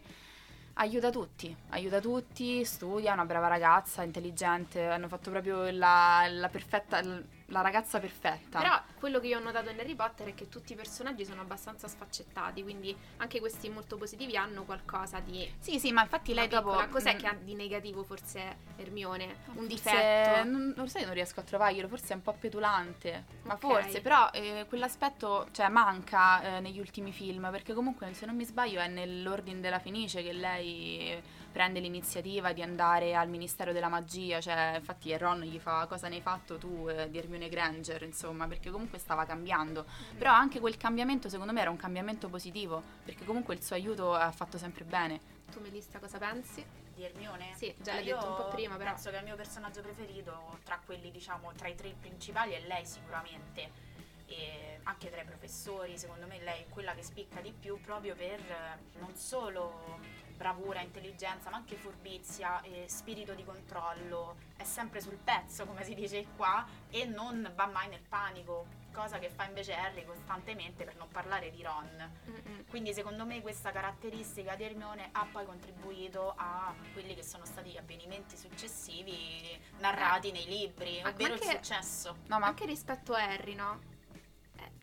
aiuta 0.75 1.09
tutti, 1.09 1.55
aiuta 1.69 1.99
tutti, 1.99 2.63
studia, 2.65 3.11
è 3.11 3.13
una 3.13 3.25
brava 3.25 3.47
ragazza, 3.47 4.03
intelligente, 4.03 4.85
hanno 4.85 5.07
fatto 5.07 5.29
proprio 5.29 5.69
la, 5.71 6.25
la 6.29 6.49
perfetta, 6.49 7.01
la 7.47 7.61
ragazza 7.61 7.99
perfetta. 7.99 8.59
Però 8.59 8.81
quello 8.99 9.19
che 9.19 9.27
io 9.27 9.37
ho 9.37 9.41
notato 9.41 9.69
in 9.69 9.79
Harry 9.79 9.95
Potter 9.95 10.27
è 10.27 10.33
che 10.33 10.49
tutti 10.49 10.73
i 10.73 10.75
personaggi 10.75 11.25
sono 11.25 11.41
abbastanza 11.41 11.87
sfaccettati, 11.87 12.63
quindi 12.63 12.95
anche 13.17 13.39
questi 13.39 13.69
molto 13.69 13.97
positivi 13.97 14.35
hanno 14.35 14.63
qualcosa 14.63 15.19
di 15.19 15.51
sì, 15.59 15.79
sì, 15.79 15.91
ma 15.91 16.01
infatti 16.01 16.33
lei 16.33 16.47
dopo... 16.47 16.83
Cos'è 16.89 17.15
mm, 17.15 17.17
che 17.17 17.27
ha 17.27 17.33
di 17.33 17.53
negativo 17.55 18.03
forse 18.03 18.57
Hermione? 18.77 19.25
Un 19.53 19.53
Forse- 19.53 19.67
difetto? 19.67 20.43
Non, 20.49 20.73
lo 20.75 20.87
sai, 20.87 21.05
non 21.05 21.13
riesco 21.13 21.39
a 21.39 21.43
trovarglielo, 21.43 21.87
forse 21.87 22.13
è 22.13 22.15
un 22.15 22.21
po' 22.21 22.33
petulante. 22.33 23.25
Ma 23.43 23.53
Ok. 23.53 23.59
forse, 23.59 24.01
però 24.01 24.29
eh, 24.31 24.65
quell'aspetto 24.67 25.47
cioè, 25.51 25.69
manca 25.69 26.41
eh, 26.57 26.59
negli 26.59 26.79
ultimi 26.79 27.11
film, 27.11 27.49
perché 27.51 27.73
comunque 27.73 28.13
se 28.13 28.25
non 28.25 28.35
mi 28.35 28.45
sbaglio 28.45 28.79
è 28.79 28.87
nell'Ordine 28.87 29.59
della 29.59 29.79
Fenice 29.79 30.23
che 30.23 30.33
lei 30.33 31.21
prende 31.55 31.79
l'iniziativa 31.79 32.51
di 32.51 32.61
andare 32.61 33.15
al 33.15 33.29
Ministero 33.29 33.71
della 33.71 33.87
Magia, 33.87 34.41
cioè 34.41 34.73
infatti 34.75 35.15
Ron 35.15 35.39
gli 35.39 35.57
fa 35.57 35.85
cosa 35.87 36.09
ne 36.09 36.15
hai 36.15 36.21
fatto 36.21 36.57
tu 36.57 36.89
eh, 36.89 37.09
di 37.09 37.17
Hermione 37.17 37.47
Granger, 37.47 38.03
insomma, 38.03 38.45
perché 38.45 38.69
comunque 38.69 38.97
stava 38.97 39.23
cambiando. 39.23 39.85
Però 40.17 40.33
anche 40.33 40.59
quel 40.59 40.75
cambiamento 40.75 41.29
secondo 41.29 41.53
me 41.53 41.61
era 41.61 41.69
un 41.69 41.77
cambiamento 41.77 42.27
positivo, 42.27 42.83
perché 43.05 43.23
comunque 43.23 43.53
il 43.53 43.63
suo 43.63 43.77
aiuto 43.77 44.13
ha 44.13 44.31
fatto 44.31 44.57
sempre 44.57 44.83
bene. 44.83 45.21
Tu 45.49 45.61
Melissa 45.61 45.97
cosa 45.97 46.17
pensi? 46.17 46.61
di 46.93 47.03
Hermione? 47.03 47.51
Sì, 47.55 47.73
già 47.77 47.91
Beh, 47.91 48.03
l'hai 48.03 48.05
detto 48.05 48.27
un 48.27 48.35
po' 48.35 48.47
prima, 48.49 48.75
però. 48.75 48.91
Penso 48.91 49.09
che 49.11 49.17
il 49.17 49.23
mio 49.23 49.35
personaggio 49.37 49.81
preferito, 49.81 50.59
tra 50.63 50.79
quelli, 50.85 51.09
diciamo, 51.09 51.53
tra 51.55 51.69
i 51.69 51.75
tre 51.75 51.93
principali, 51.97 52.51
è 52.51 52.61
lei 52.67 52.85
sicuramente. 52.85 53.93
E 54.27 54.79
anche 54.83 55.09
tra 55.09 55.21
i 55.21 55.25
professori, 55.25 55.97
secondo 55.97 56.25
me 56.27 56.39
lei 56.41 56.61
è 56.63 56.67
quella 56.69 56.93
che 56.93 57.03
spicca 57.03 57.41
di 57.41 57.51
più 57.51 57.79
proprio 57.81 58.15
per 58.15 58.39
eh, 58.39 58.99
non 58.99 59.15
solo 59.15 59.99
bravura, 60.35 60.81
intelligenza, 60.81 61.49
ma 61.49 61.57
anche 61.57 61.75
furbizia 61.75 62.61
e 62.61 62.85
spirito 62.87 63.33
di 63.33 63.43
controllo. 63.45 64.35
È 64.57 64.63
sempre 64.63 64.99
sul 64.99 65.17
pezzo, 65.17 65.65
come 65.65 65.83
si 65.83 65.93
dice 65.93 66.25
qua, 66.35 66.65
e 66.89 67.05
non 67.05 67.49
va 67.55 67.67
mai 67.67 67.87
nel 67.87 68.01
panico, 68.01 68.65
cosa 68.91 69.17
che 69.17 69.29
fa 69.29 69.45
invece 69.45 69.73
Harry 69.73 70.03
costantemente 70.05 70.83
per 70.83 70.95
non 70.97 71.07
parlare 71.07 71.51
di 71.51 71.63
Ron. 71.63 72.11
Mm-mm. 72.29 72.65
Quindi 72.67 72.93
secondo 72.93 73.25
me 73.25 73.41
questa 73.41 73.71
caratteristica 73.71 74.55
di 74.55 74.63
Hermione 74.63 75.09
ha 75.13 75.25
poi 75.31 75.45
contribuito 75.45 76.33
a 76.35 76.73
quelli 76.91 77.15
che 77.15 77.23
sono 77.23 77.45
stati 77.45 77.69
gli 77.69 77.77
avvenimenti 77.77 78.35
successivi 78.37 79.57
narrati 79.79 80.31
nei 80.31 80.45
libri, 80.47 81.01
Ma- 81.01 81.09
ovvero 81.09 81.29
ma 81.29 81.35
il 81.35 81.41
anche- 81.47 81.55
successo. 81.63 82.17
No, 82.27 82.39
ma 82.39 82.47
Anche 82.47 82.65
rispetto 82.65 83.13
a 83.13 83.23
Harry, 83.23 83.55
no? 83.55 83.93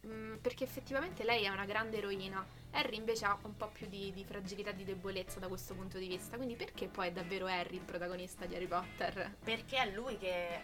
Eh, 0.04 0.06
mm, 0.08 0.36
perché 0.36 0.64
effettivamente 0.64 1.24
lei 1.24 1.44
è 1.44 1.48
una 1.48 1.64
grande 1.64 1.98
eroina. 1.98 2.44
Harry 2.72 2.96
invece 2.96 3.24
ha 3.26 3.38
un 3.42 3.56
po' 3.56 3.68
più 3.68 3.86
di, 3.88 4.12
di 4.12 4.24
fragilità, 4.24 4.72
di 4.72 4.84
debolezza 4.84 5.38
da 5.38 5.48
questo 5.48 5.74
punto 5.74 5.98
di 5.98 6.08
vista. 6.08 6.36
Quindi 6.36 6.56
perché 6.56 6.88
poi 6.88 7.08
è 7.08 7.12
davvero 7.12 7.46
Harry 7.46 7.76
il 7.76 7.82
protagonista 7.82 8.46
di 8.46 8.54
Harry 8.54 8.66
Potter? 8.66 9.36
Perché 9.44 9.76
è 9.76 9.90
lui 9.90 10.16
che 10.18 10.60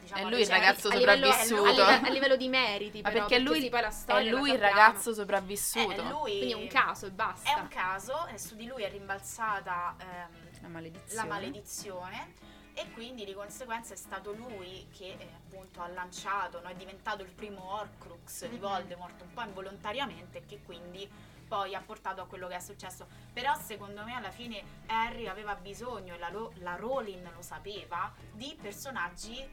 diciamo, 0.00 0.20
È 0.20 0.24
lui 0.24 0.32
il 0.32 0.38
riceve- 0.46 0.58
ragazzo 0.58 0.88
a 0.88 0.94
livello, 0.94 1.26
sopravvissuto. 1.26 1.62
a 1.64 1.70
livello- 1.70 2.06
a 2.06 2.10
livello 2.10 2.36
di 2.36 2.48
meriti, 2.48 3.02
Ma 3.02 3.10
però, 3.10 3.26
perché 3.26 3.42
lui- 3.42 3.60
sì, 3.60 3.68
poi 3.68 3.80
la 3.80 3.90
storia 3.90 4.28
è 4.28 4.32
la 4.32 4.38
lui 4.38 4.50
il 4.52 4.58
ragazzo 4.58 5.10
è, 5.10 5.14
sopravvissuto. 5.14 5.90
è 5.92 6.08
lui 6.08 6.36
Quindi 6.38 6.52
è 6.52 6.54
un 6.54 6.68
caso 6.68 7.06
e 7.06 7.10
basta. 7.10 7.50
È 7.56 7.60
un 7.60 7.68
caso, 7.68 8.26
e 8.28 8.38
su 8.38 8.54
di 8.54 8.66
lui 8.66 8.84
è 8.84 8.90
rimbalzata 8.90 9.96
ehm, 9.98 10.62
La 10.62 10.68
maledizione. 10.68 11.14
la 11.14 11.24
maledizione 11.24 12.34
e 12.80 12.92
quindi 12.92 13.24
di 13.24 13.34
conseguenza 13.34 13.92
è 13.92 13.96
stato 13.96 14.30
lui 14.32 14.86
che 14.96 15.16
eh, 15.18 15.28
appunto 15.34 15.80
ha 15.82 15.88
lanciato, 15.88 16.60
no? 16.60 16.68
è 16.68 16.74
diventato 16.76 17.22
il 17.24 17.30
primo 17.30 17.72
Horcrux 17.74 18.46
di 18.46 18.54
Mhm. 18.54 18.60
Voldemort 18.60 19.20
un 19.22 19.32
po' 19.32 19.42
involontariamente 19.42 20.38
e 20.38 20.46
che 20.46 20.60
quindi 20.62 21.10
poi 21.48 21.74
ha 21.74 21.80
portato 21.80 22.20
a 22.20 22.26
quello 22.26 22.46
che 22.46 22.54
è 22.56 22.60
successo. 22.60 23.06
Però 23.32 23.52
secondo 23.56 24.04
me 24.04 24.14
alla 24.14 24.30
fine 24.30 24.62
Harry 24.86 25.26
aveva 25.26 25.56
bisogno, 25.56 26.14
e 26.14 26.18
la, 26.18 26.28
Ro- 26.28 26.52
la 26.58 26.76
Rowling 26.76 27.34
lo 27.34 27.42
sapeva, 27.42 28.12
di 28.32 28.56
personaggi 28.60 29.48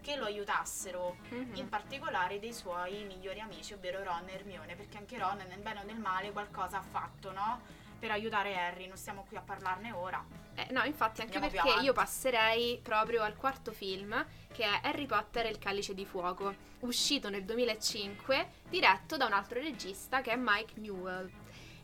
che 0.00 0.16
lo 0.16 0.24
aiutassero, 0.24 1.16
Mhm. 1.28 1.54
in 1.56 1.68
particolare 1.68 2.38
dei 2.38 2.52
suoi 2.54 3.04
migliori 3.04 3.40
amici, 3.40 3.74
ovvero 3.74 4.02
Ron 4.02 4.28
e 4.28 4.32
Hermione, 4.32 4.76
perché 4.76 4.96
anche 4.98 5.18
Ron 5.18 5.44
nel 5.48 5.60
bene 5.60 5.80
o 5.80 5.84
nel 5.84 5.98
male 5.98 6.32
qualcosa 6.32 6.78
ha 6.78 6.82
fatto, 6.82 7.32
no? 7.32 7.60
Per 8.02 8.10
aiutare 8.10 8.56
Harry, 8.58 8.88
non 8.88 8.96
stiamo 8.96 9.24
qui 9.28 9.36
a 9.36 9.42
parlarne 9.42 9.92
ora. 9.92 10.20
Eh, 10.56 10.72
no, 10.72 10.82
infatti, 10.82 11.20
anche 11.20 11.38
Andiamo 11.38 11.62
perché 11.62 11.84
io 11.84 11.92
passerei 11.92 12.80
proprio 12.82 13.22
al 13.22 13.36
quarto 13.36 13.70
film, 13.70 14.26
che 14.52 14.64
è 14.64 14.80
Harry 14.82 15.06
Potter 15.06 15.46
e 15.46 15.50
il 15.50 15.58
Calice 15.58 15.94
di 15.94 16.04
Fuoco, 16.04 16.52
uscito 16.80 17.30
nel 17.30 17.44
2005, 17.44 18.48
diretto 18.68 19.16
da 19.16 19.26
un 19.26 19.32
altro 19.32 19.60
regista 19.60 20.20
che 20.20 20.32
è 20.32 20.36
Mike 20.36 20.80
Newell. 20.80 21.30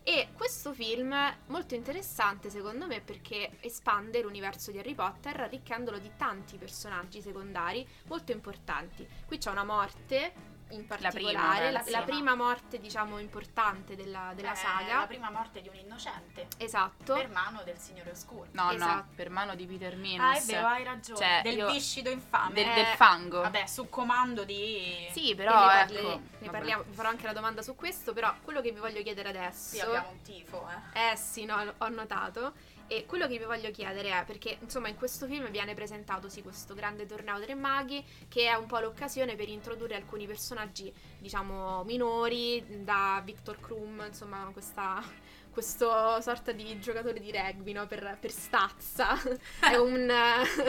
E 0.03 0.31
questo 0.37 0.73
film 0.73 1.15
è 1.15 1.37
molto 1.47 1.77
interessante 1.77 2.51
secondo 2.51 2.89
me 2.89 3.01
perché 3.01 3.59
espande 3.61 4.21
l'universo 4.21 4.73
di 4.73 4.79
Harry 4.81 4.97
Potter 4.97 5.39
arricchendolo 5.39 5.99
di 5.99 6.11
tanti 6.17 6.57
personaggi 6.57 7.23
secondari 7.23 7.87
molto 8.09 8.33
importanti. 8.33 9.07
Qui 9.25 9.39
c'è 9.39 9.53
una 9.53 9.63
morte 9.65 10.57
in 10.71 10.87
prima, 10.87 11.09
particolare, 11.11 11.71
la, 11.71 11.71
la 11.71 11.79
la 11.79 11.83
prima. 11.83 12.03
prima 12.03 12.35
morte 12.35 12.79
diciamo 12.79 13.19
importante 13.19 13.97
della, 13.97 14.33
della 14.35 14.53
È 14.53 14.55
saga. 14.55 14.99
la 15.01 15.07
prima 15.07 15.31
morte 15.31 15.61
di 15.63 15.69
un 15.69 15.75
innocente 15.77 16.47
Esatto. 16.59 17.15
per 17.15 17.29
mano 17.31 17.63
del 17.65 17.79
signore 17.79 18.11
oscuro. 18.11 18.49
No, 18.53 18.65
no, 18.65 18.73
Esatto. 18.73 19.07
per 19.15 19.31
mano 19.31 19.55
di 19.55 19.67
Peter 19.67 19.93
Ah, 19.95 19.97
Minos. 19.97 20.39
è 20.39 20.53
vero, 20.53 20.67
hai 20.67 20.85
ragione. 20.85 21.19
Cioè, 21.19 21.41
del 21.43 21.57
io- 21.57 21.71
viscido 21.71 22.11
infame. 22.11 22.53
del, 22.55 22.69
Eh, 22.69 22.75
del 22.75 22.87
fango. 22.97 23.41
Vabbè, 23.41 23.67
su 23.67 23.89
comando 23.89 24.45
di... 24.45 25.07
Sì, 25.13 25.35
però 25.35 25.59
ne, 25.59 25.67
parli- 25.67 25.97
ecco. 25.97 26.21
ne 26.39 26.51
parliamo, 26.51 26.83
vi 26.85 26.95
farò 26.95 27.09
anche 27.09 27.25
la 27.27 27.33
domanda 27.33 27.63
su 27.63 27.75
questo, 27.75 28.13
però 28.13 28.35
quello 28.43 28.61
che 28.61 28.71
vi 28.73 28.81
voglio 28.81 29.03
chiedere 29.03 29.29
adesso... 29.31 29.75
Sì, 29.77 29.81
abbiamo 29.81 30.11
un 30.11 30.23
tifo, 30.23 30.69
eh. 30.93 31.13
Eh 31.13 31.17
sì, 31.17 31.45
no, 31.45 31.75
ho 31.79 31.89
notato. 31.89 32.53
E 32.91 33.05
quello 33.05 33.27
che 33.29 33.37
vi 33.39 33.45
voglio 33.45 33.71
chiedere 33.71 34.11
è, 34.19 34.25
perché 34.25 34.57
insomma 34.61 34.89
in 34.89 34.97
questo 34.97 35.27
film 35.27 35.51
viene 35.51 35.75
presentato 35.75 36.29
sì 36.31 36.43
questo 36.43 36.73
grande 36.75 37.05
torneo 37.05 37.39
tre 37.39 37.55
maghi, 37.55 38.03
che 38.29 38.47
è 38.49 38.55
un 38.55 38.67
po' 38.67 38.79
l'occasione 38.79 39.37
per 39.37 39.49
introdurre 39.49 39.95
alcuni 39.95 40.27
personaggi, 40.27 40.91
diciamo, 41.19 41.85
minori, 41.85 42.65
da 42.83 43.21
Victor 43.25 43.61
Krum, 43.61 44.05
insomma, 44.07 44.49
questa... 44.53 45.03
Questo 45.59 46.21
sorta 46.21 46.53
di 46.53 46.79
giocatore 46.79 47.19
di 47.19 47.33
rugby, 47.33 47.73
no? 47.73 47.85
Per, 47.89 48.19
per 48.21 48.31
stazza. 48.31 49.21
è 49.59 49.75
un, 49.75 50.09
un 50.09 50.09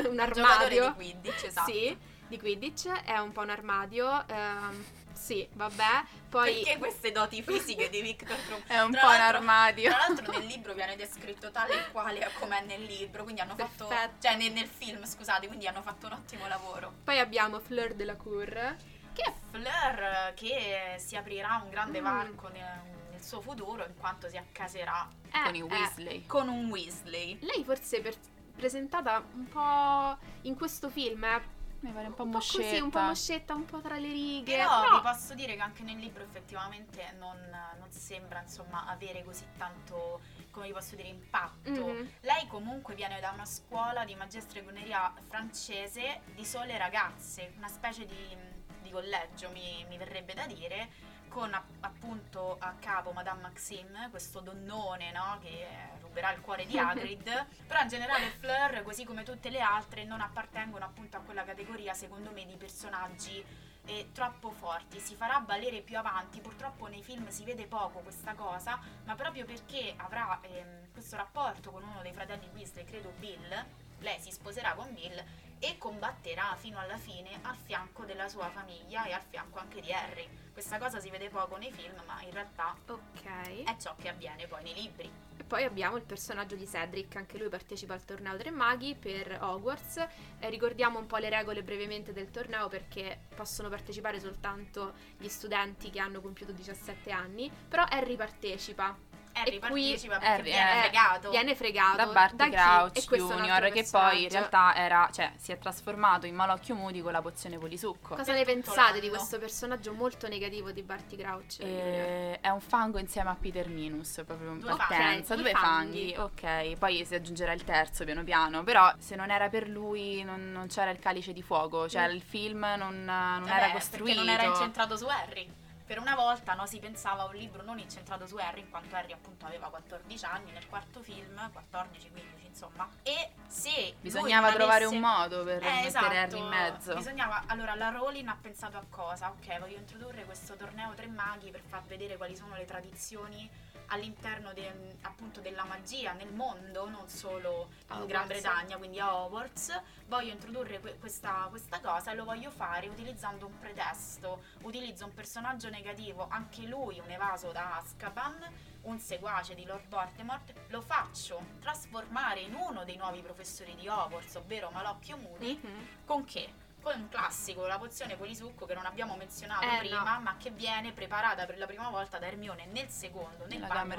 Un 0.10 0.20
armadio. 0.20 0.34
giocatore 0.34 0.80
di 0.80 0.94
Quidditch, 0.96 1.44
esatto. 1.44 1.72
Sì, 1.72 1.96
di 2.28 2.40
Quidditch, 2.40 2.88
è 3.04 3.20
un 3.20 3.32
po' 3.32 3.42
un 3.42 3.50
armadio. 3.52 4.28
ehm, 4.28 4.86
sì, 5.20 5.48
vabbè. 5.54 6.04
Poi 6.30 6.62
Perché 6.64 6.78
queste 6.78 7.12
doti 7.12 7.42
fisiche 7.44 7.90
di 7.90 8.02
Victor 8.02 8.38
Krum? 8.46 8.62
È 8.68 8.80
un 8.82 8.92
Tra 8.92 9.02
po' 9.02 9.08
un 9.08 9.14
armadio. 9.16 9.90
Tra 9.90 9.98
l'altro 10.08 10.32
nel 10.32 10.46
libro 10.48 10.74
viene 10.74 10.96
descritto 10.96 11.52
tale 11.52 11.74
e 11.88 11.92
quale 11.92 12.30
come 12.40 12.60
è 12.60 12.66
nel 12.66 12.84
libro, 12.84 13.24
quindi 13.24 13.42
hanno 13.42 13.56
fatto... 13.56 13.88
Perfetto. 13.88 14.28
Cioè 14.28 14.36
nel, 14.38 14.52
nel 14.54 14.68
film, 14.68 15.06
scusate, 15.06 15.48
quindi 15.48 15.68
hanno 15.68 15.82
fatto 15.82 16.06
un 16.08 16.14
ottimo 16.14 16.48
lavoro. 16.48 16.94
Poi 17.04 17.20
abbiamo 17.20 17.60
Fleur 17.60 17.94
de 17.94 18.06
la 18.06 18.16
Cour. 18.16 18.76
Che 19.14 19.22
è 19.24 19.34
Fleur 19.52 20.34
che 20.36 20.96
si 20.98 21.16
aprirà 21.16 21.60
un 21.64 21.70
grande 21.70 22.00
Mm. 22.00 22.04
varco 22.04 22.48
nel, 22.50 22.82
nel 23.12 23.22
suo 23.22 23.42
futuro 23.42 23.84
in 23.86 23.96
quanto 23.98 24.30
si 24.30 24.38
accaserà 24.38 25.08
Eh, 25.32 25.44
con 25.44 25.56
i 25.56 25.60
eh, 25.60 25.64
Weasley. 25.64 26.26
con 26.26 26.48
un 26.48 26.70
Weasley. 26.70 27.38
lei 27.42 27.64
forse 27.66 28.00
per- 28.02 28.16
presentata 28.56 29.24
un 29.34 29.48
po' 29.50 30.18
in 30.44 30.56
questo 30.56 30.90
film 30.90 31.26
è 31.26 31.42
Mi 31.82 31.92
pare 31.92 32.08
un 32.08 32.14
po' 32.14 32.24
un 32.24 32.32
po' 32.32 32.38
moscetta. 32.38 32.64
così, 32.64 32.80
un 32.82 32.90
po' 32.90 33.00
moscetta, 33.00 33.54
un 33.56 33.66
po' 33.66 33.80
tra 33.80 33.96
le 33.98 34.08
righe. 34.10 34.56
Però 34.58 34.82
però- 34.82 34.96
vi 34.98 35.02
posso 35.02 35.34
dire 35.34 35.56
che 35.56 35.62
anche 35.62 35.84
nel 35.84 35.98
libro 35.98 36.24
effettivamente 36.24 37.14
non, 37.18 37.38
non 37.80 37.90
sembra 37.92 38.42
insomma 38.42 38.86
avere 38.86 39.24
così 39.24 39.46
tanto, 39.58 40.20
come 40.52 40.68
vi 40.68 40.74
posso 40.74 40.96
dire, 40.96 41.08
impatto. 41.08 41.70
Mhm. 41.70 42.12
Lei 42.22 42.48
comunque 42.48 42.96
viene 42.96 43.20
da 43.22 43.32
una 43.32 43.46
scuola 43.46 44.04
di 44.04 44.14
magia 44.16 44.42
stregoneria 44.42 45.14
francese 45.28 46.22
di 46.36 46.44
sole 46.46 46.78
ragazze, 46.78 47.54
una 47.56 47.70
specie 47.70 48.06
di, 48.06 48.38
di 48.82 48.90
collegio 48.92 49.50
mi, 49.52 49.86
mi 49.88 49.98
verrebbe 49.98 50.34
da 50.34 50.46
dire, 50.48 50.90
con 51.30 51.54
a- 51.54 51.64
appunto 51.82 52.58
a 52.60 52.74
capo 52.80 53.12
Madame 53.12 53.42
Maxime, 53.42 54.10
questo 54.10 54.42
donnone 54.42 55.12
no, 55.12 55.38
che 55.42 55.66
ruberà 56.10 56.34
il 56.34 56.42
cuore 56.42 56.66
di 56.66 56.78
Hagrid, 56.78 57.46
però 57.66 57.82
in 57.82 57.88
generale 57.88 58.30
Fleur, 58.40 58.82
così 58.84 59.06
come 59.06 59.24
tutte 59.24 59.50
le 59.50 59.62
altre, 59.62 60.04
non 60.04 60.20
appartengono 60.22 60.84
appunto 60.84 61.18
a 61.18 61.22
quella 61.22 61.44
categoria 61.44 61.94
secondo 61.94 62.32
me 62.32 62.46
di 62.46 62.56
personaggi 62.58 63.44
e 63.86 64.10
troppo 64.12 64.52
forti, 64.52 65.00
si 65.00 65.16
farà 65.16 65.42
valere 65.46 65.82
più 65.82 65.98
avanti, 65.98 66.42
purtroppo 66.42 66.88
nei 66.88 67.02
film 67.02 67.28
si 67.30 67.44
vede 67.44 67.66
poco 67.66 68.00
questa 68.00 68.34
cosa, 68.34 68.80
ma 69.06 69.16
proprio 69.16 69.46
perché 69.46 69.94
avrà 69.98 70.40
ehm, 70.42 70.92
questo 70.92 71.16
rapporto 71.16 71.72
con 71.72 71.84
uno 71.84 72.02
dei 72.02 72.14
fratelli 72.14 72.50
Weasley, 72.54 72.84
credo 72.84 73.14
Bill, 73.18 73.66
lei 74.00 74.20
si 74.20 74.32
sposerà 74.32 74.74
con 74.74 74.94
Bill 74.94 75.24
e 75.60 75.78
combatterà 75.78 76.56
fino 76.56 76.80
alla 76.80 76.98
fine 76.98 77.40
al 77.42 77.56
fianco 77.56 78.06
della 78.06 78.30
sua 78.30 78.50
famiglia 78.50 79.06
e 79.06 79.12
al 79.12 79.24
fianco 79.28 79.60
anche 79.60 79.82
di 79.82 79.92
Harry. 79.92 80.28
Questa 80.54 80.78
cosa 80.78 81.00
si 81.00 81.10
vede 81.10 81.30
poco 81.30 81.58
nei 81.58 81.72
film, 81.72 82.02
ma 82.06 82.22
in 82.22 82.32
realtà 82.32 82.76
Ok. 82.88 83.64
è 83.64 83.76
ciò 83.78 83.96
che 83.96 84.10
avviene 84.10 84.48
poi 84.48 84.64
nei 84.64 84.74
libri. 84.74 85.12
Poi 85.50 85.64
abbiamo 85.64 85.98
il 85.98 86.04
personaggio 86.04 86.56
di 86.56 86.68
Cedric, 86.68 87.16
anche 87.16 87.40
lui 87.40 87.50
partecipa 87.50 87.96
al 87.96 88.06
torneo 88.06 88.38
Tre 88.38 88.52
Maghi 88.52 88.94
per 88.94 89.40
Hogwarts. 89.42 89.98
Eh, 90.38 90.48
ricordiamo 90.48 91.00
un 91.00 91.08
po' 91.08 91.18
le 91.18 91.28
regole 91.28 91.64
brevemente 91.64 92.14
del 92.14 92.30
torneo 92.30 92.68
perché 92.68 93.22
possono 93.36 93.68
partecipare 93.68 94.20
soltanto 94.20 94.94
gli 95.18 95.28
studenti 95.28 95.90
che 95.90 96.00
hanno 96.00 96.22
compiuto 96.22 96.52
17 96.52 97.10
anni, 97.10 97.52
però 97.68 97.84
Harry 97.90 98.16
partecipa. 98.16 99.09
Harry 99.34 99.56
E 99.56 99.60
qui 99.60 99.70
partecipa 99.82 100.14
perché 100.18 100.28
Harry, 100.34 100.44
viene 100.44 100.72
eh, 100.78 100.82
fregato. 100.82 101.30
Viene 101.30 101.56
fregato 101.56 101.96
da 101.98 102.06
Barty 102.08 102.44
chi? 102.46 102.50
Crouch 102.52 102.98
E 102.98 103.18
Junior 103.18 103.70
che 103.72 103.88
poi 103.90 104.24
in 104.24 104.30
realtà 104.30 104.76
era, 104.76 105.10
cioè, 105.14 105.32
si 105.38 105.52
è 105.52 105.58
trasformato 105.58 106.26
in 106.26 106.36
Malocchio 106.36 106.76
Moody 106.76 107.02
con 107.02 107.12
la 107.12 107.22
pozione 107.22 107.58
polisucco. 107.58 108.16
Cosa 108.16 108.34
ne 108.34 108.44
pensate 108.44 109.00
di 109.00 109.10
questo 109.10 109.38
personaggio 109.40 109.94
molto 109.94 110.28
negativo 110.28 110.72
di 110.72 110.82
Barty 110.84 111.16
Crouch? 111.16 111.58
Eh, 111.60 112.40
è 112.42 112.50
un 112.50 112.60
fango 112.62 112.98
insieme 113.00 113.30
a 113.30 113.36
Peter 113.40 113.68
Minus, 113.70 114.22
proprio 114.26 114.52
in 114.52 114.60
Due 114.60 114.76
partenza, 114.76 115.36
fanghi. 115.36 115.42
due 115.42 115.52
Due 115.52 115.60
fanghi. 115.60 116.16
ok. 116.18 116.78
Poi 116.78 117.06
si 117.06 117.16
aggiungerà 117.16 117.54
il 117.54 117.64
terzo 117.64 118.04
piano 118.06 118.24
piano, 118.24 118.64
però 118.64 118.92
se 119.00 119.16
non 119.16 119.30
era 119.32 119.50
per 119.50 119.68
lui 119.70 120.24
non, 120.24 120.52
non 120.52 120.68
c'era 120.68 120.90
il 120.90 121.00
calice 121.00 121.34
di 121.34 121.42
fuoco, 121.42 121.88
cioè 121.88 122.08
Mm. 122.10 122.12
il 122.16 122.22
film 122.22 122.60
non, 122.78 123.04
non 123.06 123.42
Vabbè, 123.44 123.52
era 123.64 123.72
costruito. 123.72 124.20
Non 124.20 124.30
era 124.30 124.44
incentrato 124.44 124.98
su 124.98 125.06
Harry. 125.06 125.59
Per 125.90 125.98
una 125.98 126.14
volta 126.14 126.54
no, 126.54 126.68
si 126.68 126.78
pensava 126.78 127.24
a 127.24 127.26
un 127.26 127.34
libro 127.34 127.64
non 127.64 127.80
incentrato 127.80 128.28
su 128.28 128.36
Harry, 128.36 128.60
in 128.60 128.70
quanto 128.70 128.96
Harry 128.96 129.12
appunto 129.12 129.48
aveva 129.48 129.70
14 129.70 130.24
anni 130.24 130.52
nel 130.52 130.68
quarto 130.68 131.02
film, 131.02 131.34
14-15 131.36 132.46
insomma. 132.46 132.88
E 133.02 133.32
se 133.48 133.96
Bisognava 134.00 134.50
non 134.50 134.58
trovare 134.58 134.86
un 134.86 135.00
modo 135.00 135.44
per 135.44 135.64
Eh, 135.64 135.86
esatto. 135.88 136.06
Harry 136.06 136.38
in 136.38 136.46
mezzo. 136.46 136.94
Bisognava, 136.94 137.42
allora 137.48 137.74
la 137.74 137.90
Rowling 137.90 138.28
ha 138.28 138.38
pensato 138.40 138.78
a 138.78 138.84
cosa? 138.88 139.32
Ok, 139.32 139.58
voglio 139.58 139.78
introdurre 139.78 140.26
questo 140.26 140.56
torneo 140.56 140.94
Tre 140.94 141.08
Maghi 141.08 141.50
per 141.50 141.64
far 141.68 141.82
vedere 141.86 142.18
quali 142.18 142.36
sono 142.36 142.56
le 142.56 142.66
tradizioni 142.66 143.50
all'interno 143.90 144.54
de- 144.54 144.98
appunto 145.02 145.40
della 145.40 145.64
magia 145.64 146.14
nel 146.14 146.32
mondo, 146.34 146.90
non 146.90 147.08
solo 147.10 147.70
in 147.70 147.86
Hogwarts. 147.92 148.08
Gran 148.08 148.28
Bretagna, 148.28 148.78
quindi 148.78 149.00
a 149.00 149.16
Hogwarts. 149.16 149.82
Voglio 150.08 150.32
introdurre 150.32 150.80
que- 150.80 150.98
questa, 150.98 151.48
questa 151.50 151.80
cosa 151.80 152.12
e 152.12 152.16
lo 152.16 152.24
voglio 152.26 152.50
fare 152.52 152.88
utilizzando 152.88 153.46
un 153.46 153.58
pretesto. 153.60 154.44
Utilizzo 154.62 155.06
un 155.06 155.14
personaggio 155.14 155.70
negativo, 155.70 156.28
anche 156.30 156.64
lui 156.64 157.00
un 157.00 157.10
evaso 157.10 157.52
da 157.52 157.78
Azkaban, 157.78 158.68
un 158.82 159.00
seguace 159.00 159.56
di 159.56 159.66
Lord 159.66 159.88
Voldemort, 159.90 160.54
lo 160.68 160.82
faccio 160.82 161.42
trasformare 161.60 162.40
in 162.42 162.54
uno 162.56 162.84
dei 162.86 162.96
nuovi 162.98 163.22
professori 163.22 163.76
di 163.76 163.88
Hogwarts, 163.88 164.36
ovvero 164.36 164.70
Malocchio 164.72 165.18
Moody, 165.18 165.60
Mhm. 165.62 165.88
con 166.06 166.24
che? 166.26 166.68
Con 166.82 166.94
un 166.98 167.10
classico, 167.10 167.68
la 167.68 167.78
pozione 167.78 168.16
polisucco 168.16 168.66
che 168.66 168.74
non 168.74 168.86
abbiamo 168.86 169.16
menzionato 169.18 169.66
Eh, 169.66 169.80
prima, 169.80 170.14
no. 170.16 170.22
ma 170.22 170.38
che 170.38 170.50
viene 170.50 170.94
preparata 170.94 171.46
per 171.46 171.58
la 171.58 171.66
prima 171.66 171.90
volta 171.90 172.18
da 172.20 172.28
Hermione 172.28 172.68
nel 172.68 172.88
secondo, 172.90 173.46
nel, 173.48 173.60
bagno, 173.66 173.96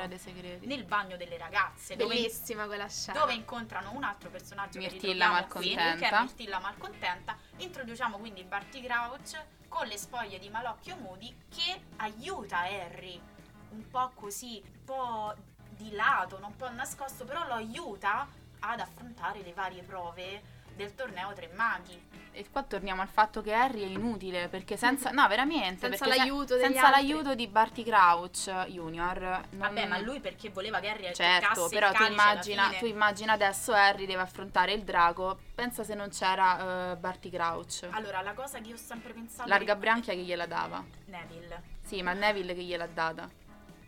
nel 0.63 0.85
bagno 0.85 1.17
delle 1.19 1.37
ragazze, 1.37 1.95
dove, 1.95 2.15
Bellissima 2.15 2.65
quella 2.67 2.89
scena. 2.89 3.19
dove 3.19 3.35
incontrano 3.35 3.93
un 3.93 4.03
altro 4.03 4.31
personaggio 4.31 4.79
che 4.81 4.89
Mirtilla 4.91 5.27
qui, 5.49 5.75
Malcontenta. 5.75 5.97
che 5.97 6.09
è 6.17 6.21
Mirtilla 6.21 6.59
Malcontenta. 6.59 7.37
Introduciamo 7.57 8.17
quindi 8.19 8.45
Barty 8.45 8.83
Crouch 8.83 9.45
con 9.69 9.87
le 9.87 9.99
spoglie 9.99 10.39
di 10.39 10.49
Malocchio 10.49 10.97
Moody 10.97 11.37
che 11.55 11.83
aiuta 11.97 12.61
Harry 12.61 13.21
un 13.71 13.89
po' 13.89 14.11
così, 14.15 14.61
un 14.65 14.85
po' 14.85 15.35
di 15.69 15.93
lato, 15.93 16.39
non 16.39 16.51
un 16.51 16.57
po' 16.57 16.71
nascosto, 16.71 17.25
però 17.25 17.47
lo 17.47 17.55
aiuta 17.55 18.27
ad 18.61 18.81
affrontare 18.81 19.43
le 19.43 19.53
varie 19.53 19.83
prove 19.83 20.59
del 20.85 20.95
torneo 20.95 21.33
Tre 21.35 21.51
Maghi. 21.55 22.09
E 22.33 22.47
qua 22.51 22.63
torniamo 22.63 23.03
al 23.03 23.09
fatto 23.09 23.43
che 23.43 23.53
Harry 23.53 23.83
è 23.83 23.87
inutile 23.87 24.49
perché 24.49 24.77
senza, 24.77 25.11
no, 25.13 25.27
veramente, 25.29 25.89
Senza 25.89 26.05
se- 26.09 26.17
l'aiuto 26.17 26.55
degli 26.55 26.65
senza 26.65 26.87
altri. 26.87 27.07
l'aiuto 27.09 27.35
di 27.35 27.47
Barty 27.49 27.83
Crouch 27.85 28.51
Junior. 28.69 29.19
non- 29.21 29.47
Vabbè, 29.59 29.87
ma 29.87 29.99
lui 29.99 30.21
perché 30.21 30.49
voleva 30.51 30.79
che 30.81 30.89
Harry 30.89 31.13
Certo, 31.15 31.69
però 31.69 31.91
il 31.91 31.97
tu 31.97 32.03
immagina, 32.05 32.69
tu 32.79 32.87
immagina 32.87 33.33
adesso 33.33 33.73
Harry 33.73 34.07
deve 34.07 34.23
affrontare 34.23 34.73
il 34.73 34.85
drago. 34.85 35.39
Pensa 35.55 35.83
se 35.85 35.95
non 35.95 36.09
c'era 36.11 36.93
eh, 36.93 36.97
Barty 36.97 37.31
Crouch. 37.31 37.89
Allora, 37.91 38.23
la 38.23 38.33
cosa 38.33 38.59
che 38.61 38.69
io 38.69 38.75
ho 38.75 38.79
sempre 38.79 39.13
pensato 39.13 39.49
Larga 39.49 39.75
di- 39.75 39.81
branchia 39.81 40.15
che 40.15 40.21
gliela 40.21 40.47
dava. 40.47 40.83
Neville, 41.07 41.63
Sì, 41.83 42.01
ma 42.03 42.13
Neville 42.13 42.55
che 42.55 42.63
gliel'ha 42.63 42.87
data. 42.87 43.29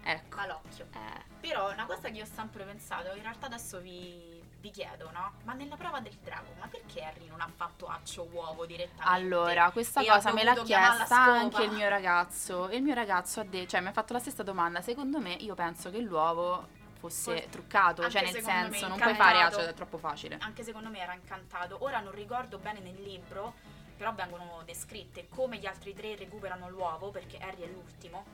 Ecco. 0.05 0.37
Malocchio. 0.37 0.87
Eh, 0.93 1.23
Però 1.41 1.71
una 1.73 1.87
cosa 1.87 2.09
che 2.11 2.17
io 2.17 2.25
ho 2.25 2.29
sempre 2.35 2.65
pensato, 2.65 3.15
in 3.15 3.23
realtà 3.23 3.47
adesso 3.47 3.79
vi, 3.81 4.42
vi 4.63 4.71
chiedo, 4.71 5.11
no? 5.11 5.33
Ma 5.43 5.53
nella 5.55 5.77
prova 5.77 5.99
del 5.99 6.17
drago, 6.23 6.55
ma 6.61 6.69
perché 6.69 7.03
Harry 7.03 7.27
non 7.27 7.41
ha 7.41 7.51
fatto 7.55 7.87
accio 7.87 8.29
uovo 8.31 8.65
direttamente? 8.65 9.13
Allora, 9.13 9.71
questa 9.73 10.03
cosa 10.05 10.33
me 10.33 10.45
l'ha 10.45 10.55
chiesta 10.55 11.17
anche 11.17 11.65
il 11.65 11.73
mio 11.73 11.89
ragazzo. 11.89 12.69
E 12.69 12.77
il 12.77 12.83
mio 12.83 12.95
ragazzo 12.95 13.41
ha 13.41 13.45
detto, 13.45 13.71
cioè 13.71 13.81
mi 13.81 13.89
ha 13.89 13.93
fatto 13.93 14.13
la 14.13 14.21
stessa 14.21 14.45
domanda. 14.45 14.81
Secondo 14.81 15.19
me, 15.19 15.33
io 15.33 15.55
penso 15.55 15.91
che 15.91 15.99
l'uovo 15.99 16.81
fosse 17.01 17.33
Forse- 17.33 17.49
truccato, 17.51 18.03
anche 18.03 18.13
cioè 18.13 18.33
nel 18.33 18.43
senso, 18.43 18.87
non 18.87 18.99
puoi 18.99 19.15
fare 19.15 19.43
accio, 19.43 19.59
è 19.59 19.75
troppo 19.75 19.99
facile. 19.99 20.39
Anche 20.41 20.63
secondo 20.63 20.89
me 20.89 21.01
era 21.01 21.13
incantato. 21.13 21.79
Ora 21.81 21.99
non 21.99 22.13
ricordo 22.13 22.59
bene 22.59 22.79
nel 22.79 23.03
libro, 23.03 23.55
però 23.97 24.15
vengono 24.15 24.63
descritte 24.65 25.27
come 25.29 25.59
gli 25.59 25.67
altri 25.67 25.93
tre 25.93 26.15
recuperano 26.15 26.69
l'uovo, 26.71 27.11
perché 27.11 27.39
Harry 27.39 27.63
è 27.63 27.67
l'ultimo. 27.67 28.25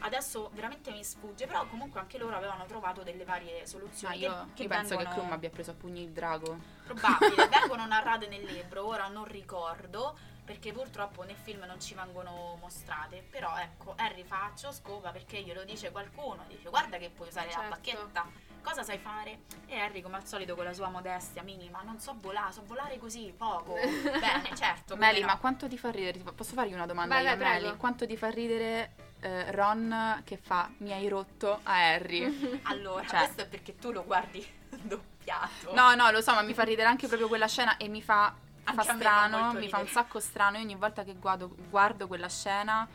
Adesso 0.00 0.50
veramente 0.54 0.90
mi 0.90 1.02
sfugge, 1.04 1.46
però 1.46 1.66
comunque 1.66 2.00
anche 2.00 2.18
loro 2.18 2.36
avevano 2.36 2.64
trovato 2.66 3.02
delle 3.02 3.24
varie 3.24 3.60
Ma 3.60 3.66
soluzioni. 3.66 4.18
io, 4.18 4.30
che, 4.48 4.52
che 4.54 4.62
io 4.62 4.68
penso 4.68 4.96
vengono- 4.96 5.10
che 5.14 5.20
Krum 5.20 5.32
abbia 5.32 5.50
preso 5.50 5.70
a 5.72 5.74
pugni 5.74 6.02
il 6.02 6.10
drago. 6.10 6.58
probabile, 6.84 7.48
vengono 7.48 7.86
narrate 7.86 8.28
nel 8.28 8.44
libro, 8.44 8.86
ora 8.86 9.08
non 9.08 9.24
ricordo 9.24 10.16
perché 10.44 10.72
purtroppo 10.72 11.24
nel 11.24 11.36
film 11.36 11.64
non 11.64 11.78
ci 11.78 11.92
vengono 11.94 12.56
mostrate, 12.58 13.22
però 13.28 13.54
ecco, 13.58 13.92
Harry 13.98 14.24
faccio 14.24 14.72
scopa 14.72 15.10
perché 15.10 15.42
glielo 15.42 15.62
dice 15.64 15.90
qualcuno, 15.90 16.44
dice 16.48 16.70
guarda 16.70 16.96
che 16.96 17.10
puoi 17.10 17.28
usare 17.28 17.48
la 17.48 17.52
Certo. 17.52 17.68
bacchetta, 17.68 18.26
cosa 18.62 18.82
sai 18.82 18.96
fare? 18.96 19.40
E 19.66 19.78
Harry 19.78 20.00
come 20.00 20.16
al 20.16 20.26
solito 20.26 20.54
con 20.54 20.64
la 20.64 20.72
sua 20.72 20.88
modestia 20.88 21.42
minima, 21.42 21.82
non 21.82 21.98
so 22.00 22.16
volare, 22.18 22.50
so 22.54 22.62
volare 22.64 22.96
così, 22.98 23.30
poco, 23.36 23.74
bene, 24.18 24.56
certo. 24.56 24.96
Meli, 24.96 25.20
no. 25.20 25.26
ma 25.26 25.36
quanto 25.36 25.68
ti 25.68 25.76
fa 25.76 25.90
ridere? 25.90 26.18
Posso 26.32 26.54
fargli 26.54 26.72
una 26.72 26.86
domanda 26.86 27.16
Vai, 27.16 27.24
io. 27.26 27.36
Meli? 27.36 27.76
Quanto 27.76 28.06
ti 28.06 28.16
fa 28.16 28.30
ridere 28.30 28.94
eh, 29.20 29.50
Ron 29.52 30.22
che 30.24 30.36
fa 30.36 30.70
mi 30.78 30.92
hai 30.92 31.08
rotto 31.08 31.60
a 31.62 31.72
Harry? 31.92 32.60
Allora, 32.64 33.06
Cioè- 33.06 33.18
questo 33.18 33.42
è 33.42 33.46
perché 33.48 33.76
tu 33.76 33.90
lo 33.90 34.04
guardi 34.04 34.46
doppiato. 34.70 35.74
No, 35.74 35.94
no, 35.94 36.10
lo 36.10 36.20
so, 36.20 36.32
ma 36.34 36.42
mi 36.42 36.54
fa 36.54 36.62
ridere 36.64 36.88
anche 36.88 37.06
proprio 37.06 37.28
quella 37.28 37.48
scena 37.48 37.76
e 37.76 37.88
mi 37.88 38.02
fa, 38.02 38.34
fa 38.64 38.82
strano, 38.82 39.38
molto 39.38 39.58
mi 39.58 39.68
fa 39.68 39.78
un 39.78 39.88
sacco 39.88 40.20
strano. 40.20 40.56
Io 40.56 40.62
ogni 40.64 40.76
volta 40.76 41.04
che 41.04 41.14
guardo, 41.14 41.54
guardo 41.68 42.06
quella 42.06 42.28
scena 42.28 42.86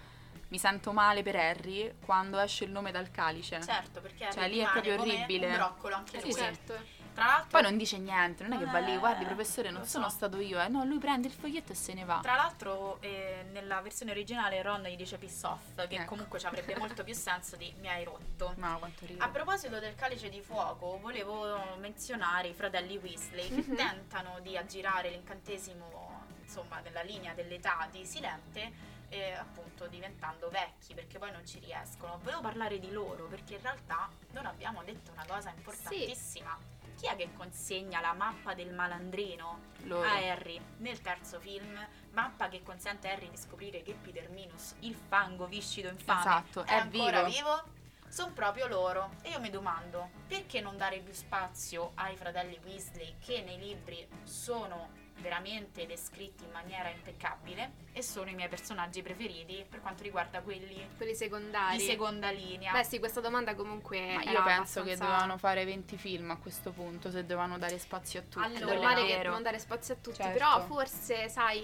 mi 0.50 0.60
sento 0.60 0.92
male 0.94 1.24
per 1.24 1.36
Harry 1.36 1.96
quando 2.06 2.38
esce 2.40 2.66
il 2.66 2.72
nome 2.72 2.92
dal 2.92 3.10
calice. 3.10 3.60
Certo, 3.62 4.02
perché 4.02 4.30
Cioè, 4.32 4.48
lì 4.48 4.60
è 4.60 4.70
proprio 4.70 5.00
orribile. 5.00 5.48
Un 5.48 5.54
broccolo 5.56 5.96
anche 5.96 6.20
Sì, 6.20 6.24
lui. 6.26 6.34
sì. 6.34 6.40
certo. 6.40 7.02
Tra 7.14 7.26
l'altro 7.26 7.48
Poi 7.50 7.62
non 7.62 7.78
dice 7.78 7.98
niente, 8.00 8.44
non 8.44 8.54
è 8.54 8.58
che 8.58 8.66
va 8.66 8.80
lì, 8.80 8.94
Eh, 8.94 8.98
guardi 8.98 9.24
professore, 9.26 9.70
non 9.70 9.86
sono 9.86 10.10
so. 10.10 10.16
stato 10.16 10.40
io, 10.40 10.60
eh. 10.60 10.68
No, 10.68 10.84
lui 10.84 10.98
prende 10.98 11.28
il 11.28 11.34
foglietto 11.34 11.72
e 11.72 11.76
se 11.76 11.94
ne 11.94 12.04
va. 12.06 12.20
Tra 12.22 12.36
l'altro, 12.36 13.00
eh, 13.02 13.46
nella 13.52 13.82
versione 13.82 14.12
originale 14.12 14.62
Ron 14.62 14.82
gli 14.84 14.96
dice 14.96 15.18
piss 15.18 15.44
off, 15.44 15.76
che 15.88 15.96
Ecco. 15.96 16.06
comunque 16.06 16.40
ci 16.40 16.46
avrebbe 16.48 16.76
molto 16.78 17.04
più 17.04 17.14
senso 17.14 17.56
di 17.56 17.72
mi 17.80 17.88
hai 17.88 18.04
rotto. 18.04 18.54
Ma 18.58 18.76
quanto 18.78 19.06
ride. 19.06 19.22
A 19.24 19.30
proposito 19.30 19.80
del 19.80 19.94
calice 19.96 20.30
di 20.30 20.42
fuoco, 20.42 20.98
volevo 21.00 21.76
menzionare 21.78 22.48
i 22.48 22.54
fratelli 22.54 22.98
Weasley 22.98 23.48
che 23.48 23.64
Mhm. 23.70 23.76
tentano 23.76 24.40
di 24.42 24.58
aggirare 24.58 25.10
l'incantesimo, 25.10 26.26
insomma, 26.42 26.80
nella 26.80 27.02
linea 27.04 27.34
dell'età 27.34 27.88
di 27.92 28.06
Silente, 28.06 28.72
eh, 29.10 29.34
appunto 29.34 29.86
diventando 29.86 30.50
vecchi, 30.50 30.96
perché 30.96 31.20
poi 31.20 31.32
non 31.32 31.46
ci 31.46 31.60
riescono. 31.60 32.18
Volevo 32.24 32.42
parlare 32.42 32.80
di 32.80 32.92
loro, 32.92 33.26
perché 33.26 33.54
in 33.56 33.62
realtà 33.62 34.10
non 34.32 34.48
abbiamo 34.48 34.82
detto 34.84 35.12
una 35.12 35.24
cosa 35.28 35.52
importantissima. 35.56 36.58
Chi 37.04 37.10
è 37.10 37.18
che 37.18 37.34
consegna 37.36 38.00
la 38.00 38.14
mappa 38.14 38.54
del 38.54 38.72
malandrino 38.74 39.60
Loro. 39.84 40.08
a 40.08 40.14
Harry 40.14 40.58
nel 40.78 41.02
terzo 41.02 41.38
film, 41.42 41.78
mappa 42.12 42.48
che 42.48 42.64
consente 42.64 43.10
a 43.10 43.12
Harry 43.12 43.30
di 43.30 43.36
scoprire 43.36 43.82
che 43.84 43.94
Peter 44.02 44.30
Minus, 44.30 44.76
il 44.80 44.96
fango 44.96 45.46
viscido 45.46 45.90
infame, 45.90 46.22
Esatto, 46.22 46.64
è, 46.64 46.70
è 46.70 46.76
ancora 46.76 47.24
vivo. 47.24 47.36
vivo. 47.36 47.64
Sono 48.08 48.32
proprio 48.32 48.68
loro. 48.68 49.16
E 49.22 49.32
io 49.32 49.42
mi 49.42 49.50
domando, 49.50 50.12
perché 50.28 50.62
non 50.62 50.78
dare 50.78 51.00
più 51.00 51.12
spazio 51.12 51.92
ai 51.96 52.16
fratelli 52.16 52.58
Weasley 52.64 53.16
che 53.20 53.42
nei 53.42 53.58
libri 53.60 54.08
sono 54.24 54.92
veramente 55.18 55.86
descritti 55.86 56.44
in 56.44 56.52
maniera 56.52 56.90
impeccabile 56.90 57.82
e 57.94 58.02
sono 58.02 58.30
i 58.30 58.34
miei 58.34 58.50
personaggi 58.50 59.02
preferiti 59.02 59.66
per 59.70 59.82
quanto 59.82 60.04
riguarda 60.04 60.42
quelli 60.42 60.86
Quelli 60.98 61.14
secondari. 61.16 61.78
di 61.78 61.84
seconda 61.84 62.30
linea. 62.32 62.72
Beh 62.74 62.84
sì, 62.84 63.00
questa 63.00 63.22
domanda 63.22 63.56
comunque 63.56 64.00
Ma 64.16 64.24
io 64.24 64.44
penso 64.44 64.82
che 64.84 64.92
abbastanza- 64.92 65.06
dovevano 65.06 65.38
fare 65.38 65.64
20 65.66 65.98
film 65.98 66.32
a 66.32 66.38
questo 66.38 66.72
punto, 66.72 67.10
se 67.12 67.22
dovevano 67.22 67.58
dare 67.58 67.78
spazio 67.80 68.20
a 68.20 68.24
tutti. 68.24 68.46
Allora, 68.46 68.74
normale 68.74 69.06
che 69.06 69.16
vero. 69.16 69.32
non 69.32 69.44
dare 69.44 69.60
spazio 69.60 69.94
a 69.94 69.98
tutti, 70.02 70.18
Certo. 70.18 70.34
però 70.34 70.62
forse, 70.66 71.30
sai, 71.30 71.62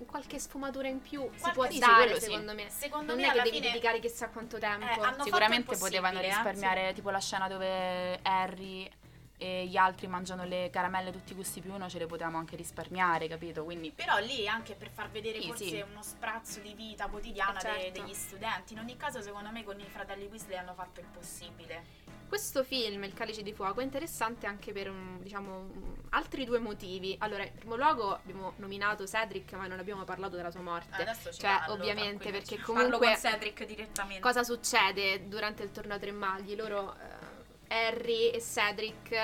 mh, 0.00 0.04
qualche 0.06 0.38
sfumatura 0.38 0.88
in 0.88 1.00
più 1.00 1.22
si 1.34 1.40
Qualche- 1.40 1.52
può 1.58 1.70
sì, 1.70 1.78
dare, 1.78 2.14
sì. 2.14 2.26
secondo 2.26 2.54
me. 2.54 2.68
Secondo 2.68 3.12
Non 3.12 3.20
me 3.22 3.28
è 3.28 3.32
che 3.32 3.42
devi 3.42 3.56
fine 3.56 3.66
dedicare 3.68 4.00
chissà 4.00 4.28
quanto 4.28 4.58
tempo. 4.58 4.84
Eh, 4.84 5.22
Sicuramente 5.22 5.76
potevano 5.76 6.18
possibile, 6.18 6.20
eh. 6.20 6.42
risparmiare 6.42 6.92
tipo 6.92 7.10
la 7.10 7.20
scena 7.20 7.48
dove 7.48 8.18
Harry 8.22 8.90
e 9.42 9.66
gli 9.66 9.76
altri 9.76 10.06
mangiano 10.06 10.44
le 10.44 10.70
caramelle 10.70 11.10
tutti 11.10 11.34
gusti 11.34 11.60
più 11.60 11.72
uno, 11.72 11.88
ce 11.88 11.98
le 11.98 12.06
potevamo 12.06 12.38
anche 12.38 12.54
risparmiare, 12.54 13.26
capito? 13.26 13.64
Quindi 13.64 13.90
Però 13.90 14.18
lì 14.18 14.46
anche 14.46 14.74
per 14.76 14.88
far 14.88 15.10
vedere 15.10 15.40
Sì, 15.40 15.48
forse 15.48 15.64
sì. 15.66 15.80
uno 15.90 16.00
sprazzo 16.02 16.60
di 16.60 16.72
vita 16.74 17.08
quotidiana 17.08 17.58
Eh, 17.58 17.62
de- 17.62 17.80
certo. 17.82 18.00
degli 18.02 18.14
studenti. 18.14 18.72
In 18.74 18.78
ogni 18.78 18.96
caso, 18.96 19.20
secondo 19.20 19.50
me, 19.50 19.64
con 19.64 19.80
i 19.80 19.84
fratelli 19.88 20.26
Weasley 20.26 20.56
hanno 20.56 20.74
fatto 20.74 21.00
il 21.00 21.06
possibile. 21.06 22.00
Questo 22.28 22.62
film, 22.64 23.02
Il 23.04 23.12
calice 23.12 23.42
di 23.42 23.52
fuoco, 23.52 23.80
è 23.80 23.82
interessante 23.82 24.46
anche 24.46 24.72
per 24.72 24.90
diciamo, 25.20 25.68
altri 26.10 26.44
due 26.46 26.60
motivi. 26.60 27.14
Allora, 27.18 27.42
in 27.44 27.52
primo 27.52 27.76
luogo 27.76 28.14
abbiamo 28.14 28.54
nominato 28.56 29.06
Cedric, 29.06 29.52
ma 29.54 29.66
non 29.66 29.78
abbiamo 29.80 30.04
parlato 30.04 30.36
della 30.36 30.50
sua 30.50 30.62
morte. 30.62 31.02
Adesso 31.02 31.30
ci 31.32 31.40
Cioè, 31.40 31.50
parlo, 31.58 31.74
ovviamente, 31.74 32.30
perché 32.30 32.58
comunque- 32.60 32.98
Parlo 33.00 33.12
con 33.20 33.30
Cedric 33.30 33.66
direttamente. 33.66 34.20
Cosa 34.22 34.44
succede 34.44 35.28
durante 35.28 35.62
il 35.62 35.72
torneo 35.72 35.96
a 35.96 35.98
tre 35.98 36.12
maghi? 36.12 36.54
Loro, 36.56 36.94
eh, 36.94 37.11
Harry 37.72 38.28
e 38.34 38.38
Cedric, 38.38 39.16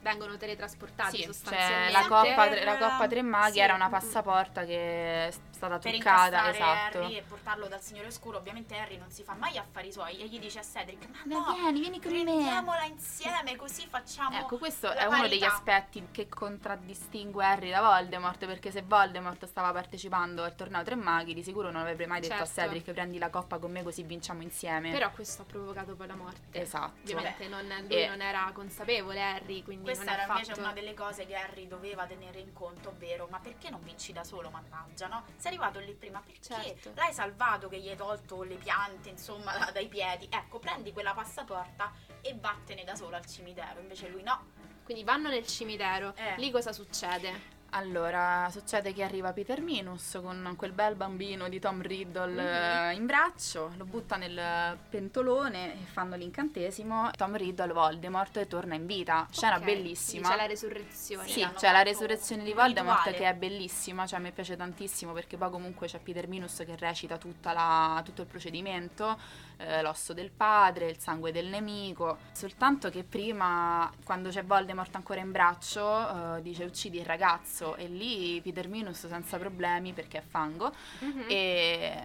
vengono 0.00 0.36
teletrasportati 0.36 1.16
sì, 1.16 1.22
cioè 1.24 1.32
sostanzialmente. 1.32 1.92
la 1.92 2.06
Coppa, 2.06 2.46
Per- 2.48 2.64
la 2.64 2.76
Coppa 2.78 3.06
Tre 3.08 3.22
Maghi 3.22 3.52
sì. 3.52 3.58
era 3.60 3.74
una 3.74 3.88
passaporta 3.88 4.64
che 4.64 5.26
è 5.26 5.30
stata 5.50 5.78
per 5.78 5.90
truccata, 5.92 6.50
esatto. 6.50 6.98
Harry 7.00 7.16
e 7.16 7.22
portarlo 7.22 7.66
dal 7.66 7.80
Signore 7.80 8.06
Oscuro, 8.08 8.38
ovviamente 8.38 8.76
Harry 8.76 8.96
non 8.96 9.10
si 9.10 9.22
fa 9.24 9.34
mai 9.34 9.58
affari 9.58 9.90
suoi 9.92 10.18
e 10.20 10.26
gli 10.28 10.38
dice 10.38 10.60
a 10.60 10.62
Cedric: 10.62 11.08
Ma 11.08 11.18
No, 11.24 11.54
vieni, 11.54 11.80
vieni 11.80 12.00
con 12.00 12.12
me. 12.12 12.22
prendiamola 12.22 12.84
insieme, 12.84 13.56
così 13.56 13.86
facciamo. 13.88 14.38
Ecco, 14.38 14.56
questo 14.58 14.86
la 14.88 14.94
è 14.94 15.04
uno 15.06 15.22
degli 15.28 15.40
parità." 15.40 15.54
aspetti 15.54 16.08
che 16.12 16.28
contraddistingue 16.28 17.44
Harry 17.44 17.70
da 17.70 17.80
Voldemort, 17.80 18.46
perché 18.46 18.70
se 18.70 18.82
Voldemort 18.82 19.44
stava 19.46 19.72
partecipando 19.72 20.42
al 20.44 20.54
torneo 20.54 20.82
Tre 20.82 20.94
Maghi, 20.94 21.34
di 21.34 21.42
sicuro 21.42 21.70
non 21.70 21.80
avrebbe 21.82 22.06
mai 22.06 22.20
detto 22.20 22.34
a 22.34 22.46
Certo. 22.46 22.60
Cedric 22.60 22.92
prendi 22.92 23.18
la 23.18 23.30
coppa 23.30 23.58
con 23.58 23.70
me 23.72 23.82
così 23.82 24.02
vinciamo 24.04 24.42
insieme. 24.42 24.90
Però 24.92 25.10
questo 25.10 25.42
ha 25.42 25.44
provocato 25.44 25.94
poi 25.96 26.06
la 26.06 26.14
morte. 26.14 26.60
Esatto. 26.60 27.00
Ovviamente 27.02 27.48
non, 27.48 27.66
lui 27.66 27.96
E- 27.96 28.08
non 28.08 28.20
era 28.20 28.48
consapevole, 28.54 29.20
Harry, 29.22 29.62
quindi 29.62 29.84
Questa 29.94 30.12
era 30.12 30.26
fatto... 30.26 30.40
invece 30.40 30.60
una 30.60 30.72
delle 30.72 30.94
cose 30.94 31.26
che 31.26 31.34
Harry 31.34 31.66
doveva 31.66 32.06
tenere 32.06 32.38
in 32.38 32.52
conto, 32.52 32.90
ovvero 32.90 33.26
ma 33.30 33.38
perché 33.38 33.70
non 33.70 33.80
vinci 33.82 34.12
da 34.12 34.24
solo, 34.24 34.50
mannaggia, 34.50 35.06
no? 35.06 35.24
Sei 35.36 35.48
arrivato 35.52 35.78
lì 35.80 35.94
prima, 35.94 36.20
perché 36.20 36.40
Certo. 36.40 36.92
l'hai 36.94 37.12
salvato 37.12 37.68
che 37.68 37.78
gli 37.78 37.88
hai 37.88 37.96
tolto 37.96 38.42
le 38.42 38.56
piante, 38.56 39.08
insomma, 39.08 39.56
da- 39.56 39.70
dai 39.72 39.88
piedi? 39.88 40.28
Ecco, 40.30 40.58
prendi 40.58 40.92
quella 40.92 41.14
passaporta 41.14 41.92
e 42.20 42.34
vattene 42.38 42.84
da 42.84 42.94
solo 42.94 43.16
al 43.16 43.26
cimitero, 43.26 43.80
invece 43.80 44.08
lui 44.08 44.22
no. 44.22 44.52
Quindi 44.84 45.04
vanno 45.04 45.28
nel 45.28 45.46
cimitero. 45.46 46.14
Eh. 46.16 46.36
Lì 46.36 46.50
cosa 46.50 46.72
succede? 46.72 47.56
Allora, 47.72 48.48
succede 48.50 48.94
che 48.94 49.02
arriva 49.02 49.32
Peter 49.34 49.60
Minus 49.60 50.18
con 50.22 50.54
quel 50.56 50.72
bel 50.72 50.94
bambino 50.94 51.50
di 51.50 51.60
Tom 51.60 51.82
Riddle 51.82 52.32
Mhm. 52.32 52.38
eh, 52.38 52.94
in 52.94 53.04
braccio, 53.04 53.72
lo 53.76 53.84
butta 53.84 54.16
nel 54.16 54.76
pentolone 54.88 55.74
e 55.74 55.84
fanno 55.84 56.16
l'incantesimo. 56.16 57.10
Tom 57.14 57.36
Riddle 57.36 57.74
Voldemort 57.74 58.46
torna 58.46 58.74
in 58.74 58.86
vita. 58.86 59.28
Scena 59.30 59.56
Ok, 59.56 59.64
bellissima. 59.64 60.28
quindi 60.28 60.28
C'è 60.28 60.36
la 60.36 60.46
resurrezione. 60.46 61.28
Sì, 61.28 61.40
c'è 61.40 61.66
la 61.70 61.72
fatto 61.78 61.82
resurrezione 61.90 62.42
di 62.44 62.52
Voldemort 62.54 63.04
rituale. 63.04 63.16
che 63.18 63.28
è 63.28 63.34
bellissima, 63.34 64.06
cioè 64.06 64.18
mi 64.18 64.32
piace 64.32 64.56
tantissimo 64.56 65.12
perché 65.12 65.36
poi 65.36 65.50
comunque 65.50 65.88
c'è 65.88 65.98
Peter 65.98 66.26
Minus 66.26 66.56
che 66.64 66.74
recita 66.74 67.18
tutta 67.18 67.52
la- 67.52 68.00
tutto 68.02 68.22
il 68.22 68.28
procedimento, 68.28 69.18
eh, 69.58 69.82
l'osso 69.82 70.12
del 70.14 70.30
padre, 70.30 70.88
il 70.88 70.98
sangue 70.98 71.32
del 71.32 71.46
nemico, 71.48 72.18
soltanto 72.32 72.90
che 72.90 73.04
prima 73.04 73.90
quando 74.04 74.30
c'è 74.30 74.44
Voldemort 74.44 74.94
ancora 74.94 75.20
in 75.20 75.30
braccio 75.32 76.36
eh, 76.36 76.42
dice 76.42 76.64
uccidi 76.64 76.98
il 76.98 77.04
ragazzo. 77.04 77.76
E 77.76 77.86
lì 77.88 78.40
Peter 78.40 78.68
Minus 78.68 79.06
senza 79.06 79.36
problemi 79.38 79.92
perché 79.92 80.18
è 80.18 80.22
fango 80.22 80.72
Mhm. 81.00 81.24
e 81.28 82.04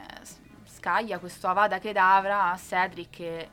scaglia 0.66 1.20
questo 1.20 1.48
Avada 1.48 1.80
Kedavra 1.80 2.52
a 2.52 2.58
Cedric 2.58 3.10
che 3.10 3.50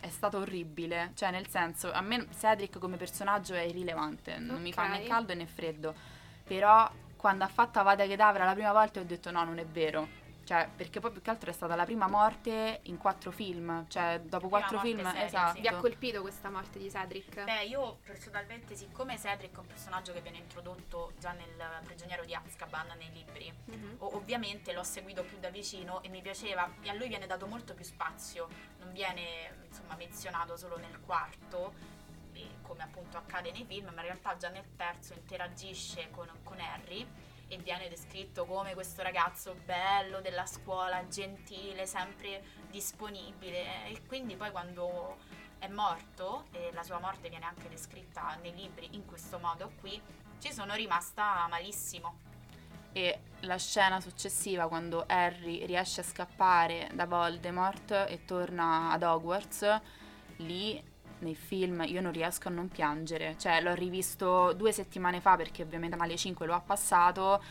è 0.00 0.08
stato 0.08 0.38
orribile, 0.38 1.12
cioè 1.14 1.30
nel 1.30 1.46
senso 1.48 1.92
a 1.92 2.00
me 2.00 2.26
Cedric 2.36 2.78
come 2.78 2.96
personaggio 2.96 3.54
è 3.54 3.60
irrilevante, 3.60 4.38
non 4.38 4.60
mi 4.60 4.72
fa 4.72 4.88
né 4.88 5.04
caldo 5.04 5.32
né 5.34 5.46
freddo, 5.46 5.94
però 6.44 6.90
quando 7.16 7.44
ha 7.44 7.48
fatto 7.48 7.78
Avada 7.78 8.04
Kedavra 8.04 8.44
la 8.44 8.52
prima 8.52 8.72
volta 8.72 8.98
ho 8.98 9.04
detto 9.04 9.30
no 9.30 9.44
non 9.44 9.58
è 9.58 9.64
vero, 9.66 10.08
cioè 10.52 10.68
perché 10.76 11.00
poi 11.00 11.10
più 11.12 11.22
che 11.22 11.30
altro 11.30 11.48
è 11.48 11.52
stata 11.54 11.74
la 11.74 11.86
prima 11.86 12.06
morte 12.08 12.80
in 12.82 12.98
quattro 12.98 13.30
film, 13.30 13.86
cioè 13.88 14.20
dopo 14.22 14.48
quattro 14.50 14.78
film, 14.80 15.02
seria, 15.02 15.24
esatto. 15.24 15.54
sì. 15.54 15.60
Vi 15.62 15.66
ha 15.68 15.76
colpito 15.76 16.20
questa 16.20 16.50
morte 16.50 16.78
di 16.78 16.90
Cedric? 16.90 17.44
Beh, 17.44 17.64
io 17.64 18.00
personalmente, 18.04 18.76
siccome 18.76 19.18
Cedric 19.18 19.54
è 19.56 19.58
un 19.60 19.66
personaggio 19.66 20.12
che 20.12 20.20
viene 20.20 20.36
introdotto 20.36 21.12
già 21.18 21.32
nel 21.32 21.48
prigioniero 21.84 22.26
di 22.26 22.34
Azkaban 22.34 22.88
nei 22.98 23.10
libri, 23.12 23.50
Mhm. 23.64 23.94
o- 24.00 24.14
ovviamente 24.16 24.74
l'ho 24.74 24.82
seguito 24.82 25.24
più 25.24 25.38
da 25.38 25.48
vicino 25.48 26.02
e 26.02 26.10
mi 26.10 26.20
piaceva, 26.20 26.70
e 26.82 26.90
a 26.90 26.92
lui 26.92 27.08
viene 27.08 27.26
dato 27.26 27.46
molto 27.46 27.72
più 27.72 27.84
spazio, 27.86 28.46
non 28.80 28.92
viene 28.92 29.54
insomma 29.66 29.94
menzionato 29.96 30.58
solo 30.58 30.76
nel 30.76 31.00
quarto, 31.00 31.72
e 32.34 32.46
come 32.60 32.82
appunto 32.82 33.16
accade 33.16 33.52
nei 33.52 33.64
film, 33.64 33.86
ma 33.86 34.00
in 34.02 34.06
realtà 34.08 34.36
già 34.36 34.50
nel 34.50 34.76
terzo 34.76 35.14
interagisce 35.14 36.10
con, 36.10 36.28
con 36.42 36.60
Harry 36.60 37.06
e 37.52 37.58
viene 37.58 37.86
descritto 37.90 38.46
come 38.46 38.72
questo 38.72 39.02
ragazzo 39.02 39.54
bello 39.66 40.22
della 40.22 40.46
scuola, 40.46 41.06
gentile, 41.06 41.86
sempre 41.86 42.42
disponibile 42.70 43.88
e 43.88 44.06
quindi 44.06 44.36
poi 44.36 44.50
quando 44.50 45.18
è 45.58 45.68
morto 45.68 46.46
e 46.52 46.70
la 46.72 46.82
sua 46.82 46.98
morte 46.98 47.28
viene 47.28 47.44
anche 47.44 47.68
descritta 47.68 48.38
nei 48.40 48.54
libri 48.54 48.88
in 48.92 49.04
questo 49.04 49.38
modo 49.38 49.72
qui, 49.80 50.00
ci 50.38 50.50
sono 50.50 50.72
rimasta 50.74 51.46
malissimo. 51.50 52.30
E 52.92 53.20
la 53.40 53.58
scena 53.58 54.00
successiva, 54.00 54.66
quando 54.66 55.04
Harry 55.06 55.66
riesce 55.66 56.00
a 56.00 56.04
scappare 56.04 56.88
da 56.94 57.04
Voldemort 57.04 58.06
e 58.08 58.24
torna 58.24 58.92
ad 58.92 59.02
Hogwarts, 59.02 59.80
lì 60.36 60.82
nei 61.22 61.34
film 61.34 61.82
io 61.86 62.00
non 62.00 62.12
riesco 62.12 62.48
a 62.48 62.50
non 62.50 62.68
piangere. 62.68 63.36
Cioè, 63.38 63.60
l'ho 63.62 63.74
rivisto 63.74 64.52
due 64.52 64.72
settimane 64.72 65.20
fa 65.20 65.36
perché 65.36 65.62
ovviamente 65.62 65.96
Male 65.96 66.16
5 66.16 66.46
lo 66.46 66.54
ha 66.54 66.60
passato. 66.60 67.42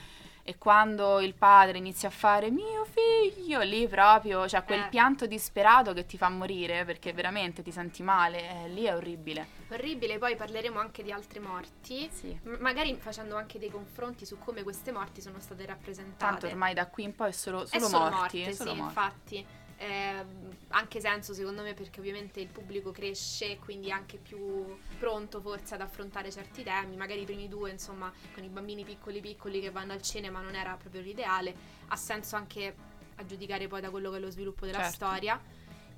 E 0.44 0.58
quando 0.58 1.20
il 1.20 1.36
padre 1.36 1.78
inizia 1.78 2.08
a 2.08 2.12
fare 2.12 2.50
mio 2.50 2.84
figlio, 2.86 3.62
lì 3.62 3.88
proprio, 3.88 4.48
cioè 4.48 4.64
quel 4.64 4.80
Eh. 4.82 4.88
pianto 4.90 5.28
disperato 5.28 5.94
che 5.94 6.08
ti 6.08 6.18
fa 6.18 6.30
morire 6.30 6.84
perché 6.84 7.14
veramente 7.14 7.62
ti 7.62 7.72
senti 7.72 8.02
male, 8.02 8.64
eh, 8.64 8.70
lì 8.70 8.86
è 8.86 8.96
orribile. 8.96 9.46
Orribile, 9.70 10.18
poi 10.18 10.36
parleremo 10.36 10.80
anche 10.80 11.04
di 11.04 11.12
altre 11.12 11.40
morti, 11.40 12.10
Sì. 12.12 12.36
m- 12.46 12.58
magari 12.60 12.96
facendo 12.96 13.36
anche 13.36 13.60
dei 13.60 13.70
confronti 13.70 14.26
su 14.26 14.40
come 14.40 14.64
queste 14.64 14.92
morti 14.92 15.22
sono 15.22 15.40
state 15.40 15.64
rappresentate. 15.64 16.18
Tanto 16.32 16.48
ormai 16.48 16.74
da 16.74 16.88
qui 16.88 17.04
in 17.04 17.14
poi 17.14 17.30
è 17.30 17.34
solo, 17.34 17.62
È 17.62 17.68
solo 17.68 17.86
solo 17.88 18.10
morti. 18.10 18.38
morte, 18.40 18.54
solo 18.56 18.72
sì, 18.72 18.76
morti. 18.78 18.94
infatti. 19.00 19.46
Eh, 19.82 20.26
anche 20.68 21.02
senso 21.02 21.34
secondo 21.34 21.64
me 21.64 21.74
perché 21.74 22.00
ovviamente 22.02 22.40
il 22.40 22.50
pubblico 22.50 22.92
cresce 22.92 23.58
quindi 23.58 23.88
è 23.88 23.92
anche 23.92 24.18
più 24.20 24.78
pronto 25.00 25.42
forse 25.42 25.74
ad 25.74 25.82
affrontare 25.82 26.30
certi 26.32 26.62
temi. 26.62 26.96
Magari 26.96 27.22
i 27.22 27.26
primi 27.26 27.48
due 27.48 27.72
insomma 27.72 28.14
con 28.32 28.44
i 28.44 28.48
bambini 28.48 28.84
piccoli 28.84 29.22
piccoli 29.22 29.60
che 29.60 29.72
vanno 29.72 29.94
al 29.94 30.02
cinema 30.04 30.40
non 30.40 30.54
era 30.54 30.76
proprio 30.76 31.02
l'ideale. 31.02 31.56
Ha 31.88 31.96
senso 31.96 32.36
anche 32.36 32.76
a 33.16 33.26
giudicare 33.26 33.68
poi 33.68 33.82
da 33.82 33.90
quello 33.90 34.12
che 34.12 34.18
è 34.18 34.20
lo 34.20 34.30
sviluppo 34.30 34.68
della 34.68 34.82
Certo. 34.84 34.94
storia. 34.94 35.42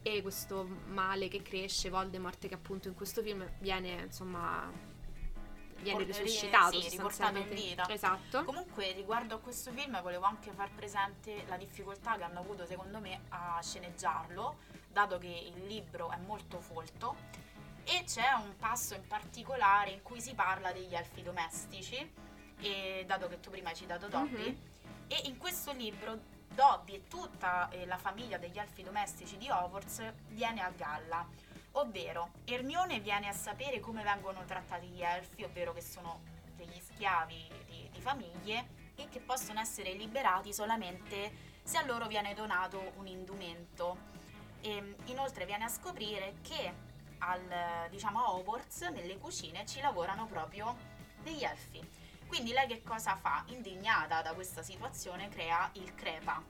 E 0.02 0.22
questo 0.22 0.66
male 0.88 1.28
che 1.28 1.42
cresce 1.42 1.90
Voldemort 1.90 2.48
che 2.48 2.54
appunto 2.54 2.88
in 2.88 2.94
questo 2.94 3.22
film 3.22 3.46
viene 3.60 4.04
insomma 4.04 4.72
viene 5.84 6.04
risuscitato 6.04 6.82
sì, 6.82 6.90
riportato 6.90 7.38
in 7.38 7.50
vita. 7.50 7.88
esatto 7.90 8.44
Comunque 8.44 8.92
riguardo 8.94 9.36
a 9.36 9.40
questo 9.40 9.72
film 9.72 10.02
volevo 10.02 10.26
anche 10.26 10.52
far 10.52 10.70
presente 10.72 11.44
la 11.48 11.58
difficoltà 11.58 12.16
che 12.18 12.24
hanno 12.24 12.40
avuto 12.40 12.66
secondo 12.66 13.00
me 13.00 13.22
a 13.30 13.60
sceneggiarlo, 13.62 14.58
dato 14.88 15.18
che 15.18 15.28
il 15.56 15.66
libro 15.68 16.10
è 16.12 16.18
molto 16.18 16.60
folto 16.60 17.16
e 17.84 18.04
c'è 18.06 18.32
un 18.34 18.56
passo 18.58 18.96
in 18.96 19.06
particolare 19.08 19.92
in 19.92 20.02
cui 20.02 20.22
si 20.22 20.34
parla 20.34 20.72
degli 20.72 20.96
elfi 20.96 21.22
domestici, 21.22 22.12
e 22.62 23.04
dato 23.06 23.28
che 23.28 23.40
tu 23.42 23.50
prima 23.50 23.70
hai 23.70 23.76
citato 23.76 24.08
Dobby, 24.08 24.44
Mhm. 24.50 24.58
e 25.10 25.22
in 25.26 25.38
questo 25.38 25.74
libro 25.74 26.18
Dobby 26.48 26.94
e 26.94 27.08
tutta 27.08 27.68
eh, 27.70 27.86
la 27.86 27.98
famiglia 27.98 28.38
degli 28.38 28.58
elfi 28.58 28.84
domestici 28.84 29.38
di 29.38 29.50
Hogwarts 29.50 30.02
viene 30.30 30.62
a 30.62 30.70
galla. 30.70 31.28
Ovvero, 31.76 32.34
Ermione 32.46 33.00
viene 33.00 33.28
a 33.28 33.34
sapere 33.34 33.80
come 33.80 34.04
vengono 34.04 34.46
trattati 34.46 34.88
gli 34.88 35.02
elfi, 35.02 35.44
ovvero 35.44 35.74
che 35.74 35.82
sono 35.82 36.22
degli 36.56 36.80
schiavi 36.80 37.52
di, 37.66 37.90
di 37.92 38.00
famiglie 38.00 38.92
e 38.96 39.10
che 39.10 39.20
possono 39.20 39.60
essere 39.60 39.94
liberati 39.94 40.54
solamente 40.54 41.52
se 41.64 41.80
a 41.80 41.86
loro 41.86 42.06
viene 42.06 42.36
donato 42.36 42.92
un 42.98 43.08
indumento. 43.08 43.98
E, 44.62 44.96
inoltre 45.06 45.46
viene 45.46 45.64
a 45.64 45.68
scoprire 45.68 46.36
che 46.44 46.74
al, 47.20 47.88
diciamo, 47.90 48.20
a 48.20 48.34
Hogwarts, 48.34 48.82
nelle 48.90 49.18
cucine, 49.18 49.66
ci 49.66 49.82
lavorano 49.82 50.28
proprio 50.28 50.78
degli 51.24 51.44
elfi. 51.44 51.82
Quindi 52.28 52.52
lei 52.52 52.68
che 52.68 52.84
cosa 52.84 53.16
fa? 53.16 53.44
Indignata 53.48 54.22
da 54.22 54.34
questa 54.34 54.62
situazione 54.62 55.28
crea 55.30 55.72
il 55.74 55.96
CREPA, 55.96 56.44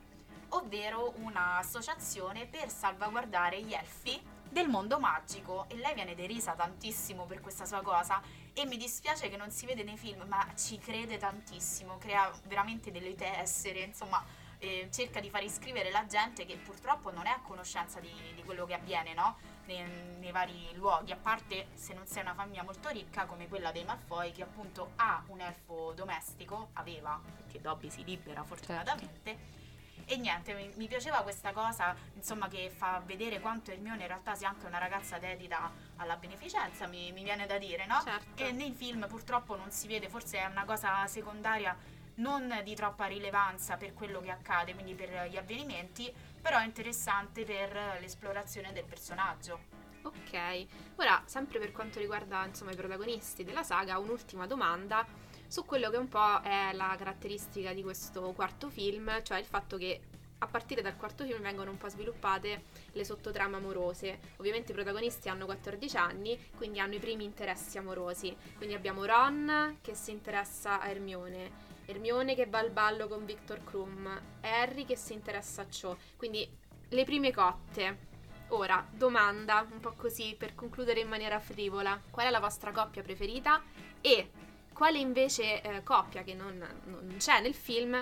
ovvero 0.49 1.13
un'associazione 1.15 2.45
per 2.45 2.69
salvaguardare 2.69 3.61
gli 3.61 3.73
elfi 3.73 4.32
del 4.53 4.69
mondo 4.69 4.99
magico 4.99 5.65
e 5.67 5.75
lei 5.75 5.93
viene 5.95 6.15
derisa 6.15 6.53
tantissimo 6.53 7.25
per 7.25 7.41
questa 7.41 7.65
sua 7.65 7.81
cosa 7.81 8.21
e 8.53 8.65
mi 8.65 8.77
dispiace 8.77 9.27
che 9.27 9.35
non 9.35 9.49
si 9.49 9.65
vede 9.65 9.83
nei 9.83 9.97
film, 9.97 10.23
ma 10.27 10.47
ci 10.55 10.77
crede 10.77 11.17
tantissimo, 11.17 11.97
crea 11.97 12.31
veramente 12.45 12.91
delle 12.91 13.15
tessere, 13.15 13.79
insomma 13.79 14.23
eh, 14.59 14.87
cerca 14.91 15.19
di 15.19 15.29
far 15.29 15.43
iscrivere 15.43 15.91
la 15.91 16.05
gente 16.05 16.45
che 16.45 16.55
purtroppo 16.55 17.11
non 17.11 17.25
è 17.25 17.31
a 17.31 17.41
conoscenza 17.41 17.99
di, 17.99 18.13
di 18.35 18.43
quello 18.43 18.65
che 18.65 18.75
avviene, 18.75 19.13
no? 19.13 19.35
nei, 19.65 19.83
nei, 20.19 20.31
vari 20.31 20.69
luoghi, 20.75 21.11
a 21.11 21.17
parte 21.17 21.69
se 21.73 21.93
non 21.93 22.05
sei 22.05 22.21
una 22.21 22.33
famiglia 22.33 22.63
molto 22.63 22.89
ricca 22.89 23.25
come 23.25 23.47
quella 23.47 23.71
dei 23.71 23.83
Malfoy 23.83 24.31
che 24.31 24.43
appunto 24.43 24.91
ha 24.97 25.23
un 25.27 25.41
elfo 25.41 25.93
domestico, 25.95 26.69
aveva, 26.73 27.19
perché 27.37 27.59
Dobby 27.59 27.89
si 27.89 28.03
libera 28.03 28.43
fortunatamente. 28.43 29.31
Certo. 29.31 29.61
E 30.05 30.17
niente, 30.17 30.53
mi, 30.53 30.71
mi, 30.75 30.87
piaceva 30.87 31.21
questa 31.21 31.51
cosa, 31.51 31.95
insomma, 32.15 32.47
che 32.47 32.69
fa 32.69 33.01
vedere 33.05 33.39
quanto 33.39 33.71
Hermione 33.71 34.01
in 34.01 34.07
realtà 34.07 34.35
sia 34.35 34.49
anche 34.49 34.65
una 34.65 34.77
ragazza 34.77 35.17
dedita 35.17 35.71
alla 35.97 36.17
beneficenza, 36.17 36.87
mi, 36.87 37.11
mi 37.11 37.23
viene 37.23 37.45
da 37.45 37.57
dire, 37.57 37.85
no? 37.85 38.01
Certo. 38.03 38.43
E 38.43 38.51
nei 38.51 38.73
film 38.73 39.07
purtroppo 39.07 39.55
non 39.55 39.71
si 39.71 39.87
vede, 39.87 40.09
forse 40.09 40.39
è 40.39 40.45
una 40.45 40.65
cosa 40.65 41.07
secondaria 41.07 41.75
non 42.15 42.61
di 42.63 42.75
troppa 42.75 43.05
rilevanza 43.05 43.77
per 43.77 43.93
quello 43.93 44.19
che 44.19 44.29
accade, 44.29 44.73
quindi 44.73 44.93
per 44.93 45.27
gli 45.29 45.37
avvenimenti, 45.37 46.13
però 46.41 46.59
è 46.59 46.65
interessante 46.65 47.43
per 47.43 47.97
l'esplorazione 47.99 48.71
del 48.71 48.83
personaggio. 48.83 49.81
Ok, 50.03 50.65
ora 50.97 51.23
sempre 51.25 51.59
per 51.59 51.71
quanto 51.71 51.99
riguarda 51.99 52.45
insomma, 52.45 52.71
i 52.71 52.75
protagonisti 52.75 53.43
della 53.43 53.63
saga, 53.63 53.97
un'ultima 53.97 54.45
domanda 54.45 55.05
su 55.53 55.65
quello 55.65 55.91
che 55.91 55.97
un 55.97 56.07
po' 56.07 56.41
è 56.41 56.73
la 56.73 56.95
caratteristica 56.97 57.73
di 57.73 57.83
questo 57.83 58.33
quarto 58.35 58.71
film, 58.71 59.21
cioè 59.21 59.37
il 59.37 59.45
fatto 59.45 59.77
che 59.77 60.01
a 60.39 60.47
partire 60.47 60.81
dal 60.81 60.97
quarto 60.97 61.23
film 61.25 61.43
vengono 61.43 61.69
un 61.69 61.77
po' 61.77 61.89
sviluppate 61.89 62.63
le 62.91 63.05
sottotrame 63.05 63.57
amorose. 63.57 64.19
Ovviamente 64.37 64.71
i 64.71 64.73
protagonisti 64.73 65.29
hanno 65.29 65.45
14 65.45 65.95
anni, 65.95 66.49
quindi 66.57 66.79
hanno 66.79 66.95
i 66.95 66.99
primi 66.99 67.23
interessi 67.23 67.77
amorosi. 67.77 68.35
Quindi 68.57 68.73
abbiamo 68.73 69.05
Ron 69.05 69.77
che 69.81 69.93
si 69.93 70.09
interessa 70.09 70.81
a 70.81 70.89
Hermione, 70.89 71.51
Hermione 71.85 72.33
che 72.33 72.47
va 72.47 72.57
al 72.57 72.71
ballo 72.71 73.07
con 73.07 73.23
Victor 73.23 73.63
Krum, 73.63 74.21
Harry 74.41 74.85
che 74.85 74.95
si 74.95 75.13
interessa 75.13 75.61
a 75.61 75.69
ciò. 75.69 75.95
Quindi 76.17 76.49
le 76.89 77.05
prime 77.05 77.31
cotte. 77.31 78.09
Ora, 78.47 78.83
domanda, 78.89 79.67
un 79.71 79.79
po' 79.79 79.93
così 79.95 80.33
per 80.35 80.55
concludere 80.55 81.01
in 81.01 81.07
maniera 81.07 81.39
frivola. 81.39 82.01
Qual 82.09 82.25
è 82.25 82.31
la 82.31 82.39
vostra 82.39 82.71
coppia 82.71 83.03
preferita? 83.03 83.61
E 84.01 84.31
quale 84.73 84.99
invece 84.99 85.61
eh, 85.61 85.83
coppia 85.83 86.23
che 86.23 86.33
non, 86.33 86.57
non, 86.85 87.15
c'è 87.17 87.41
nel 87.41 87.53
film 87.53 87.93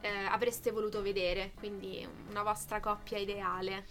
eh, 0.00 0.08
avreste 0.28 0.70
voluto 0.70 1.02
vedere? 1.02 1.52
Quindi 1.58 2.06
una 2.30 2.42
vostra 2.42 2.80
coppia 2.80 3.18
ideale. 3.18 3.84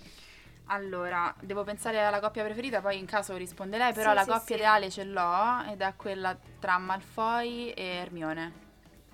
Allora, 0.72 1.34
devo 1.40 1.64
pensare 1.64 2.00
alla 2.04 2.20
coppia 2.20 2.44
preferita, 2.44 2.80
poi 2.80 2.98
in 2.98 3.06
caso 3.06 3.36
risponde 3.36 3.78
lei, 3.78 3.94
però 3.94 4.10
sì, 4.10 4.16
la 4.16 4.24
sì, 4.24 4.30
coppia 4.30 4.46
sì. 4.46 4.54
ideale 4.54 4.90
ce 4.90 5.04
l'ho 5.04 5.64
ed 5.72 5.82
è 5.82 5.94
quella 5.96 6.38
tra 6.60 6.78
Malfoy 6.78 7.70
e 7.72 7.84
Hermione. 7.84 8.69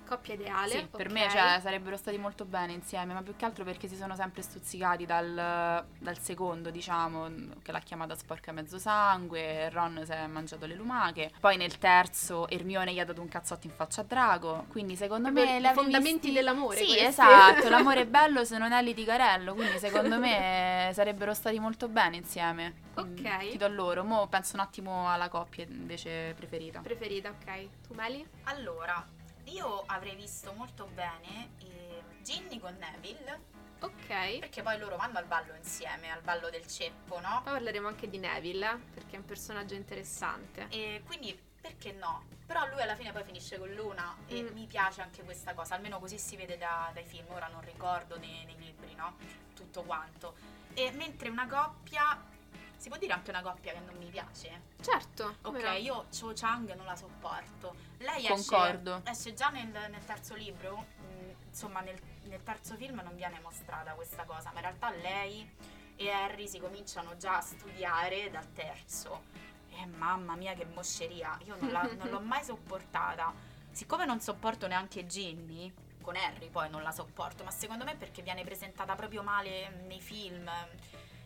Coppia 0.06 0.34
ideale. 0.34 0.70
Sì, 0.70 0.86
per 0.86 1.10
me 1.10 1.28
cioè, 1.30 1.58
sarebbero 1.60 1.96
stati 1.96 2.16
molto 2.18 2.44
bene 2.44 2.72
insieme, 2.72 3.12
ma 3.12 3.22
più 3.22 3.34
che 3.36 3.44
altro 3.44 3.64
perché 3.64 3.88
si 3.88 3.96
sono 3.96 4.14
sempre 4.14 4.42
stuzzicati 4.42 5.04
dal, 5.04 5.84
dal 5.98 6.18
secondo, 6.18 6.70
diciamo, 6.70 7.28
che 7.62 7.72
l'ha 7.72 7.80
chiamata 7.80 8.14
sporca 8.14 8.52
mezzo 8.52 8.78
sangue, 8.78 9.68
Ron 9.70 10.02
si 10.04 10.12
è 10.12 10.26
mangiato 10.26 10.66
le 10.66 10.74
lumache. 10.74 11.32
Poi 11.40 11.56
nel 11.56 11.78
terzo 11.78 12.48
Ermione 12.48 12.92
gli 12.92 13.00
ha 13.00 13.04
dato 13.04 13.20
un 13.20 13.28
cazzotto 13.28 13.66
in 13.66 13.72
faccia 13.72 14.02
a 14.02 14.04
Drago, 14.04 14.66
quindi 14.68 14.96
secondo 14.96 15.30
me... 15.30 15.58
I 15.58 15.70
fondamenti 15.74 16.28
visti... 16.28 16.32
dell'amore. 16.32 16.76
Sì, 16.76 16.86
questi. 16.86 17.04
esatto, 17.04 17.68
l'amore 17.68 18.02
è 18.02 18.06
bello 18.08 18.44
se 18.44 18.58
non 18.58 18.72
è 18.72 18.82
litigarello, 18.82 19.54
quindi 19.54 19.78
secondo 19.78 20.18
me 20.18 20.90
sarebbero 20.92 21.34
stati 21.34 21.58
molto 21.58 21.88
bene 21.88 22.16
insieme. 22.16 22.84
Ok. 22.94 23.50
Ti 23.50 23.56
do 23.56 23.68
loro. 23.68 24.04
Mo 24.04 24.26
penso 24.28 24.54
un 24.54 24.60
attimo 24.60 25.10
alla 25.10 25.28
coppia 25.28 25.64
invece 25.68 26.34
preferita. 26.34 26.80
Preferita, 26.80 27.30
ok. 27.30 27.68
Tu 27.86 27.94
Meli? 27.94 28.26
Allora, 28.44 29.04
io 29.46 29.84
avrei 29.86 30.14
visto 30.16 30.52
molto 30.52 30.86
bene 30.86 31.50
eh, 31.60 32.02
Ginny 32.22 32.58
con 32.58 32.76
Neville. 32.78 33.54
Ok. 33.80 34.38
Perché 34.38 34.62
poi 34.62 34.78
loro 34.78 34.96
vanno 34.96 35.18
al 35.18 35.26
ballo 35.26 35.54
insieme, 35.54 36.10
al 36.10 36.22
ballo 36.22 36.48
del 36.50 36.66
ceppo, 36.66 37.20
no? 37.20 37.42
Poi 37.44 37.52
parleremo 37.52 37.86
anche 37.86 38.08
di 38.08 38.18
Neville, 38.18 38.70
eh, 38.70 38.76
perché 38.94 39.16
è 39.16 39.18
un 39.18 39.24
personaggio 39.24 39.74
interessante. 39.74 40.66
E 40.70 41.02
quindi 41.04 41.38
perché 41.60 41.92
no? 41.92 42.24
Però 42.46 42.66
lui 42.68 42.80
alla 42.80 42.94
fine 42.94 43.12
poi 43.12 43.24
finisce 43.24 43.58
con 43.58 43.72
Luna 43.72 44.16
e 44.26 44.42
mm. 44.42 44.54
mi 44.54 44.66
piace 44.66 45.02
anche 45.02 45.22
questa 45.24 45.52
cosa, 45.52 45.74
almeno 45.74 45.98
così 45.98 46.16
si 46.18 46.36
vede 46.36 46.56
da, 46.56 46.90
dai 46.94 47.04
film, 47.04 47.26
ora 47.30 47.48
non 47.48 47.60
ricordo 47.60 48.18
nei, 48.18 48.44
nei 48.44 48.56
libri, 48.56 48.94
no? 48.94 49.16
Tutto 49.54 49.82
quanto. 49.82 50.34
E 50.72 50.90
mentre 50.92 51.28
una 51.28 51.46
coppia 51.46 52.34
si 52.76 52.88
può 52.88 52.98
dire 52.98 53.14
anche 53.14 53.30
una 53.30 53.42
coppia 53.42 53.72
che 53.72 53.80
non 53.80 53.96
mi 53.96 54.08
piace? 54.10 54.62
Certo. 54.80 55.36
Ok, 55.42 55.62
no? 55.62 55.72
io 55.72 56.06
Cho 56.10 56.32
Chang 56.34 56.72
non 56.74 56.86
la 56.86 56.94
sopporto. 56.96 57.74
Lei 57.98 58.26
Concordo. 58.26 58.96
Esce, 59.04 59.10
esce 59.10 59.34
già 59.34 59.48
nel, 59.48 59.68
nel, 59.68 60.04
terzo 60.04 60.34
libro, 60.34 60.86
mh, 60.98 61.04
mm, 61.04 61.30
insomma 61.48 61.80
nel, 61.80 61.98
nel, 62.24 62.42
terzo 62.42 62.74
film 62.76 63.00
non 63.02 63.14
viene 63.14 63.40
mostrata 63.40 63.92
questa 63.92 64.24
cosa, 64.24 64.50
ma 64.52 64.56
in 64.56 64.66
realtà 64.66 64.90
lei 64.90 65.50
e 65.96 66.10
Harry 66.10 66.46
si 66.46 66.58
cominciano 66.58 67.16
già 67.16 67.38
a 67.38 67.40
studiare 67.40 68.30
dal 68.30 68.52
terzo. 68.52 69.44
E 69.70 69.86
mamma 69.86 70.36
mia 70.36 70.54
che 70.54 70.64
mosceria, 70.64 71.38
io 71.44 71.56
non, 71.58 71.70
la, 71.70 71.82
non 71.82 72.08
l'ho 72.08 72.20
mai 72.20 72.44
sopportata. 72.44 73.32
Siccome 73.70 74.06
non 74.06 74.20
sopporto 74.20 74.66
neanche 74.66 75.06
Ginny, 75.06 75.72
con 76.00 76.16
Harry 76.16 76.48
poi 76.48 76.70
non 76.70 76.82
la 76.82 76.92
sopporto, 76.92 77.44
ma 77.44 77.50
secondo 77.50 77.84
me 77.84 77.94
perché 77.96 78.22
viene 78.22 78.42
presentata 78.42 78.94
proprio 78.94 79.22
male 79.22 79.68
nei 79.86 80.00
film. 80.00 80.50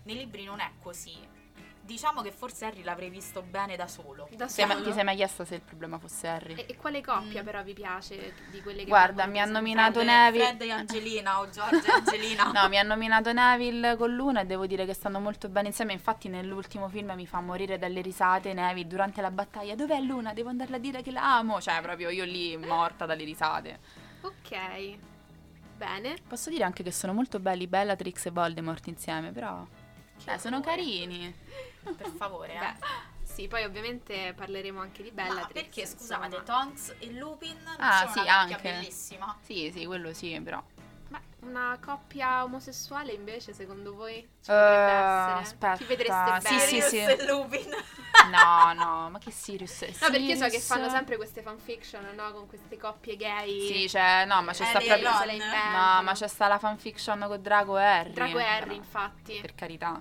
Nei 0.02 0.16
libri 0.16 0.44
non 0.44 0.60
è 0.60 0.72
così 0.80 1.38
diciamo 1.90 2.22
che 2.22 2.30
forse 2.30 2.66
Harry 2.66 2.84
l'avrei 2.84 3.10
visto 3.10 3.42
bene 3.42 3.74
da 3.74 3.88
solo. 3.88 4.28
Da 4.36 4.46
solo? 4.46 4.80
Ti 4.80 4.92
sei 4.92 5.02
mai 5.02 5.16
chiesta 5.16 5.44
se 5.44 5.56
il 5.56 5.60
problema 5.60 5.98
fosse 5.98 6.28
Harry? 6.28 6.54
E, 6.54 6.66
e 6.68 6.76
quale 6.76 7.00
coppia 7.00 7.42
mm. 7.42 7.44
però 7.44 7.62
vi 7.64 7.72
piace 7.72 8.34
di 8.50 8.62
quelle 8.62 8.84
che 8.84 8.88
Guarda, 8.88 9.26
mi 9.26 9.40
ha 9.40 9.44
nominato 9.44 10.02
Neville. 10.04 10.44
Fred 10.44 10.62
e 10.62 10.70
Angelina 10.70 11.40
o 11.40 11.50
George 11.50 11.84
e 11.84 11.90
Angelina. 11.90 12.50
no, 12.54 12.68
mi 12.68 12.78
ha 12.78 12.84
nominato 12.84 13.32
Neville 13.32 13.96
con 13.96 14.14
Luna 14.14 14.42
e 14.42 14.46
devo 14.46 14.66
dire 14.66 14.86
che 14.86 14.94
stanno 14.94 15.18
molto 15.18 15.48
bene 15.48 15.68
insieme. 15.68 15.92
Infatti 15.92 16.28
nell'ultimo 16.28 16.88
film 16.88 17.10
mi 17.16 17.26
fa 17.26 17.40
morire 17.40 17.76
dalle 17.76 18.00
risate 18.02 18.52
Neville 18.52 18.86
durante 18.86 19.20
la 19.20 19.32
battaglia. 19.32 19.74
Dov'è 19.74 20.00
Luna? 20.00 20.32
Devo 20.32 20.50
andarla 20.50 20.76
a 20.76 20.80
dire 20.80 21.02
che 21.02 21.10
la 21.10 21.38
amo. 21.38 21.60
Cioè, 21.60 21.80
proprio 21.82 22.10
io 22.10 22.24
lì 22.24 22.56
morta 22.56 23.04
dalle 23.04 23.24
risate. 23.24 23.80
Ok. 24.20 24.96
Bene. 25.76 26.16
Posso 26.28 26.50
dire 26.50 26.62
anche 26.62 26.84
che 26.84 26.92
sono 26.92 27.12
molto 27.12 27.40
belli 27.40 27.66
Bellatrix 27.66 28.26
e 28.26 28.30
Voldemort 28.30 28.86
insieme, 28.86 29.32
però... 29.32 29.66
Cioè, 30.22 30.38
sono 30.38 30.60
carini. 30.60 31.34
Per 31.82 32.10
favore, 32.16 32.54
eh. 32.54 33.08
Sì, 33.22 33.48
poi 33.48 33.64
ovviamente 33.64 34.34
parleremo 34.36 34.80
anche 34.80 35.02
di 35.02 35.10
Bella. 35.10 35.48
perché 35.50 35.86
scusate, 35.86 36.36
insomma. 36.36 36.42
Tonks 36.42 36.94
e 36.98 37.12
Lupin 37.12 37.56
ah, 37.78 38.08
sì, 38.12 38.18
anche. 38.26 38.58
bellissima. 38.60 39.36
Sì, 39.40 39.70
sì, 39.72 39.86
quello 39.86 40.12
sì, 40.12 40.38
però. 40.42 40.62
Ma 41.08 41.20
una 41.40 41.78
coppia 41.82 42.44
omosessuale 42.44 43.12
invece, 43.12 43.54
secondo 43.54 43.94
voi 43.94 44.16
ci 44.16 44.50
potrebbe 44.50 44.84
uh, 44.84 44.88
essere? 44.88 45.38
Aspetta. 45.40 45.76
Chi 45.76 45.84
vedreste 45.84 46.40
bene? 46.42 46.60
Sì, 46.60 46.80
sì, 46.80 46.88
sì. 46.88 46.98
e 46.98 47.26
Lupin. 47.26 47.70
No, 48.28 48.72
no, 48.74 49.10
ma 49.10 49.18
che 49.18 49.30
Sirius? 49.30 49.80
No, 49.80 49.92
Sirius? 49.92 50.10
perché 50.10 50.36
so 50.36 50.46
che 50.48 50.60
fanno 50.60 50.88
sempre 50.88 51.16
queste 51.16 51.42
fanfiction, 51.42 52.04
no? 52.14 52.32
Con 52.32 52.46
queste 52.46 52.76
coppie 52.76 53.16
gay. 53.16 53.66
Sì, 53.66 53.86
c'è, 53.86 54.24
no, 54.24 54.42
ma 54.42 54.52
c'è 54.52 54.64
sta 54.64 54.78
proprio... 54.80 55.10
No, 55.10 56.02
ma 56.02 56.12
c'è 56.14 56.28
sta 56.28 56.48
la 56.48 56.58
fanfiction 56.58 57.24
con 57.26 57.40
Drago 57.40 57.78
e 57.78 57.84
Harry. 57.84 58.12
Drago 58.12 58.38
e 58.38 58.44
Harry, 58.44 58.76
infatti. 58.76 59.38
Per 59.40 59.54
carità. 59.54 60.00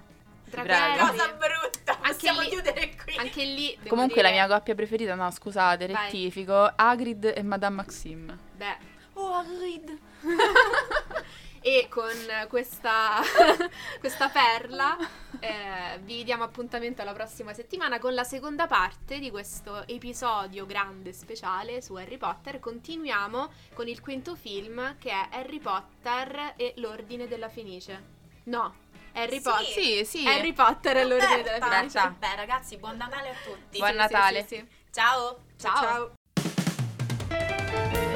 Draghelli. 0.50 0.98
Cosa 0.98 1.28
brutta, 1.34 1.92
anche 1.92 2.08
possiamo 2.08 2.42
lì, 2.42 2.48
chiudere 2.50 2.96
qui. 3.04 3.16
Anche 3.18 3.44
lì. 3.44 3.80
Comunque 3.88 4.22
dire... 4.22 4.28
la 4.28 4.32
mia 4.32 4.48
coppia 4.48 4.76
preferita, 4.76 5.16
no 5.16 5.30
scusate, 5.30 5.86
rettifico, 5.86 6.54
Vai. 6.54 6.74
Hagrid 6.76 7.34
e 7.36 7.44
Madame 7.44 7.76
Maxime. 7.76 8.38
Beh. 8.56 8.78
Oh 9.14 9.34
Hagrid. 9.34 9.98
e 11.62 11.88
con 11.90 12.14
questa, 12.48 13.22
questa 14.00 14.30
perla 14.30 14.98
eh, 15.40 16.00
vi 16.04 16.24
diamo 16.24 16.44
appuntamento 16.44 17.02
alla 17.02 17.14
prossima 17.14 17.54
settimana 17.54 18.00
con 18.00 18.14
la 18.14 18.24
seconda 18.24 18.68
parte 18.68 19.20
di 19.20 19.30
questo 19.32 19.88
episodio 19.88 20.66
grande 20.66 21.14
speciale 21.14 21.82
su 21.82 21.96
Harry 21.96 22.18
Potter. 22.18 22.60
Continuiamo 22.60 23.52
con 23.74 23.88
il 23.88 24.02
quinto 24.02 24.36
film 24.36 24.98
che 24.98 25.10
è 25.10 25.28
Harry 25.32 25.60
Potter 25.60 26.54
e 26.56 26.74
l'Ordine 26.78 27.28
della 27.28 27.50
Fenice. 27.50 28.18
No, 28.46 28.74
Harry 29.14 29.42
Potter. 29.42 29.66
Sì, 29.66 30.06
sì. 30.06 30.28
Harry 30.28 30.54
Potter 30.54 30.98
è 30.98 31.06
l'ordine 31.06 31.42
della 31.42 31.66
Fenice. 31.66 32.16
Beh, 32.18 32.36
ragazzi, 32.36 32.78
buon 32.78 32.98
Natale 32.98 33.30
a 33.30 33.36
tutti. 33.44 33.78
Buon 33.78 33.96
Natale. 33.96 34.46
Ciao. 34.92 35.40
Ciao. 35.58 35.76
ciao. 35.76 36.12
ciao. 37.30 38.09